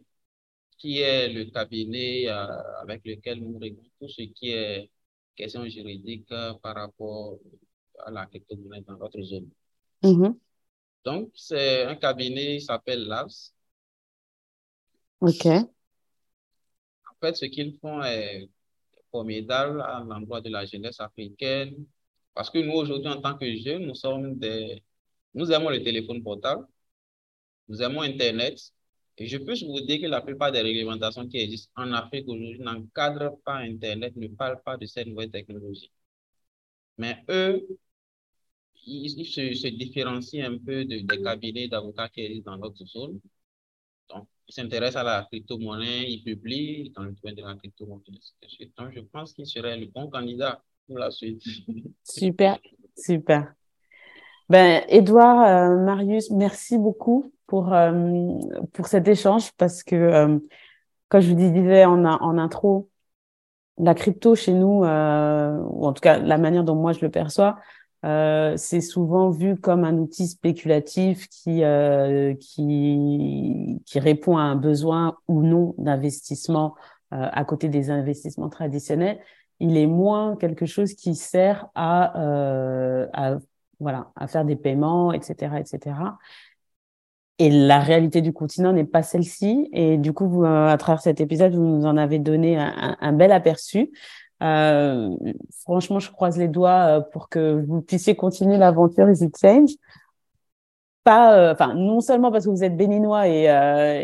qui 0.78 1.00
est 1.00 1.28
le 1.28 1.44
cabinet 1.46 2.28
euh, 2.28 2.46
avec 2.82 3.04
lequel 3.04 3.40
nous 3.40 3.58
réglons 3.58 3.82
tout 4.00 4.08
ce 4.08 4.22
qui 4.22 4.50
est 4.50 4.90
question 5.36 5.68
juridique 5.68 6.30
euh, 6.32 6.54
par 6.54 6.76
rapport 6.76 7.38
à 8.04 8.10
la 8.10 8.26
crypto-monnaie 8.26 8.82
dans 8.82 8.96
notre 8.96 9.20
zone. 9.22 9.48
Mm-hmm. 10.02 10.38
Donc, 11.04 11.30
c'est 11.34 11.84
un 11.84 11.96
cabinet 11.96 12.58
qui 12.58 12.64
s'appelle 12.64 13.04
LAVS. 13.06 13.52
OK. 15.20 15.46
En 15.46 15.66
fait, 17.20 17.36
ce 17.36 17.46
qu'ils 17.46 17.76
font 17.80 18.02
est 18.02 18.48
formidable 19.10 19.80
à 19.82 20.04
l'endroit 20.06 20.40
de 20.40 20.50
la 20.50 20.64
jeunesse 20.64 21.00
africaine 21.00 21.86
parce 22.38 22.50
que 22.50 22.58
nous, 22.58 22.74
aujourd'hui, 22.74 23.08
en 23.08 23.20
tant 23.20 23.36
que 23.36 23.56
jeunes, 23.56 23.86
nous 23.86 23.96
sommes 23.96 24.38
des, 24.38 24.82
Nous 25.34 25.50
aimons 25.52 25.70
le 25.70 25.82
téléphone 25.82 26.22
portable, 26.22 26.66
nous 27.68 27.82
aimons 27.82 28.02
Internet, 28.02 28.58
et 29.18 29.26
je 29.26 29.36
peux 29.36 29.54
vous 29.66 29.80
dire 29.80 30.00
que 30.00 30.06
la 30.06 30.20
plupart 30.20 30.52
des 30.52 30.60
réglementations 30.60 31.26
qui 31.28 31.38
existent 31.38 31.72
en 31.76 31.92
Afrique 31.92 32.28
aujourd'hui 32.28 32.60
n'encadrent 32.60 33.36
pas 33.44 33.56
Internet, 33.56 34.14
ne 34.16 34.28
parlent 34.28 34.62
pas 34.64 34.76
de 34.76 34.86
cette 34.86 35.08
nouvelle 35.08 35.30
technologie. 35.30 35.90
Mais 36.98 37.24
eux, 37.28 37.66
ils, 38.86 39.24
se, 39.26 39.68
différencient 39.68 40.52
un 40.52 40.58
peu 40.58 40.84
des 40.84 41.04
cabinets 41.04 41.68
d'avocats 41.68 42.08
qui 42.08 42.20
existent 42.20 42.52
dans 42.52 42.58
notre 42.58 42.84
zone. 42.86 43.20
Donc, 44.08 44.28
ils 44.46 44.54
s'intéressent 44.54 45.00
à 45.00 45.04
la 45.04 45.26
crypto-monnaie, 45.30 46.10
ils 46.10 46.22
publient 46.22 46.90
dans 46.90 47.02
le 47.02 47.12
domaine 47.12 47.34
de 47.34 47.42
la 47.42 47.56
crypto-monnaie. 47.56 48.04
Donc, 48.76 48.92
je 48.94 49.00
pense 49.00 49.32
qu'il 49.32 49.46
serait 49.46 49.76
le 49.76 49.86
bon 49.86 50.08
candidat 50.08 50.62
pour 50.86 50.98
la 50.98 51.10
suite. 51.10 51.42
Super, 52.04 52.58
super. 52.96 53.52
Ben, 54.48 54.84
Edouard, 54.88 55.42
euh, 55.42 55.84
Marius, 55.84 56.30
merci 56.30 56.78
beaucoup 56.78 57.32
pour, 57.48 57.72
euh, 57.72 57.90
pour 58.72 58.86
cet 58.86 59.08
échange 59.08 59.50
parce 59.56 59.82
que, 59.82 59.96
euh, 59.96 60.38
comme 61.08 61.20
je 61.20 61.30
vous 61.30 61.34
disais 61.34 61.84
en, 61.84 62.04
intro, 62.04 62.88
la 63.78 63.94
crypto 63.94 64.34
chez 64.36 64.52
nous, 64.52 64.84
ou 64.84 65.86
en 65.86 65.92
tout 65.92 66.00
cas 66.00 66.18
la 66.18 66.38
manière 66.38 66.64
dont 66.64 66.74
moi 66.76 66.92
je 66.92 67.00
le 67.00 67.10
perçois, 67.10 67.58
c'est 68.02 68.80
souvent 68.80 69.30
vu 69.30 69.56
comme 69.56 69.84
un 69.84 69.96
outil 69.96 70.26
spéculatif 70.28 71.28
qui, 71.28 71.62
qui, 72.40 73.80
qui 73.86 74.00
répond 74.00 74.36
à 74.36 74.42
un 74.42 74.56
besoin 74.56 75.16
ou 75.28 75.42
non 75.42 75.74
d'investissement 75.78 76.74
à 77.10 77.44
côté 77.44 77.68
des 77.68 77.90
investissements 77.90 78.50
traditionnels. 78.50 79.20
Il 79.60 79.76
est 79.76 79.86
moins 79.86 80.36
quelque 80.36 80.66
chose 80.66 80.94
qui 80.94 81.14
sert 81.14 81.68
à, 81.74 82.12
à 83.12 83.38
voilà, 83.80 84.10
à 84.16 84.26
faire 84.26 84.44
des 84.44 84.56
paiements, 84.56 85.12
etc., 85.12 85.56
etc. 85.58 85.94
Et 87.38 87.50
la 87.50 87.78
réalité 87.80 88.20
du 88.20 88.32
continent 88.32 88.72
n'est 88.72 88.84
pas 88.84 89.02
celle-ci. 89.02 89.68
Et 89.72 89.96
du 89.96 90.12
coup, 90.12 90.44
euh, 90.44 90.68
à 90.68 90.76
travers 90.76 91.00
cet 91.00 91.20
épisode, 91.20 91.54
vous 91.54 91.62
nous 91.62 91.86
en 91.86 91.96
avez 91.96 92.18
donné 92.18 92.58
un, 92.58 93.12
bel 93.12 93.32
aperçu. 93.32 93.92
Euh, 94.42 95.10
franchement, 95.62 96.00
je 96.00 96.10
croise 96.10 96.36
les 96.38 96.48
doigts 96.48 96.98
euh, 96.98 97.00
pour 97.00 97.28
que 97.28 97.64
vous 97.66 97.80
puissiez 97.82 98.16
continuer 98.16 98.56
l'aventure 98.56 99.08
Easy 99.08 99.30
Change. 99.40 99.70
Pas, 101.04 101.52
enfin, 101.52 101.74
non 101.74 102.00
seulement 102.00 102.30
parce 102.30 102.44
que 102.44 102.50
vous 102.50 102.64
êtes 102.64 102.76
béninois 102.76 103.28
et, 103.28 103.44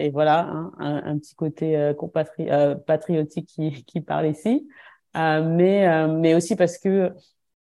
et 0.07 0.11
voilà, 0.11 0.49
hein, 0.49 0.73
un, 0.79 1.19
petit 1.19 1.35
côté 1.35 1.93
compatri 1.99 2.49
patriotique 2.87 3.47
qui, 3.47 3.85
qui 3.85 4.01
parle 4.01 4.27
ici, 4.27 4.67
mais, 5.15 6.07
mais 6.09 6.35
aussi 6.35 6.57
parce 6.57 6.79
que 6.79 7.13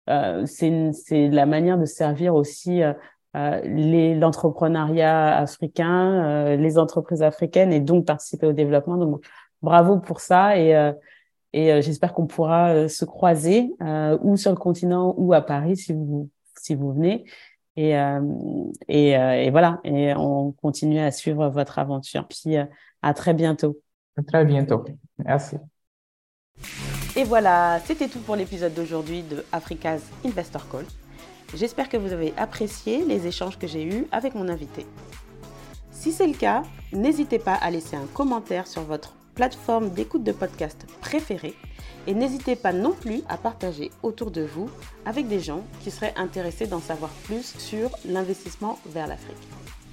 euh, 0.09 0.47
c'est 0.47 1.29
la 1.29 1.47
manière 1.47 1.79
de 1.79 1.85
servir 1.85 2.35
aussi 2.35 2.83
euh, 2.83 2.93
euh, 2.93 2.95
l'entrepreneuriat 3.37 5.37
africain, 5.37 6.57
les 6.57 6.79
entreprises 6.79 7.23
africaines 7.23 7.73
et 7.73 7.81
donc 7.81 8.07
participer 8.07 8.47
au 8.47 8.53
développement. 8.53 8.97
Donc, 8.97 9.25
bravo 9.63 9.99
pour 9.99 10.21
ça 10.21 10.59
et, 10.59 10.93
et 11.53 11.83
j'espère 11.83 12.15
qu'on 12.15 12.27
pourra 12.27 12.89
se 12.89 13.05
croiser 13.05 13.71
ou 14.23 14.37
sur 14.37 14.51
le 14.51 14.57
continent 14.57 15.15
ou 15.17 15.33
à 15.33 15.41
Paris 15.41 15.77
si 15.77 15.93
vous, 15.93 16.29
si 16.59 16.75
vous 16.75 16.93
venez. 16.93 17.25
Et, 17.77 17.95
et, 18.89 19.11
et, 19.11 19.51
voilà, 19.51 19.81
et 19.85 20.15
on 20.15 20.53
continue 20.53 21.01
à 21.01 21.11
suivre 21.11 21.49
votre 21.49 21.79
aventure. 21.79 22.27
Puis 22.29 22.57
à 23.03 23.15
très 23.15 23.35
bientôt. 23.35 23.79
À 24.17 24.23
très 24.23 24.45
bientôt. 24.45 24.85
Merci. 25.19 25.57
Et 27.17 27.25
voilà, 27.25 27.81
c'était 27.85 28.09
tout 28.09 28.21
pour 28.21 28.37
l'épisode 28.37 28.75
d'aujourd'hui 28.75 29.23
de 29.23 29.45
Africa's 29.53 30.03
Investor 30.25 30.63
Call. 30.71 30.85
J'espère 31.55 31.89
que 31.89 31.97
vous 31.97 32.13
avez 32.13 32.35
apprécié 32.37 33.05
les 33.05 33.27
échanges 33.27 33.59
que 33.59 33.67
j'ai 33.67 33.85
eus 33.85 34.07
avec 34.13 34.35
mon 34.35 34.49
invité. 34.49 34.87
Si 35.91 36.13
c'est 36.13 36.27
le 36.27 36.35
cas, 36.35 36.63
n'hésitez 36.93 37.39
pas 37.39 37.55
à 37.55 37.71
laisser 37.71 37.97
un 37.97 38.07
commentaire 38.15 38.67
sur 38.67 38.83
votre 38.83 39.15
plateforme 39.35 39.91
d'écoute 39.91 40.25
de 40.25 40.33
podcast 40.33 40.87
préférée 41.01 41.55
et 42.07 42.15
n'hésitez 42.15 42.57
pas 42.57 42.73
non 42.73 42.93
plus 42.93 43.23
à 43.29 43.37
partager 43.37 43.91
autour 44.03 44.31
de 44.31 44.43
vous 44.43 44.71
avec 45.05 45.29
des 45.29 45.41
gens 45.41 45.65
qui 45.83 45.91
seraient 45.91 46.15
intéressés 46.17 46.67
d'en 46.67 46.81
savoir 46.81 47.11
plus 47.25 47.55
sur 47.59 47.91
l'investissement 48.05 48.79
vers 48.87 49.07
l'Afrique. 49.07 49.37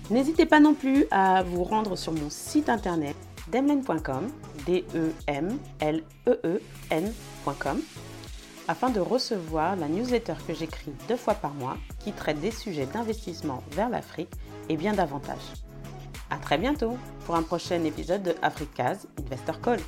N'hésitez 0.09 0.45
pas 0.45 0.59
non 0.59 0.73
plus 0.73 1.05
à 1.11 1.43
vous 1.43 1.63
rendre 1.63 1.95
sur 1.95 2.11
mon 2.13 2.29
site 2.29 2.69
internet 2.69 3.15
demlen.com, 3.51 4.29
D-E-M-L-E-E-N.com, 4.65 5.41
afin 8.67 8.89
de 8.89 8.99
recevoir 8.99 9.75
la 9.75 9.87
newsletter 9.87 10.35
que 10.47 10.53
j'écris 10.53 10.93
deux 11.07 11.17
fois 11.17 11.33
par 11.33 11.53
mois 11.53 11.77
qui 11.99 12.11
traite 12.11 12.39
des 12.39 12.51
sujets 12.51 12.85
d'investissement 12.85 13.63
vers 13.71 13.89
l'Afrique 13.89 14.31
et 14.69 14.77
bien 14.77 14.93
davantage. 14.93 15.53
A 16.29 16.37
très 16.37 16.57
bientôt 16.57 16.97
pour 17.25 17.35
un 17.35 17.43
prochain 17.43 17.83
épisode 17.83 18.23
de 18.23 18.35
Africa's 18.41 19.07
Investor 19.19 19.61
Call. 19.61 19.79